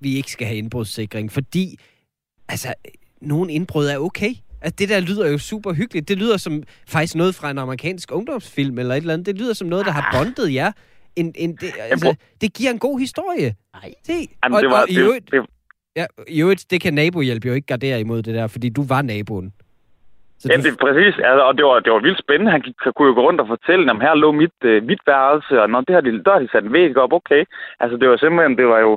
vi 0.00 0.16
ikke 0.16 0.30
skal 0.30 0.46
have 0.46 0.58
indbrudssikring, 0.58 1.32
fordi 1.32 1.78
altså, 2.48 2.74
nogle 3.20 3.52
indbrud 3.52 3.86
er 3.86 3.98
okay. 3.98 4.30
Altså, 4.60 4.76
det 4.78 4.88
der 4.88 5.00
lyder 5.00 5.30
jo 5.30 5.38
super 5.38 5.72
hyggeligt. 5.72 6.08
Det 6.08 6.18
lyder 6.18 6.36
som 6.36 6.62
faktisk 6.88 7.14
noget 7.14 7.34
fra 7.34 7.50
en 7.50 7.58
amerikansk 7.58 8.12
ungdomsfilm 8.12 8.78
eller 8.78 8.94
et 8.94 9.00
eller 9.00 9.12
andet. 9.12 9.26
Det 9.26 9.38
lyder 9.38 9.52
som 9.52 9.68
noget, 9.68 9.86
der 9.86 9.92
har 9.92 10.18
bondet 10.18 10.54
jer. 10.54 10.72
En, 11.16 11.32
en, 11.36 11.56
det, 11.56 11.70
altså, 11.90 12.16
det 12.40 12.54
giver 12.54 12.70
en 12.70 12.78
god 12.78 13.00
historie. 13.00 13.54
Nej. 13.74 13.94
Se. 14.02 14.12
Jamen, 14.12 14.56
og, 14.56 14.62
det 14.62 14.70
var, 14.70 14.82
og, 14.82 14.90
i 14.90 14.94
det, 14.94 15.02
øvrigt, 15.02 15.30
det, 15.32 15.46
ja, 15.96 16.06
i 16.28 16.42
øvrigt, 16.42 16.66
det 16.70 16.80
kan 16.80 16.94
nabohjælp 16.94 17.44
jo 17.44 17.52
ikke 17.52 17.66
gardere 17.66 18.00
imod 18.00 18.22
det 18.22 18.34
der, 18.34 18.46
fordi 18.46 18.68
du 18.68 18.82
var 18.88 19.02
naboen. 19.02 19.52
Så 20.38 20.48
Ja, 20.50 20.56
du, 20.56 20.62
det 20.62 20.72
er 20.72 20.84
præcis. 20.86 21.14
Altså, 21.28 21.42
og 21.48 21.54
det 21.58 21.64
var, 21.64 21.80
det 21.84 21.92
var 21.92 22.02
vildt 22.06 22.22
spændende. 22.24 22.52
Han 22.52 22.60
gik, 22.60 22.76
kunne 22.96 23.08
jo 23.08 23.14
gå 23.14 23.22
rundt 23.28 23.40
og 23.40 23.48
fortælle, 23.54 23.90
at 23.90 24.02
her 24.06 24.14
lå 24.14 24.32
mit, 24.32 24.58
øh, 24.64 24.82
mit 24.90 25.02
værelse, 25.06 25.62
og 25.62 25.70
når 25.70 25.80
det 25.80 25.94
har 25.94 26.00
de, 26.00 26.24
der 26.24 26.32
har 26.32 26.42
de 26.44 26.48
sat 26.52 26.64
en 26.64 26.72
væg 26.72 26.96
op, 26.96 27.12
okay. 27.12 27.42
Altså, 27.80 27.96
det 27.96 28.08
var 28.08 28.16
simpelthen, 28.16 28.58
det 28.58 28.66
var 28.66 28.78
jo, 28.86 28.92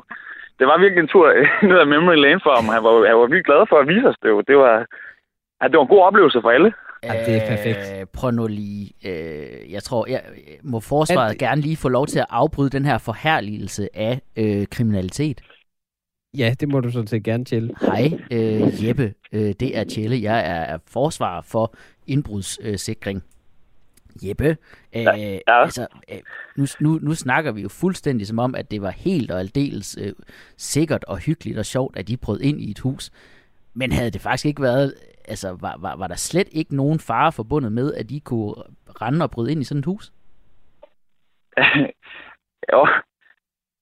det 0.59 0.67
var 0.67 0.77
virkelig 0.77 1.01
en 1.01 1.13
tur 1.13 1.27
ned 1.69 1.77
ad 1.83 1.85
memory 1.85 2.15
lane 2.25 2.41
for 2.43 2.51
ham. 2.57 2.67
Han 2.75 2.83
var, 2.83 2.91
han 3.09 3.17
var 3.19 3.27
virkelig 3.27 3.49
glad 3.49 3.61
for 3.69 3.77
at 3.79 3.87
vise 3.87 4.07
os 4.11 4.19
det. 4.23 4.29
Jo. 4.29 4.41
Det 4.49 4.57
var, 4.57 4.73
ja, 5.59 5.65
det 5.67 5.77
var 5.77 5.85
en 5.85 5.93
god 5.95 6.03
oplevelse 6.09 6.39
for 6.41 6.49
alle. 6.49 6.73
Ja, 7.13 7.25
det 7.25 7.35
er 7.43 7.47
perfekt. 7.47 7.99
Øh, 7.99 8.05
prøv 8.13 8.31
nu 8.31 8.47
lige. 8.47 8.91
Øh, 9.05 9.71
jeg 9.71 9.83
tror, 9.83 10.07
jeg 10.07 10.21
må 10.63 10.79
forsvaret 10.79 11.29
Alt- 11.29 11.39
gerne 11.39 11.61
lige 11.61 11.77
få 11.77 11.89
lov 11.89 12.07
til 12.07 12.19
at 12.19 12.25
afbryde 12.29 12.69
den 12.69 12.85
her 12.85 12.97
forherligelse 12.97 13.89
af 13.97 14.21
øh, 14.35 14.67
kriminalitet. 14.67 15.41
ja, 16.37 16.53
det 16.59 16.69
må 16.69 16.79
du 16.79 16.91
sådan 16.91 17.07
set 17.07 17.23
gerne 17.23 17.45
til. 17.45 17.73
Hej, 17.81 18.11
øh, 18.31 18.85
Jeppe. 18.87 19.13
Øh, 19.31 19.53
det 19.59 19.77
er 19.77 19.83
Tjelle. 19.83 20.21
Jeg 20.21 20.39
er, 20.39 20.61
er 20.73 20.77
forsvarer 20.87 21.41
for 21.41 21.75
indbrudssikring. 22.07 23.23
Jeppe, 24.23 24.57
øh, 24.95 25.03
ja, 25.03 25.15
ja. 25.15 25.37
altså, 25.47 25.87
øh, 26.11 26.17
nu, 26.57 26.65
nu, 26.79 26.99
nu 27.01 27.13
snakker 27.15 27.51
vi 27.51 27.61
jo 27.61 27.69
fuldstændig 27.69 28.27
som 28.27 28.39
om, 28.39 28.55
at 28.55 28.71
det 28.71 28.81
var 28.81 28.91
helt 28.91 29.31
og 29.31 29.39
aldeles 29.39 29.97
øh, 30.01 30.13
sikkert 30.57 31.03
og 31.03 31.17
hyggeligt 31.17 31.57
og 31.57 31.65
sjovt, 31.65 31.97
at 31.97 32.07
de 32.07 32.17
brød 32.17 32.41
ind 32.41 32.61
i 32.61 32.71
et 32.71 32.79
hus. 32.79 33.11
Men 33.73 33.91
havde 33.91 34.09
det 34.11 34.21
faktisk 34.21 34.45
ikke 34.45 34.61
været, 34.61 34.93
altså 35.27 35.57
var, 35.61 35.75
var, 35.79 35.95
var 35.95 36.07
der 36.07 36.15
slet 36.15 36.47
ikke 36.51 36.75
nogen 36.75 36.99
fare 36.99 37.31
forbundet 37.31 37.71
med, 37.71 37.93
at 37.93 38.09
de 38.09 38.19
kunne 38.19 38.55
rende 39.01 39.23
og 39.23 39.31
bryde 39.31 39.51
ind 39.51 39.61
i 39.61 39.63
sådan 39.63 39.79
et 39.79 39.85
hus? 39.85 40.11
jo. 42.73 42.87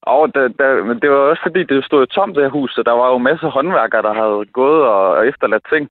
Og 0.01 0.35
der, 0.35 0.47
der, 0.47 0.83
men 0.83 0.99
det 1.01 1.09
var 1.09 1.15
også 1.15 1.41
fordi, 1.43 1.63
det 1.63 1.85
stod 1.85 1.99
jo 1.99 2.05
tomt, 2.05 2.35
det 2.35 2.43
her 2.43 2.49
hus, 2.49 2.71
så 2.71 2.83
der 2.85 2.91
var 2.91 3.07
jo 3.07 3.17
masser 3.17 3.47
af 3.47 3.53
håndværkere, 3.53 4.01
der 4.01 4.13
havde 4.13 4.45
gået 4.45 4.83
og, 4.83 5.09
og 5.09 5.27
efterladt 5.27 5.65
ting. 5.73 5.89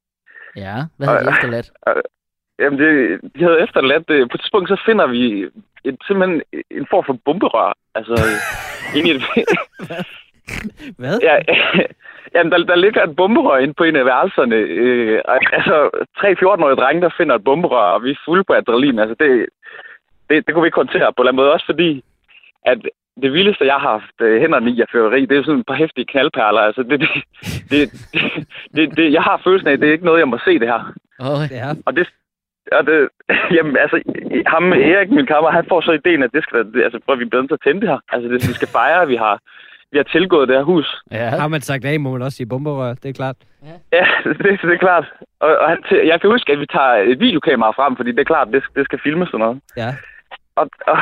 Ja, 0.56 0.76
hvad 0.96 1.08
havde 1.08 1.20
de 1.20 1.28
Øh, 1.28 1.34
efterladt? 1.34 1.72
Jamen, 2.60 2.78
det, 2.78 3.20
de 3.34 3.40
havde 3.44 3.62
efterladt 3.62 4.08
det. 4.08 4.30
På 4.30 4.34
et 4.36 4.40
tidspunkt, 4.40 4.68
så 4.68 4.82
finder 4.86 5.06
vi 5.06 5.50
et, 5.84 5.96
simpelthen 6.06 6.42
en 6.70 6.86
form 6.90 7.04
for 7.04 7.18
bomberør. 7.24 7.72
Altså, 7.94 8.14
ind 8.96 9.06
i 9.08 9.10
et... 9.10 9.22
Hvad? 11.00 11.18
ja, 11.22 11.36
jamen, 12.34 12.52
der, 12.52 12.58
der 12.58 12.76
ligger 12.76 13.02
et 13.02 13.16
bomberør 13.16 13.58
inde 13.58 13.74
på 13.74 13.84
en 13.84 13.96
af 13.96 14.04
værelserne. 14.04 14.56
Øh, 14.56 15.20
altså, 15.28 15.90
tre 16.18 16.28
14-årige 16.32 16.76
drenge, 16.76 17.02
der 17.02 17.10
finder 17.16 17.34
et 17.34 17.44
bomberør, 17.44 17.88
og 17.96 18.04
vi 18.04 18.10
er 18.10 18.24
fulde 18.24 18.44
på 18.44 18.52
adrenalin. 18.52 18.98
Altså, 18.98 19.16
det, 19.20 19.46
det, 20.28 20.46
det 20.46 20.54
kunne 20.54 20.62
vi 20.62 20.66
ikke 20.66 20.82
håndtere 20.84 21.12
på 21.16 21.22
en 21.22 21.36
måde. 21.36 21.52
Også 21.52 21.66
fordi, 21.66 22.04
at 22.66 22.78
det 23.22 23.32
vildeste, 23.32 23.64
jeg 23.64 23.74
har 23.74 23.90
haft 23.90 24.16
øh, 24.20 24.40
hænderne 24.40 24.70
i 24.70 24.80
af 24.80 24.86
føreri, 24.92 25.20
det 25.20 25.32
er 25.32 25.36
jo 25.36 25.44
sådan 25.44 25.60
et 25.60 25.66
par 25.66 25.74
hæftige 25.74 26.10
knaldperler. 26.12 26.60
Altså, 26.60 26.82
det, 26.82 27.00
det, 27.00 27.08
det, 27.70 27.90
det, 28.12 28.46
det, 28.76 28.96
det, 28.96 29.12
jeg 29.12 29.22
har 29.22 29.40
følelsen 29.44 29.68
af, 29.68 29.72
at 29.72 29.80
det 29.80 29.88
er 29.88 29.92
ikke 29.92 30.04
noget, 30.04 30.18
jeg 30.18 30.28
må 30.28 30.38
se 30.44 30.58
det 30.58 30.68
her. 30.68 30.80
Oh, 31.20 31.42
Ja, 31.50 31.68
Og 31.86 31.96
det, 31.96 32.06
og 32.72 32.86
det, 32.86 33.08
jamen, 33.56 33.76
altså, 33.76 33.96
ham, 34.46 34.72
Erik, 34.72 35.10
min 35.10 35.26
kammer, 35.26 35.50
han 35.50 35.66
får 35.68 35.80
så 35.80 35.92
ideen, 35.92 36.22
at 36.22 36.32
det 36.32 36.42
skal 36.42 36.58
altså, 36.84 36.98
prøv, 37.06 37.18
vi 37.18 37.24
bliver 37.24 37.42
nødt 37.42 37.50
til 37.50 37.60
at 37.60 37.64
tænde 37.64 37.80
det 37.80 37.88
her. 37.88 38.00
Altså, 38.12 38.28
det, 38.28 38.48
vi 38.48 38.54
skal 38.60 38.68
fejre, 38.68 39.02
at 39.02 39.08
vi 39.08 39.16
har, 39.16 39.40
vi 39.92 39.98
har 39.98 40.04
tilgået 40.04 40.48
det 40.48 40.56
her 40.56 40.62
hus. 40.62 41.02
ja. 41.10 41.28
har 41.28 41.48
man 41.48 41.60
sagt 41.60 41.84
af, 41.84 42.00
må 42.00 42.12
man 42.12 42.22
også 42.22 42.36
sige 42.36 42.46
bomberør, 42.46 42.94
det 42.94 43.08
er 43.08 43.12
klart. 43.12 43.36
Ja, 43.92 44.04
det, 44.24 44.60
det 44.62 44.72
er 44.74 44.78
klart. 44.78 45.06
Og, 45.40 45.56
og 45.58 45.68
han, 45.68 45.78
jeg 46.06 46.20
kan 46.20 46.30
huske, 46.30 46.52
at 46.52 46.60
vi 46.60 46.66
tager 46.66 46.94
et 47.10 47.20
videokamera 47.20 47.70
frem, 47.70 47.96
fordi 47.96 48.10
det 48.10 48.20
er 48.20 48.32
klart, 48.34 48.48
det, 48.52 48.62
det 48.76 48.84
skal 48.84 48.98
filmes 49.04 49.28
sådan 49.28 49.40
noget. 49.40 49.60
Ja. 49.76 49.90
Og, 50.56 50.70
og, 50.86 50.98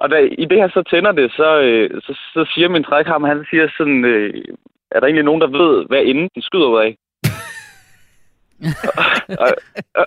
og 0.00 0.10
da 0.10 0.16
i 0.38 0.44
det 0.44 0.58
her 0.58 0.68
så 0.68 0.82
tænder 0.90 1.12
det, 1.12 1.32
så, 1.32 1.60
øh, 1.60 2.00
så, 2.00 2.12
så 2.34 2.50
siger 2.54 2.68
min 2.68 2.84
trækhammer, 2.84 3.28
han 3.28 3.46
siger 3.50 3.68
sådan, 3.78 4.04
øh, 4.04 4.34
er 4.90 5.00
der 5.00 5.06
egentlig 5.06 5.24
nogen, 5.24 5.40
der 5.40 5.46
ved, 5.46 5.86
hvad 5.88 6.02
enden 6.02 6.28
den 6.34 6.42
skyder 6.42 6.66
ud 6.66 6.80
af? 6.80 6.96
og, 9.42 9.50
og, 9.94 10.06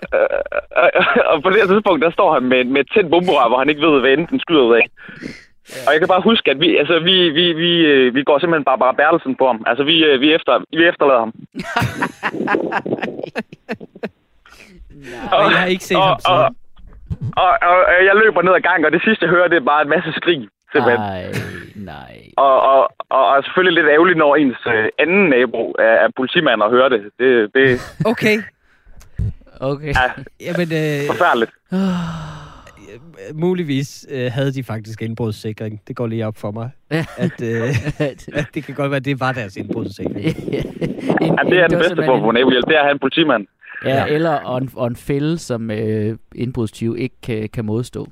og, 0.76 0.90
og, 1.30 1.42
på 1.42 1.50
det 1.50 1.60
her 1.60 1.66
tidspunkt, 1.66 2.04
der 2.04 2.10
står 2.10 2.34
han 2.34 2.42
med, 2.42 2.64
med 2.64 2.80
et 2.80 2.90
tændt 2.94 3.10
bomberør, 3.10 3.48
hvor 3.48 3.58
han 3.58 3.68
ikke 3.68 3.86
ved, 3.86 4.00
hvad 4.00 4.10
enden 4.10 4.26
den 4.26 4.40
skyder 4.40 4.62
ud 4.62 4.74
af. 4.74 4.86
Og 5.86 5.92
jeg 5.92 6.00
kan 6.00 6.08
bare 6.08 6.28
huske, 6.30 6.50
at 6.50 6.60
vi, 6.60 6.76
altså, 6.76 6.98
vi, 6.98 7.30
vi, 7.38 7.52
vi, 7.52 7.70
øh, 7.92 8.14
vi 8.14 8.22
går 8.22 8.38
simpelthen 8.38 8.64
bare 8.64 8.78
bare 8.78 8.94
Bertelsen 8.94 9.36
på 9.36 9.46
ham. 9.46 9.64
Altså, 9.66 9.84
vi, 9.84 10.04
øh, 10.04 10.20
vi, 10.20 10.34
efter, 10.34 10.52
vi 10.78 10.84
efterlader 10.90 11.20
ham. 11.24 11.32
Og 15.32 15.50
jeg 15.50 15.58
har 15.58 15.66
ikke 15.66 15.84
set 15.84 15.96
og, 15.96 16.02
ham 16.02 16.12
og, 16.12 16.20
siden. 16.20 16.56
og, 17.36 17.50
og, 17.68 17.76
og, 17.90 18.04
jeg 18.08 18.14
løber 18.24 18.42
ned 18.42 18.54
ad 18.54 18.60
gangen, 18.60 18.84
og 18.84 18.92
det 18.92 19.02
sidste, 19.04 19.24
jeg 19.24 19.30
hører, 19.30 19.48
det 19.48 19.56
er 19.56 19.70
bare 19.74 19.82
en 19.82 19.88
masse 19.88 20.12
skrig. 20.12 20.48
Simpelthen. 20.72 21.00
Nej, 21.00 21.24
nej. 21.74 22.14
Og, 22.36 22.62
og, 22.72 22.80
og, 23.08 23.28
og 23.28 23.44
selvfølgelig 23.44 23.74
lidt 23.82 23.92
ærgerligt, 23.94 24.18
når 24.18 24.36
ens 24.36 24.58
øh, 24.66 24.88
anden 24.98 25.28
nabo 25.28 25.74
er, 25.78 25.94
er 26.04 26.08
politimand 26.16 26.62
og 26.62 26.70
hører 26.70 26.88
det. 26.88 27.02
Det, 27.18 27.54
det 27.54 27.66
Okay, 28.04 28.36
Okay. 29.60 29.94
ja, 29.94 30.06
jamen 30.40 30.68
øh, 30.72 31.06
forfærdeligt. 31.06 31.50
Muligvis 33.34 34.06
øh, 34.10 34.30
havde 34.32 34.52
de 34.52 34.62
faktisk 34.64 35.02
indbrudssikring. 35.02 35.80
Det 35.88 35.96
går 35.96 36.06
lige 36.06 36.26
op 36.26 36.36
for 36.36 36.50
mig, 36.50 36.70
at, 37.18 37.42
øh, 37.42 38.00
at 38.40 38.46
det 38.54 38.64
kan 38.64 38.74
godt 38.74 38.90
være, 38.90 38.96
at 38.96 39.04
det 39.04 39.20
var 39.20 39.32
deres 39.32 39.56
indbrudssikring. 39.56 40.16
en, 40.16 40.24
Ja, 41.20 41.50
det 41.50 41.58
er 41.60 41.68
den 41.68 41.78
bedste 41.78 42.04
form 42.04 42.20
for 42.20 42.32
nabohjælp, 42.32 42.66
det 42.66 42.74
er 42.74 42.78
at 42.80 42.84
have 42.84 42.92
en 42.92 42.98
politimand. 42.98 43.46
Ja, 43.84 43.90
Ja. 44.04 44.06
eller 44.06 44.30
og 44.30 44.58
en, 44.58 44.70
og 44.76 44.86
en 44.86 44.96
fælde, 44.96 45.38
som 45.38 45.70
øh, 45.70 46.18
indbrudstyv 46.34 46.96
ikke 46.98 47.16
kan, 47.22 47.48
kan 47.48 47.64
modstå. 47.64 48.06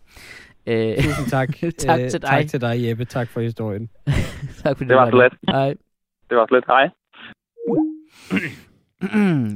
Øh, 0.66 0.96
Tusind 0.96 1.26
tak. 1.26 1.48
Tak 1.78 2.00
Øh, 2.00 2.10
til 2.10 2.22
dig. 2.22 2.28
Tak 2.30 2.46
til 2.46 2.60
dig, 2.60 2.88
Jeppe. 2.88 3.04
Tak 3.04 3.28
for 3.28 3.40
historien. 3.40 3.88
tak 4.62 4.76
fordi 4.76 4.88
Det 4.88 4.96
var 4.96 5.04
du 5.04 5.10
så 5.10 5.16
med. 5.16 5.24
let. 5.24 5.32
Hej. 5.54 5.74
Det 6.30 6.36
var 6.36 6.46
slet. 6.48 6.64
Hej. 6.66 6.88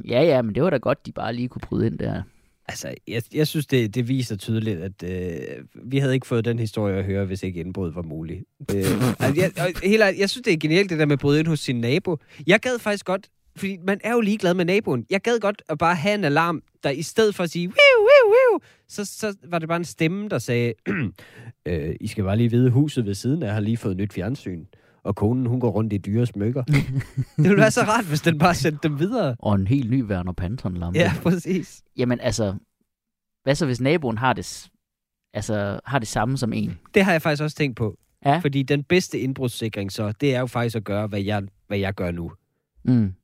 ja, 0.14 0.22
ja, 0.22 0.42
men 0.42 0.54
det 0.54 0.62
var 0.62 0.70
da 0.70 0.76
godt, 0.76 1.06
de 1.06 1.12
bare 1.12 1.32
lige 1.32 1.48
kunne 1.48 1.60
bryde 1.68 1.86
ind 1.86 1.98
der. 1.98 2.22
Altså, 2.72 2.94
jeg, 3.08 3.22
jeg 3.34 3.46
synes, 3.46 3.66
det, 3.66 3.94
det 3.94 4.08
viser 4.08 4.36
tydeligt, 4.36 4.80
at 4.80 5.02
øh, 5.02 5.64
vi 5.84 5.98
havde 5.98 6.14
ikke 6.14 6.26
fået 6.26 6.44
den 6.44 6.58
historie 6.58 6.96
at 6.96 7.04
høre, 7.04 7.24
hvis 7.24 7.42
ikke 7.42 7.60
indbrud 7.60 7.92
var 7.92 8.02
muligt. 8.02 8.44
Øh, 8.74 8.76
altså, 9.20 9.40
jeg, 9.40 9.52
og 9.58 9.80
helt, 9.82 10.02
jeg 10.18 10.30
synes, 10.30 10.44
det 10.44 10.52
er 10.52 10.56
genialt, 10.56 10.90
det 10.90 10.98
der 10.98 11.06
med 11.06 11.12
at 11.12 11.18
bryde 11.18 11.40
ind 11.40 11.48
hos 11.48 11.60
sin 11.60 11.80
nabo. 11.80 12.16
Jeg 12.46 12.60
gad 12.60 12.78
faktisk 12.78 13.04
godt, 13.04 13.28
fordi 13.56 13.78
man 13.86 14.00
er 14.04 14.12
jo 14.12 14.20
ligeglad 14.20 14.54
med 14.54 14.64
naboen. 14.64 15.06
Jeg 15.10 15.20
gad 15.20 15.40
godt 15.40 15.62
at 15.68 15.78
bare 15.78 15.94
have 15.94 16.14
en 16.14 16.24
alarm, 16.24 16.62
der 16.82 16.90
i 16.90 17.02
stedet 17.02 17.34
for 17.34 17.44
at 17.44 17.50
sige, 17.50 17.68
wiu, 17.68 17.98
wiu, 17.98 18.32
wiu, 18.32 18.60
så, 18.88 19.04
så 19.04 19.34
var 19.48 19.58
det 19.58 19.68
bare 19.68 19.76
en 19.78 19.84
stemme, 19.84 20.28
der 20.28 20.38
sagde, 20.38 20.74
øh, 21.68 21.94
I 22.00 22.06
skal 22.06 22.24
bare 22.24 22.36
lige 22.36 22.50
vide, 22.50 22.70
huset 22.70 23.06
ved 23.06 23.14
siden 23.14 23.42
af 23.42 23.52
har 23.52 23.60
lige 23.60 23.76
fået 23.76 23.96
nyt 23.96 24.12
fjernsyn. 24.12 24.64
Og 25.04 25.16
konen, 25.16 25.46
hun 25.46 25.60
går 25.60 25.70
rundt 25.70 25.92
i 25.92 25.98
dyre 25.98 26.26
smykker. 26.26 26.62
det 26.64 26.82
ville 27.36 27.56
være 27.56 27.70
så 27.70 27.80
rart, 27.80 28.04
hvis 28.04 28.20
den 28.20 28.38
bare 28.38 28.54
sendte 28.54 28.88
dem 28.88 28.98
videre. 28.98 29.36
Og 29.38 29.54
en 29.54 29.66
helt 29.66 29.90
ny 29.90 30.04
Werner 30.04 30.32
Panton-lampe. 30.32 30.98
Ja, 30.98 31.12
præcis. 31.22 31.82
Jamen 31.96 32.20
altså, 32.20 32.54
hvad 33.42 33.54
så 33.54 33.66
hvis 33.66 33.80
naboen 33.80 34.18
har 34.18 34.32
det, 34.32 34.70
altså, 35.34 35.80
har 35.84 35.98
det 35.98 36.08
samme 36.08 36.38
som 36.38 36.52
en? 36.52 36.78
Det 36.94 37.04
har 37.04 37.12
jeg 37.12 37.22
faktisk 37.22 37.42
også 37.42 37.56
tænkt 37.56 37.76
på. 37.76 37.98
Ja. 38.24 38.38
Fordi 38.38 38.62
den 38.62 38.84
bedste 38.84 39.18
indbrudssikring 39.20 39.92
så, 39.92 40.12
det 40.12 40.34
er 40.34 40.40
jo 40.40 40.46
faktisk 40.46 40.76
at 40.76 40.84
gøre, 40.84 41.06
hvad 41.06 41.20
jeg, 41.20 41.42
hvad 41.66 41.78
jeg 41.78 41.94
gør 41.94 42.10
nu. 42.10 42.32
Mm. 42.84 43.14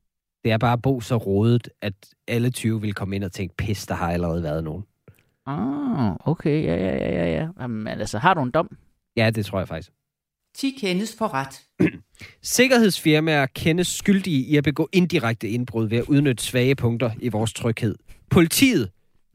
Det 0.43 0.51
er 0.51 0.57
bare 0.57 0.73
at 0.73 0.81
bo 0.81 1.01
så 1.01 1.17
rodet, 1.17 1.69
at 1.81 1.93
alle 2.27 2.49
20 2.49 2.81
vil 2.81 2.93
komme 2.93 3.15
ind 3.15 3.23
og 3.23 3.31
tænke, 3.31 3.55
pis, 3.55 3.85
der 3.85 3.95
har 3.95 4.11
allerede 4.11 4.43
været 4.43 4.63
nogen. 4.63 4.83
Ah, 5.45 6.15
okay, 6.25 6.63
ja, 6.63 6.75
ja, 6.75 6.95
ja, 6.95 7.11
ja, 7.11 7.31
ja. 7.31 7.47
Jamen, 7.61 7.87
altså, 7.87 8.17
har 8.17 8.33
du 8.33 8.41
en 8.41 8.51
dom? 8.51 8.77
Ja, 9.17 9.29
det 9.29 9.45
tror 9.45 9.59
jeg 9.59 9.67
faktisk. 9.67 9.91
10 10.55 10.77
kendes 10.79 11.15
for 11.17 11.33
ret. 11.33 11.61
Sikkerhedsfirmaer 12.41 13.45
kendes 13.45 13.87
skyldige 13.87 14.45
i 14.45 14.57
at 14.57 14.63
begå 14.63 14.89
indirekte 14.91 15.49
indbrud 15.49 15.87
ved 15.87 15.97
at 15.97 16.03
udnytte 16.03 16.43
svage 16.43 16.75
punkter 16.75 17.11
i 17.19 17.29
vores 17.29 17.53
tryghed. 17.53 17.95
Politiet 18.29 18.89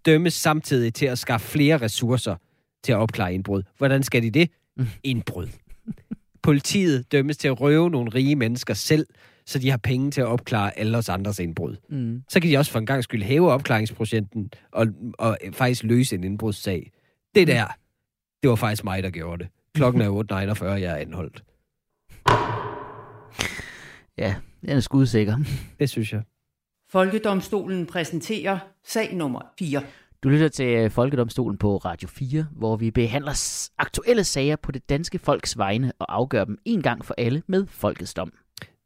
dømmes 0.06 0.34
samtidig 0.34 0.94
til 0.94 1.06
at 1.06 1.18
skaffe 1.18 1.46
flere 1.46 1.78
ressourcer 1.78 2.36
til 2.84 2.92
at 2.92 2.98
opklare 2.98 3.34
indbrud. 3.34 3.62
Hvordan 3.78 4.02
skal 4.02 4.22
de 4.22 4.30
det? 4.30 4.50
Indbrud. 5.02 5.48
Politiet 6.42 7.12
dømmes 7.12 7.36
til 7.36 7.48
at 7.48 7.60
røve 7.60 7.90
nogle 7.90 8.10
rige 8.10 8.36
mennesker 8.36 8.74
selv, 8.74 9.06
så 9.46 9.58
de 9.58 9.70
har 9.70 9.76
penge 9.76 10.10
til 10.10 10.20
at 10.20 10.26
opklare 10.26 10.78
alle 10.78 10.98
os 10.98 11.08
andres 11.08 11.38
indbrud. 11.38 11.76
Mm. 11.88 12.22
Så 12.28 12.40
kan 12.40 12.50
de 12.50 12.56
også 12.56 12.72
for 12.72 12.78
en 12.78 12.86
gang 12.86 13.04
skyld 13.04 13.22
hæve 13.22 13.52
opklaringsprocenten 13.52 14.50
og, 14.72 14.86
og 15.18 15.38
faktisk 15.52 15.82
løse 15.82 16.16
en 16.16 16.24
indbrudssag. 16.24 16.90
Det 17.34 17.46
der, 17.46 17.66
det 18.42 18.50
var 18.50 18.56
faktisk 18.56 18.84
mig, 18.84 19.02
der 19.02 19.10
gjorde 19.10 19.44
det. 19.44 19.50
Klokken 19.74 20.02
er 20.02 20.54
8.49, 20.54 20.64
jeg 20.64 20.82
er 20.82 20.96
anholdt. 20.96 21.44
Ja, 24.18 24.34
den 24.60 24.70
er 24.70 24.80
skudsikker. 24.80 25.36
Det 25.78 25.90
synes 25.90 26.12
jeg. 26.12 26.22
Folkedomstolen 26.90 27.86
præsenterer 27.86 28.58
sag 28.84 29.14
nummer 29.14 29.40
4. 29.58 29.82
Du 30.22 30.28
lytter 30.28 30.48
til 30.48 30.66
øh, 30.66 30.90
Folkedomstolen 30.90 31.58
på 31.58 31.76
Radio 31.76 32.08
4, 32.08 32.46
hvor 32.52 32.76
vi 32.76 32.90
behandler 32.90 33.68
aktuelle 33.78 34.24
sager 34.24 34.56
på 34.56 34.72
det 34.72 34.88
danske 34.88 35.18
folks 35.18 35.58
vegne 35.58 35.92
og 35.98 36.14
afgør 36.14 36.44
dem 36.44 36.58
en 36.64 36.82
gang 36.82 37.04
for 37.04 37.14
alle 37.18 37.42
med 37.46 37.66
folkets 37.66 38.14
dom. 38.14 38.32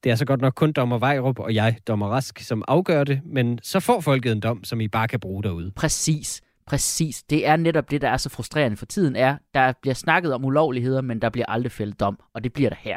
Det 0.05 0.13
er 0.13 0.17
så 0.17 0.25
godt 0.25 0.41
nok 0.41 0.55
kun 0.55 0.73
dommer 0.73 0.99
Vejrup 0.99 1.39
og 1.39 1.55
jeg, 1.55 1.77
dommer 1.87 2.09
Rask, 2.09 2.39
som 2.39 2.65
afgør 2.69 3.05
det, 3.05 3.21
men 3.25 3.59
så 3.63 3.81
får 3.81 4.01
folket 4.01 4.33
en 4.33 4.41
dom, 4.41 4.65
som 4.65 4.81
I 4.81 4.89
bare 4.89 5.09
kan 5.09 5.21
bruge 5.21 5.43
derude. 5.43 5.73
Præcis, 5.77 6.43
præcis. 6.69 7.23
Det 7.23 7.47
er 7.47 7.57
netop 7.57 7.91
det, 7.91 8.01
der 8.01 8.09
er 8.09 8.17
så 8.17 8.29
frustrerende 8.29 8.77
for 8.77 8.87
tiden, 8.87 9.17
er, 9.17 9.37
der 9.55 9.73
bliver 9.83 9.95
snakket 9.95 10.35
om 10.35 10.45
ulovligheder, 10.45 11.01
men 11.03 11.21
der 11.23 11.31
bliver 11.31 11.47
aldrig 11.47 11.73
fældet 11.73 12.01
dom, 12.01 12.19
og 12.35 12.45
det 12.45 12.53
bliver 12.53 12.71
der 12.71 12.77
her. 12.81 12.97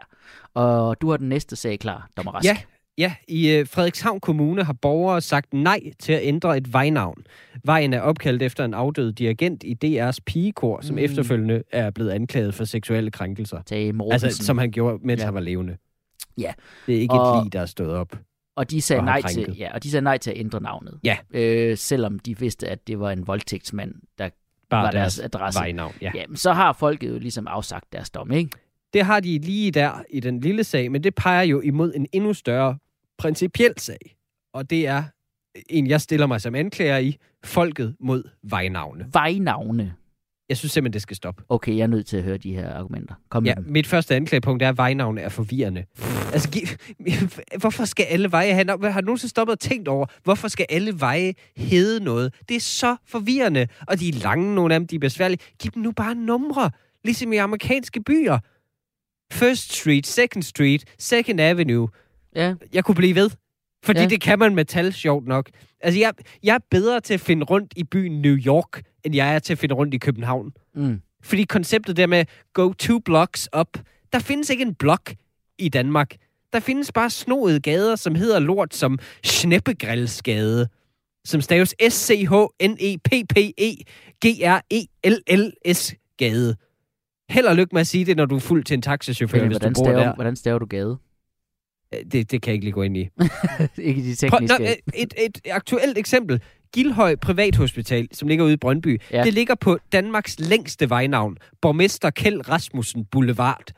Og 0.54 1.02
du 1.02 1.10
har 1.10 1.18
den 1.18 1.30
næste 1.30 1.56
sag 1.56 1.80
klar, 1.80 2.10
dommer 2.18 2.32
Rask. 2.32 2.46
Ja, 2.46 2.58
Ja, 2.98 3.14
i 3.28 3.52
øh, 3.52 3.68
Frederikshavn 3.68 4.20
Kommune 4.20 4.64
har 4.64 4.74
borgere 4.74 5.22
sagt 5.22 5.54
nej 5.54 5.80
til 6.00 6.14
at 6.14 6.20
ændre 6.24 6.58
et 6.58 6.74
vejnavn. 6.74 7.24
Vejen 7.66 7.94
er 7.94 8.02
opkaldt 8.02 8.42
efter 8.44 8.66
en 8.66 8.74
afdød 8.74 9.12
dirigent 9.14 9.64
i 9.64 9.78
DR's 9.86 10.18
pigekor, 10.26 10.82
som 10.82 10.96
Mm. 10.96 11.00
efterfølgende 11.00 11.64
er 11.72 11.90
blevet 11.92 12.10
anklaget 12.12 12.54
for 12.54 12.64
seksuelle 12.66 13.12
krænkelser. 13.12 13.62
Tage 13.62 13.94
Mortensen. 13.94 14.26
Altså, 14.28 14.46
som 14.46 14.58
han 14.58 14.72
gjorde, 14.72 15.00
mens 15.04 15.20
ja. 15.20 15.26
han 15.26 15.34
var 15.34 15.40
levende. 15.40 15.78
Ja. 16.38 16.54
Det 16.88 16.96
er 16.96 17.00
ikke 17.00 17.14
Og- 17.14 17.38
et 17.38 17.44
lig, 17.44 17.54
der 17.54 17.62
er 17.62 17.66
stået 17.66 17.92
op. 17.92 18.12
Og 18.56 18.72
de 18.72 18.82
sagde, 18.82 19.00
og 19.00 19.06
nej 19.06 19.22
til, 19.22 19.56
ja, 19.58 19.74
og 19.74 19.84
de 19.84 19.92
sagde 19.92 20.04
nej 20.04 20.18
til 20.18 20.32
at 20.32 20.38
ændre 20.38 20.62
navnet. 20.62 21.00
Ja. 21.04 21.18
Øh, 21.34 21.78
selvom 21.78 22.20
de 22.20 22.40
vidste, 22.40 22.68
at 22.68 22.88
det 22.88 23.00
var 23.00 23.12
en 23.12 23.28
voldtægtsmand, 23.28 23.94
der 24.18 24.30
Bare 24.70 24.84
var 24.84 24.92
deres 24.92 25.16
deres 25.16 25.26
adresse. 25.26 25.60
vejnavn. 25.60 25.94
Ja. 26.02 26.12
Ja, 26.16 26.24
men 26.28 26.38
så 26.38 26.54
har 26.54 26.74
folket 26.74 27.10
jo 27.10 27.20
ligesom 27.20 27.48
afsagt 27.48 27.94
deres 27.94 28.10
dom, 28.10 28.32
ikke? 28.32 28.52
Det 28.94 29.06
har 29.06 29.20
de 29.20 29.40
lige 29.40 29.72
der 29.72 30.04
i 30.10 30.20
den 30.20 30.40
lille 30.40 30.64
sag, 30.64 30.92
men 30.92 31.04
det 31.04 31.16
peger 31.16 31.42
jo 31.44 31.62
imod 31.62 31.94
en 31.96 32.08
endnu 32.12 32.34
større 32.34 32.78
principiel 33.18 33.74
sag. 33.78 34.16
Og 34.54 34.70
det 34.70 34.88
er 34.88 35.04
en, 35.70 35.88
jeg 35.88 36.02
stiller 36.02 36.26
mig 36.28 36.42
som 36.42 36.56
anklager 36.56 36.98
i, 36.98 37.18
folket 37.44 37.96
mod 38.00 38.24
vejnavne. 38.44 39.06
Vejnavne. 39.14 39.94
Jeg 40.52 40.58
synes 40.58 40.72
simpelthen, 40.72 40.94
det 40.94 41.02
skal 41.02 41.16
stoppe. 41.16 41.44
Okay, 41.50 41.76
jeg 41.78 41.84
er 41.84 41.88
nødt 41.88 42.06
til 42.08 42.18
at 42.18 42.24
høre 42.24 42.38
de 42.38 42.54
her 42.56 42.74
argumenter. 42.74 43.16
Kom 43.30 43.44
med 43.44 43.50
Ja, 43.50 43.56
dem. 43.62 43.66
mit 43.72 43.88
første 43.88 44.16
anklagepunkt 44.16 44.64
er, 44.64 44.70
at 44.70 44.78
vejnavne 44.78 45.22
er 45.22 45.30
forvirrende. 45.30 45.86
Altså, 46.34 46.50
hvorfor 47.62 47.86
skal 47.86 48.06
alle 48.10 48.32
veje 48.32 48.54
have 48.54 48.64
navn? 48.64 48.84
Har 48.84 49.02
du 49.02 49.06
nogensinde 49.06 49.30
stoppet 49.30 49.54
og 49.54 49.60
tænkt 49.60 49.88
over, 49.88 50.06
hvorfor 50.24 50.48
skal 50.48 50.66
alle 50.70 51.00
veje 51.00 51.34
hedde 51.58 52.04
noget? 52.04 52.34
Det 52.50 52.56
er 52.56 52.60
så 52.62 52.96
forvirrende, 53.08 53.68
og 53.88 54.00
de 54.00 54.10
er 54.10 54.14
lange, 54.14 54.56
nogle 54.56 54.74
af 54.74 54.80
dem, 54.80 54.88
de 54.88 54.96
er 54.96 55.00
besværlige. 55.00 55.40
Giv 55.60 55.72
dem 55.72 55.84
nu 55.84 55.92
bare 55.92 56.16
numre, 56.16 56.72
ligesom 57.04 57.34
i 57.34 57.38
amerikanske 57.38 58.04
byer. 58.04 58.40
First 59.34 59.74
Street, 59.82 60.08
Second 60.08 60.44
Street, 60.44 60.84
Second 61.00 61.42
Avenue. 61.42 61.88
Ja, 62.36 62.54
Jeg 62.74 62.84
kunne 62.86 62.96
blive 62.96 63.16
ved. 63.16 63.30
Fordi 63.84 64.00
ja. 64.00 64.08
det 64.08 64.22
kan 64.22 64.40
man 64.40 64.56
med 64.56 64.66
tal, 64.66 64.94
sjovt 64.94 65.28
nok. 65.28 65.50
Altså, 65.82 66.00
jeg, 66.00 66.14
jeg 66.44 66.56
er 66.56 66.60
bedre 66.72 67.00
til 67.02 67.14
at 67.14 67.20
finde 67.22 67.44
rundt 67.46 67.74
i 67.76 67.84
byen 67.84 68.22
New 68.22 68.36
York, 68.38 68.82
end 69.04 69.16
jeg 69.16 69.36
er 69.36 69.40
til 69.40 69.54
at 69.54 69.60
finde 69.60 69.76
rundt 69.76 69.94
i 69.94 69.98
København. 69.98 70.54
mm. 70.76 71.02
Fordi 71.24 71.44
konceptet 71.44 71.98
der 71.98 72.08
med 72.08 72.26
go 72.54 72.74
two 72.74 73.00
blocks 73.00 73.50
up, 73.60 73.68
der 74.14 74.20
findes 74.20 74.50
ikke 74.50 74.64
en 74.64 74.76
blok 74.76 75.12
i 75.58 75.70
Danmark. 75.70 76.16
Der 76.54 76.60
findes 76.60 76.92
bare 76.92 77.10
snoede 77.10 77.60
gader, 77.60 77.96
som 77.96 78.16
hedder 78.16 78.40
lort 78.40 78.74
som 78.76 79.00
Sneppegrillsgade, 79.24 80.68
som 81.26 81.42
staves 81.42 81.76
E 81.80 81.90
S-C-H-N-E-P-P-E-G-R-E-L-L-S 84.70 85.94
gade. 86.18 86.56
Held 87.30 87.46
og 87.46 87.56
lykke 87.56 87.76
med 87.76 87.82
at 87.82 87.88
sige 87.88 88.06
det, 88.06 88.18
når 88.18 88.26
du 88.26 88.36
er 88.36 88.40
fuld 88.40 88.64
til 88.64 88.74
en 88.74 88.82
taxachauffør, 88.82 89.38
Benny, 89.40 89.50
hvis 89.50 89.58
du 89.58 89.70
bor 89.76 89.84
staver, 89.86 90.00
der. 90.04 90.16
hvordan 90.16 90.36
staver 90.36 90.60
du 90.60 90.66
gade? 90.66 90.98
Det, 92.12 92.32
det 92.32 92.42
kan 92.42 92.52
jeg 92.52 92.54
ikke 92.54 92.66
lige 92.66 92.74
gå 92.74 92.82
ind 92.82 92.98
i. 92.98 93.00
ikke 93.78 94.02
de 94.02 94.30
Prøv, 94.30 94.40
tekniske. 94.40 94.60
nå, 94.60 94.66
et, 94.94 95.14
et 95.18 95.38
aktuelt 95.52 95.98
eksempel. 95.98 96.42
Gildhøj 96.74 97.16
Privathospital, 97.16 98.08
som 98.12 98.28
ligger 98.28 98.46
ude 98.46 98.54
i 98.54 98.58
Brøndby. 98.58 99.02
Ja. 99.12 99.24
Det 99.24 99.34
ligger 99.34 99.56
på 99.56 99.78
Danmarks 99.92 100.40
længste 100.40 100.90
vejnavn. 100.90 101.38
Borgmester 101.62 102.10
Kjeld 102.10 102.50
Rasmussen 102.50 103.06
Boulevard. 103.06 103.72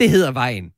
Det 0.00 0.10
hedder 0.10 0.32
vejen. 0.32 0.72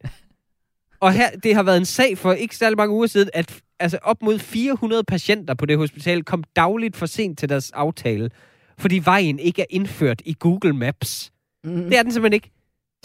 Og 1.00 1.12
her, 1.12 1.30
det 1.30 1.54
har 1.54 1.62
været 1.62 1.76
en 1.76 1.84
sag 1.84 2.18
for 2.18 2.32
ikke 2.32 2.56
særlig 2.56 2.76
mange 2.76 2.94
uger 2.94 3.06
siden, 3.06 3.30
at 3.34 3.62
altså, 3.78 3.98
op 4.02 4.22
mod 4.22 4.38
400 4.38 5.04
patienter 5.04 5.54
på 5.54 5.66
det 5.66 5.78
hospital 5.78 6.22
kom 6.22 6.44
dagligt 6.56 6.96
for 6.96 7.06
sent 7.06 7.38
til 7.38 7.48
deres 7.48 7.70
aftale, 7.70 8.30
fordi 8.78 9.00
vejen 9.04 9.38
ikke 9.38 9.62
er 9.62 9.66
indført 9.70 10.22
i 10.24 10.36
Google 10.38 10.72
Maps. 10.72 11.32
Mm. 11.64 11.84
Det 11.84 11.98
er 11.98 12.02
den 12.02 12.12
simpelthen 12.12 12.34
ikke. 12.34 12.50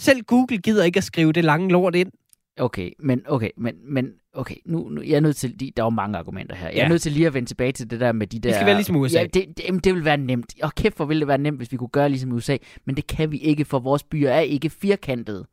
Selv 0.00 0.22
Google 0.22 0.58
gider 0.58 0.84
ikke 0.84 0.96
at 0.96 1.04
skrive 1.04 1.32
det 1.32 1.44
lange 1.44 1.68
lort 1.68 1.94
ind. 1.94 2.12
Okay, 2.58 2.90
men 2.98 3.22
okay, 3.26 3.50
men, 3.56 3.74
men 3.84 4.12
okay, 4.38 4.54
nu, 4.64 4.88
nu 4.88 5.02
jeg 5.02 5.16
er 5.16 5.20
nødt 5.20 5.36
til, 5.36 5.60
de, 5.60 5.70
der 5.76 5.82
er 5.82 5.86
jo 5.86 5.90
mange 5.90 6.18
argumenter 6.18 6.56
her. 6.56 6.68
Jeg 6.68 6.76
er 6.76 6.82
Ja. 6.82 6.88
nødt 6.88 7.02
til 7.02 7.12
lige 7.12 7.26
at 7.26 7.34
vende 7.34 7.48
tilbage 7.48 7.72
til 7.72 7.90
det 7.90 8.00
der 8.00 8.12
med 8.12 8.26
de 8.26 8.38
der... 8.38 8.52
skal 8.52 8.66
være 8.66 8.74
ligesom 8.74 8.96
USA. 8.96 9.18
Ja, 9.18 9.24
det, 9.24 9.34
det, 9.34 9.60
jamen, 9.66 9.80
det 9.80 9.94
vil 9.94 10.04
være 10.04 10.16
nemt. 10.16 10.54
Og 10.62 10.74
kæft, 10.74 10.96
hvor 10.96 11.04
ville 11.04 11.20
det 11.20 11.28
være 11.28 11.38
nemt, 11.38 11.56
hvis 11.56 11.72
vi 11.72 11.76
kunne 11.76 11.88
gøre 11.88 12.08
ligesom 12.08 12.32
USA. 12.32 12.56
Men 12.84 12.96
det 12.96 13.06
kan 13.06 13.30
vi 13.32 13.38
ikke, 13.38 13.64
for 13.64 13.78
vores 13.78 14.02
byer 14.04 14.30
er 14.30 14.40
ikke 14.40 14.70
firkantede. 14.70 15.46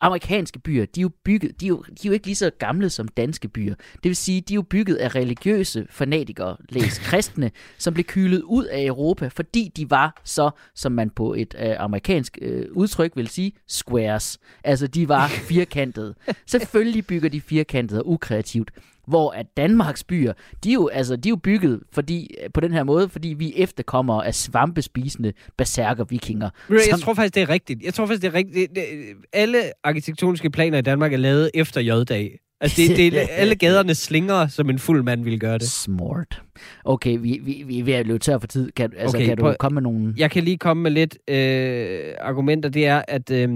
Amerikanske 0.00 0.58
byer, 0.58 0.86
de 0.86 1.00
er, 1.00 1.02
jo 1.02 1.10
bygget, 1.24 1.60
de, 1.60 1.66
er 1.66 1.68
jo, 1.68 1.82
de 1.82 1.92
er 1.92 2.06
jo 2.06 2.12
ikke 2.12 2.26
lige 2.26 2.36
så 2.36 2.50
gamle 2.58 2.90
som 2.90 3.08
danske 3.08 3.48
byer. 3.48 3.74
Det 3.74 4.04
vil 4.04 4.16
sige, 4.16 4.40
de 4.40 4.54
er 4.54 4.56
jo 4.56 4.62
bygget 4.62 4.96
af 4.96 5.14
religiøse 5.14 5.86
fanatikere, 5.90 6.56
læs 6.68 6.98
kristne, 7.08 7.50
som 7.78 7.94
blev 7.94 8.04
kylet 8.04 8.42
ud 8.42 8.64
af 8.64 8.84
Europa, 8.84 9.28
fordi 9.28 9.72
de 9.76 9.90
var 9.90 10.20
så, 10.24 10.50
som 10.74 10.92
man 10.92 11.10
på 11.10 11.34
et 11.34 11.54
øh, 11.58 11.74
amerikansk 11.78 12.38
øh, 12.42 12.66
udtryk 12.72 13.12
vil 13.16 13.28
sige, 13.28 13.52
squares. 13.66 14.38
Altså, 14.64 14.86
de 14.86 15.08
var 15.08 15.28
firkantede. 15.50 16.14
Selvfølgelig 16.46 17.06
bygger 17.06 17.28
de 17.28 17.40
firkantede 17.40 18.02
og 18.02 18.08
ukreativt. 18.08 18.70
Hvor 19.08 19.30
at 19.30 19.46
Danmarks 19.56 20.04
byer, 20.04 20.32
de 20.64 20.70
er 20.70 20.74
jo, 20.74 20.88
altså, 20.88 21.16
de 21.16 21.28
er 21.28 21.30
jo 21.30 21.36
bygget 21.36 21.80
fordi, 21.92 22.34
på 22.54 22.60
den 22.60 22.72
her 22.72 22.82
måde, 22.84 23.08
fordi 23.08 23.28
vi 23.28 23.52
efterkommer 23.56 24.22
af 24.22 24.34
svampespisende 24.34 25.32
berserker-vikinger. 25.58 26.50
Jeg 26.70 26.80
Som- 26.90 27.00
tror 27.00 27.14
faktisk, 27.14 27.34
det 27.34 27.42
er 27.42 27.48
rigtigt. 27.48 27.82
Jeg 27.82 27.94
tror 27.94 28.06
faktisk, 28.06 28.22
det 28.22 28.28
er 28.28 28.34
rigtigt. 28.34 28.70
Det, 28.70 28.76
det, 28.76 28.84
alle 29.32 29.58
arkitektoniske 29.84 30.50
planer 30.50 30.78
i 30.78 30.82
Danmark 30.82 31.12
er 31.12 31.16
lavet 31.16 31.50
efter 31.54 31.80
J-dag. 31.80 32.38
Altså, 32.60 32.82
det, 32.96 32.96
det, 33.12 33.18
alle 33.30 33.54
gaderne 33.54 33.94
slinger, 33.94 34.46
som 34.48 34.70
en 34.70 34.78
fuld 34.78 35.02
mand 35.02 35.24
ville 35.24 35.38
gøre 35.38 35.58
det. 35.58 35.68
Smart. 35.68 36.42
Okay, 36.84 37.18
vi, 37.20 37.40
vi, 37.42 37.62
vi 37.66 37.78
er 37.78 37.84
ved 37.84 37.92
at 37.92 38.06
løbe 38.06 38.18
tør 38.18 38.38
for 38.38 38.46
tid. 38.46 38.72
Kan, 38.72 38.92
altså, 38.96 39.16
Okay, 39.16 39.26
kan 39.26 39.36
du 39.36 39.42
prøv- 39.42 39.54
komme 39.58 39.74
med 39.74 39.82
nogle... 39.82 40.14
Jeg 40.16 40.30
kan 40.30 40.44
lige 40.44 40.58
komme 40.58 40.82
med 40.82 40.90
lidt 40.90 41.18
øh, 41.30 42.14
argumenter. 42.20 42.68
Det 42.68 42.86
er, 42.86 43.02
at... 43.08 43.30
Øh, 43.30 43.50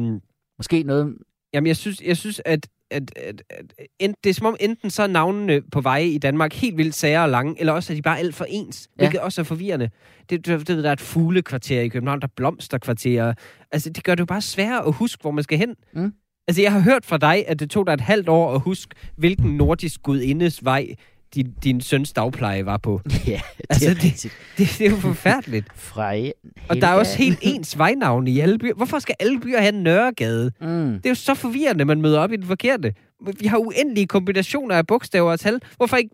Måske 0.58 0.82
noget... 0.82 1.14
jamen, 1.54 1.66
jeg 1.66 1.76
synes, 1.76 2.02
jeg 2.06 2.16
synes 2.16 2.40
at, 2.44 2.66
at, 2.92 3.12
at, 3.16 3.42
at 3.50 3.72
ent, 3.98 4.16
det 4.24 4.30
er 4.30 4.34
som 4.34 4.46
om 4.46 4.56
enten 4.60 4.90
så 4.90 5.02
er 5.02 5.06
navnene 5.06 5.62
på 5.72 5.80
veje 5.80 6.06
i 6.06 6.18
Danmark 6.18 6.52
helt 6.54 6.76
vildt 6.76 6.94
sære 6.94 7.22
og 7.22 7.28
lange, 7.28 7.60
eller 7.60 7.72
også 7.72 7.92
er 7.92 7.94
de 7.94 8.02
bare 8.02 8.18
alt 8.18 8.34
for 8.34 8.44
ens, 8.48 8.88
Ja. 8.98 9.02
hvilket 9.02 9.20
også 9.20 9.40
er 9.40 9.44
forvirrende. 9.44 9.90
Det, 10.30 10.46
det, 10.46 10.68
det, 10.68 10.82
der 10.84 10.88
er 10.88 10.92
et 10.92 11.00
fuglekvarter 11.00 11.80
i 11.80 11.88
København, 11.88 12.20
der 12.20 12.26
er 12.26 12.32
blomsterkvarterer. 12.36 13.34
Altså, 13.72 13.90
det 13.90 14.04
gør 14.04 14.14
det 14.14 14.20
jo 14.20 14.26
bare 14.26 14.40
sværere 14.40 14.86
at 14.86 14.92
huske, 14.92 15.20
hvor 15.20 15.30
man 15.30 15.44
skal 15.44 15.58
hen. 15.58 15.74
Mm. 15.94 16.12
Altså, 16.48 16.62
jeg 16.62 16.72
har 16.72 16.80
hørt 16.80 17.04
fra 17.06 17.18
dig, 17.18 17.44
at 17.48 17.60
det 17.60 17.70
tog 17.70 17.86
dig 17.86 17.92
et 17.92 18.00
halvt 18.00 18.28
år 18.28 18.54
at 18.54 18.60
huske, 18.60 18.94
hvilken 19.16 19.56
nordisk 19.56 20.02
gudindes 20.02 20.64
vej 20.64 20.86
din, 21.34 21.52
din 21.64 21.80
søns 21.80 22.12
dagpleje 22.12 22.66
var 22.66 22.76
på. 22.76 23.00
Ja, 23.26 23.40
det 23.58 23.66
Altså, 23.70 23.90
er 23.90 23.94
det- 23.94 24.04
rigtigt. 24.04 24.34
Det, 24.58 24.74
det 24.78 24.86
er 24.86 24.90
jo 24.90 24.96
forfærdeligt. 24.96 25.66
Frej. 25.74 26.32
Og 26.68 26.76
der 26.76 26.86
er 26.86 26.94
også 26.94 27.18
helt 27.18 27.38
ens 27.42 27.78
vejnavne 27.78 28.30
i 28.30 28.40
alle 28.40 28.58
byer. 28.58 28.74
Hvorfor 28.74 28.98
skal 28.98 29.14
alle 29.20 29.40
byer 29.40 29.58
have 29.60 29.74
en 29.74 29.82
Nørregade? 29.82 30.52
Mm. 30.60 30.66
Det 30.92 31.06
er 31.06 31.10
jo 31.10 31.14
så 31.14 31.34
forvirrende, 31.34 31.84
man 31.84 32.00
møder 32.02 32.18
op 32.20 32.32
i 32.32 32.36
den 32.36 32.46
forkerte. 32.46 32.94
Vi 33.40 33.46
har 33.46 33.58
uendelige 33.58 34.06
kombinationer 34.06 34.74
af 34.74 34.86
bogstaver 34.86 35.32
og 35.32 35.40
tal. 35.40 35.60
Hvorfor 35.76 35.96
ikke 35.96 36.10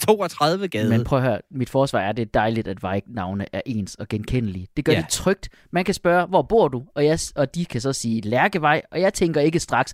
32 0.00 0.68
gade? 0.68 0.88
Men 0.88 1.04
prøv 1.04 1.18
at 1.18 1.24
høre, 1.24 1.40
mit 1.50 1.70
forsvar 1.70 2.00
er, 2.00 2.12
det 2.12 2.22
er 2.22 2.26
dejligt, 2.34 2.68
at 2.68 2.82
vejnavne 2.82 3.46
er 3.52 3.60
ens 3.66 3.94
og 3.94 4.08
genkendelige. 4.08 4.66
Det 4.76 4.84
gør 4.84 4.92
ja. 4.92 4.98
Det 5.00 5.08
trygt. 5.08 5.48
Man 5.72 5.84
kan 5.84 5.94
spørge, 5.94 6.26
hvor 6.26 6.42
bor 6.42 6.68
du? 6.68 6.82
Og, 6.94 7.04
jeg, 7.04 7.18
og 7.36 7.54
de 7.54 7.64
kan 7.64 7.80
så 7.80 7.92
sige 7.92 8.20
Lærkevej, 8.20 8.82
og 8.90 9.00
jeg 9.00 9.14
tænker 9.14 9.40
ikke 9.40 9.60
straks, 9.60 9.92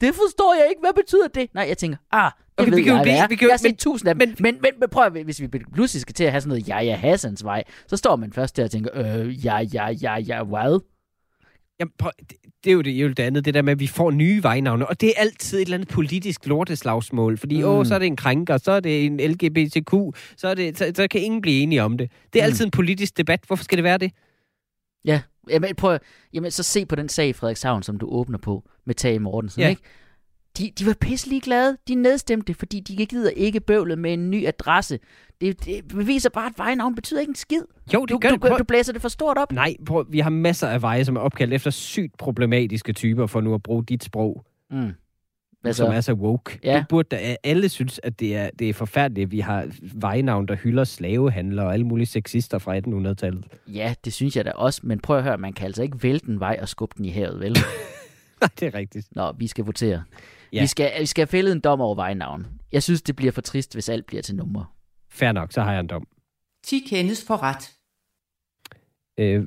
det 0.00 0.14
forstår 0.14 0.54
jeg 0.54 0.66
ikke, 0.68 0.80
hvad 0.80 0.92
betyder 1.02 1.28
det? 1.34 1.54
Nej, 1.54 1.64
jeg 1.68 1.78
tænker, 1.78 1.96
ah, 2.12 2.30
det 2.58 2.62
Okay, 2.62 2.70
ved 2.70 2.76
vi 2.76 2.82
kan 2.82 2.94
jeg, 2.94 3.02
blive- 3.02 3.28
vi 3.28 3.34
kan 3.36 3.48
jeg 3.48 3.52
har 3.52 3.58
set 3.58 3.68
men- 3.70 3.76
tusind 3.76 4.08
af 4.08 4.14
dem. 4.14 4.28
Men, 4.28 4.36
men- 4.40 4.54
men, 4.54 4.62
men, 4.62 4.70
men 4.80 4.88
prøv 4.88 5.04
at, 5.04 5.24
hvis 5.24 5.40
vi 5.40 5.48
pludselig 5.48 6.00
skal 6.00 6.14
til 6.14 6.24
at 6.24 6.30
have 6.30 6.40
sådan 6.40 6.48
noget 6.48 6.68
Jaja 6.68 6.96
Hassans 6.96 7.44
vej, 7.44 7.64
så 7.86 7.96
står 7.96 8.16
man 8.16 8.32
først 8.32 8.56
der 8.56 8.64
og 8.64 8.70
tænker, 8.70 8.90
øh, 8.94 9.44
ja, 9.46 9.58
ja, 9.58 9.86
ja, 9.88 10.16
ja, 10.16 10.42
hvad? 10.42 10.80
Jamen, 11.80 11.92
prøv, 11.98 12.10
det, 12.30 12.36
det, 12.64 12.70
er 12.70 12.74
jo 12.74 12.80
det, 12.80 12.90
jo 12.90 13.08
det 13.08 13.20
andet, 13.20 13.44
det 13.44 13.54
der 13.54 13.62
med, 13.62 13.72
at 13.72 13.80
vi 13.80 13.86
får 13.86 14.10
nye 14.10 14.42
vejnavne. 14.42 14.86
Og 14.86 15.00
det 15.00 15.08
er 15.08 15.12
altid 15.16 15.58
et 15.58 15.62
eller 15.62 15.76
andet 15.76 15.88
politisk 15.88 16.46
lorteslagsmål. 16.46 17.38
Fordi, 17.38 17.58
Mm. 17.62 17.68
åh, 17.68 17.86
så 17.86 17.94
er 17.94 17.98
det 17.98 18.06
en 18.06 18.16
krænker, 18.16 18.56
så 18.58 18.72
er 18.72 18.80
det 18.80 19.06
en 19.06 19.20
LGBTQ, 19.20 19.92
så, 20.36 20.48
er 20.48 20.54
det, 20.54 20.78
så, 20.78 20.92
så 20.96 21.08
kan 21.10 21.20
ingen 21.20 21.40
blive 21.40 21.60
enige 21.62 21.82
om 21.82 21.98
det. 21.98 22.10
Det 22.32 22.38
er 22.42 22.44
Mm. 22.44 22.50
altid 22.50 22.64
en 22.64 22.70
politisk 22.70 23.16
debat. 23.16 23.40
Hvorfor 23.46 23.64
skal 23.64 23.78
det 23.78 23.84
være 23.84 23.98
det? 23.98 24.12
Ja, 25.04 25.20
jamen, 25.50 25.74
prøv 25.76 25.98
jamen, 26.32 26.50
så 26.50 26.62
se 26.62 26.86
på 26.86 26.96
den 26.96 27.08
sag 27.08 27.28
i 27.28 27.32
Frederikshavn, 27.32 27.82
som 27.82 27.98
du 27.98 28.06
åbner 28.08 28.38
på 28.38 28.64
med 28.86 28.94
Tage 28.94 29.18
Mortensen, 29.18 29.62
Ja. 29.62 29.68
ikke? 29.68 29.82
De, 30.58 30.70
de 30.78 30.86
var 30.86 30.94
pisselig 31.00 31.42
glade. 31.42 31.76
De 31.88 31.94
nedstemte, 31.94 32.54
fordi 32.54 32.80
de 32.80 33.06
gider 33.06 33.30
ikke 33.30 33.60
bøvlet 33.60 33.98
med 33.98 34.12
en 34.12 34.30
ny 34.30 34.46
adresse. 34.46 34.98
Det, 35.40 35.64
det 35.64 35.88
beviser 35.88 36.30
bare, 36.30 36.46
at 36.46 36.52
vejnavn 36.56 36.94
betyder 36.94 37.20
ikke 37.20 37.30
en 37.30 37.34
skid. 37.34 37.62
Jo, 37.94 38.00
det 38.00 38.10
Du, 38.10 38.18
gør 38.18 38.30
du. 38.30 38.36
Prøv, 38.38 38.58
du 38.58 38.64
blæser 38.64 38.92
det 38.92 39.02
for 39.02 39.08
stort 39.08 39.38
op. 39.38 39.52
Nej, 39.52 39.76
prøv, 39.86 40.06
vi 40.10 40.18
har 40.18 40.30
masser 40.30 40.68
af 40.68 40.82
veje, 40.82 41.04
som 41.04 41.16
er 41.16 41.20
opkaldt 41.20 41.54
efter 41.54 41.70
sygt 41.70 42.18
problematiske 42.18 42.92
typer, 42.92 43.26
for 43.26 43.40
nu 43.40 43.54
at 43.54 43.62
bruge 43.62 43.84
dit 43.84 44.04
sprog, 44.04 44.44
Mm. 44.70 44.90
Altså, 45.64 45.84
som 45.84 45.92
er 45.94 46.00
så 46.00 46.12
woke. 46.12 46.58
Ja. 46.64 46.76
Det 46.78 46.88
burde 46.88 47.08
da, 47.16 47.36
alle 47.44 47.68
synes, 47.68 48.00
at 48.02 48.20
det 48.20 48.36
er, 48.36 48.50
det 48.58 48.68
er 48.68 48.74
forfærdeligt, 48.74 49.24
at 49.26 49.30
vi 49.32 49.40
har 49.40 49.66
vejnavn, 49.94 50.48
der 50.48 50.54
hylder 50.56 50.84
slavehandlere 50.84 51.66
og 51.66 51.72
alle 51.72 51.86
mulige 51.86 52.06
sexister 52.06 52.58
fra 52.58 52.78
1800-tallet. 52.78 53.44
Ja, 53.66 53.94
det 54.04 54.12
synes 54.12 54.36
jeg 54.36 54.44
da 54.44 54.50
også, 54.50 54.80
men 54.84 55.00
prøv 55.00 55.16
at 55.16 55.22
høre, 55.22 55.38
man 55.38 55.52
kan 55.52 55.66
altså 55.66 55.82
ikke 55.82 56.02
vælte 56.02 56.28
en 56.28 56.40
vej 56.40 56.58
og 56.62 56.68
skubbe 56.68 56.94
den 56.98 57.04
i 57.04 57.08
havet, 57.10 57.40
vel? 57.40 57.52
Nej, 58.40 58.50
det 58.60 58.66
er 58.66 58.74
rigtigt. 58.74 59.06
Nå, 59.16 59.32
vi 59.32 59.46
skal 59.46 59.64
votere. 59.64 60.02
Ja. 60.52 60.60
Vi, 60.60 60.66
skal, 60.66 60.92
vi 61.00 61.06
skal 61.06 61.22
have 61.22 61.26
fældet 61.30 61.52
en 61.52 61.60
dom 61.60 61.80
over 61.80 61.94
vejnavn. 61.94 62.46
Jeg 62.72 62.82
synes, 62.82 63.02
det 63.02 63.16
bliver 63.16 63.32
for 63.32 63.40
trist, 63.40 63.72
hvis 63.72 63.88
alt 63.88 64.06
bliver 64.06 64.22
til 64.22 64.34
numre. 64.34 64.66
Fair 65.10 65.32
nok, 65.32 65.52
så 65.52 65.62
har 65.62 65.72
jeg 65.72 65.80
en 65.80 65.86
dom. 65.86 66.06
10 66.64 66.78
kendes 66.88 67.24
for 67.26 67.42
ret. 67.42 67.70
Øh, 69.20 69.44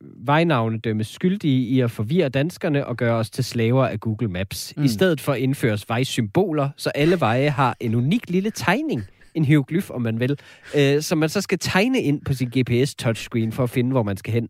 vejnavne 0.00 0.78
dømmes 0.78 1.06
skyldige 1.06 1.68
i 1.68 1.80
at 1.80 1.90
forvirre 1.90 2.28
danskerne 2.28 2.86
og 2.86 2.96
gøre 2.96 3.14
os 3.14 3.30
til 3.30 3.44
slaver 3.44 3.86
af 3.86 4.00
Google 4.00 4.28
Maps. 4.28 4.72
Mm. 4.76 4.80
Mm. 4.80 4.84
I 4.84 4.88
stedet 4.88 5.20
for 5.20 5.34
indføres 5.34 5.88
vejsymboler, 5.88 6.70
så 6.76 6.90
alle 6.90 7.20
veje 7.20 7.50
har 7.50 7.76
en 7.80 7.94
unik 7.94 8.30
lille 8.30 8.50
tegning, 8.50 9.02
en 9.34 9.44
hieroglyf, 9.44 9.90
om 9.90 10.02
man 10.02 10.20
vil, 10.20 10.38
øh, 10.76 11.02
som 11.02 11.18
man 11.18 11.28
så 11.28 11.40
skal 11.40 11.58
tegne 11.58 12.02
ind 12.02 12.20
på 12.24 12.34
sin 12.34 12.48
GPS-touchscreen 12.56 13.52
for 13.52 13.62
at 13.62 13.70
finde, 13.70 13.90
hvor 13.90 14.02
man 14.02 14.16
skal 14.16 14.32
hen. 14.32 14.48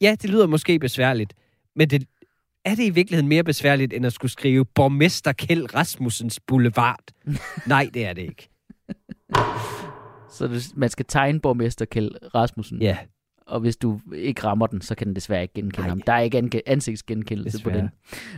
Ja, 0.00 0.16
det 0.22 0.30
lyder 0.30 0.46
måske 0.46 0.78
besværligt, 0.78 1.34
men 1.76 1.90
det, 1.90 2.04
er 2.64 2.74
det 2.74 2.84
i 2.84 2.90
virkeligheden 2.90 3.28
mere 3.28 3.44
besværligt, 3.44 3.92
end 3.92 4.06
at 4.06 4.12
skulle 4.12 4.32
skrive 4.32 4.64
Borgmester 4.64 5.32
Kjeld 5.32 5.74
Rasmussens 5.74 6.40
Boulevard? 6.40 7.04
Nej, 7.66 7.90
det 7.94 8.06
er 8.06 8.12
det 8.12 8.22
ikke. 8.22 8.48
Så 10.30 10.46
det, 10.48 10.76
man 10.76 10.88
skal 10.88 11.04
tegne 11.08 11.40
borgmester 11.40 11.84
Kjeld 11.84 12.34
Rasmussen. 12.34 12.82
Ja, 12.82 12.98
Og 13.46 13.60
hvis 13.60 13.76
du 13.76 14.00
ikke 14.14 14.44
rammer 14.44 14.66
den, 14.66 14.80
så 14.80 14.94
kan 14.94 15.06
den 15.06 15.16
desværre 15.16 15.42
ikke 15.42 15.54
genkende 15.54 15.80
Nej. 15.80 15.88
ham. 15.88 16.00
Der 16.00 16.12
er 16.12 16.20
ikke 16.20 16.38
ange- 16.38 16.62
ansigtsgenkendelse 16.68 17.62
på 17.62 17.70
Desværre. 17.70 17.82
den. 17.82 17.90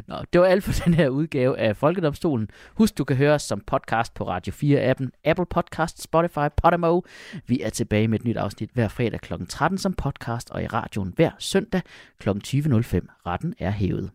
Nå, 0.07 0.17
det 0.33 0.41
var 0.41 0.47
alt 0.47 0.65
for 0.65 0.73
den 0.85 0.95
her 0.95 1.09
udgave 1.09 1.59
af 1.59 1.77
Folkedomstolen. 1.77 2.49
Husk, 2.75 2.99
du 2.99 3.05
kan 3.05 3.17
høre 3.17 3.35
os 3.35 3.43
som 3.43 3.61
podcast 3.67 4.15
på 4.15 4.29
Radio 4.29 4.53
4-appen, 4.53 5.09
Apple 5.25 5.47
Podcast, 5.51 6.03
Spotify, 6.03 6.49
Podimo. 6.57 7.01
Vi 7.47 7.61
er 7.61 7.71
tilbage 7.71 8.09
med 8.09 8.19
et 8.21 8.25
nyt 8.25 8.37
afsnit 8.37 8.71
hver 8.75 8.89
fredag 8.89 9.21
kl. 9.21 9.33
13 9.49 9.79
som 9.79 9.93
podcast 9.95 10.51
og 10.51 10.63
i 10.63 10.67
radioen 10.67 11.13
hver 11.17 11.31
søndag 11.39 11.81
kl. 12.19 12.29
20.05. 12.29 12.37
Retten 13.27 13.55
er 13.59 13.71
hævet. 13.71 14.11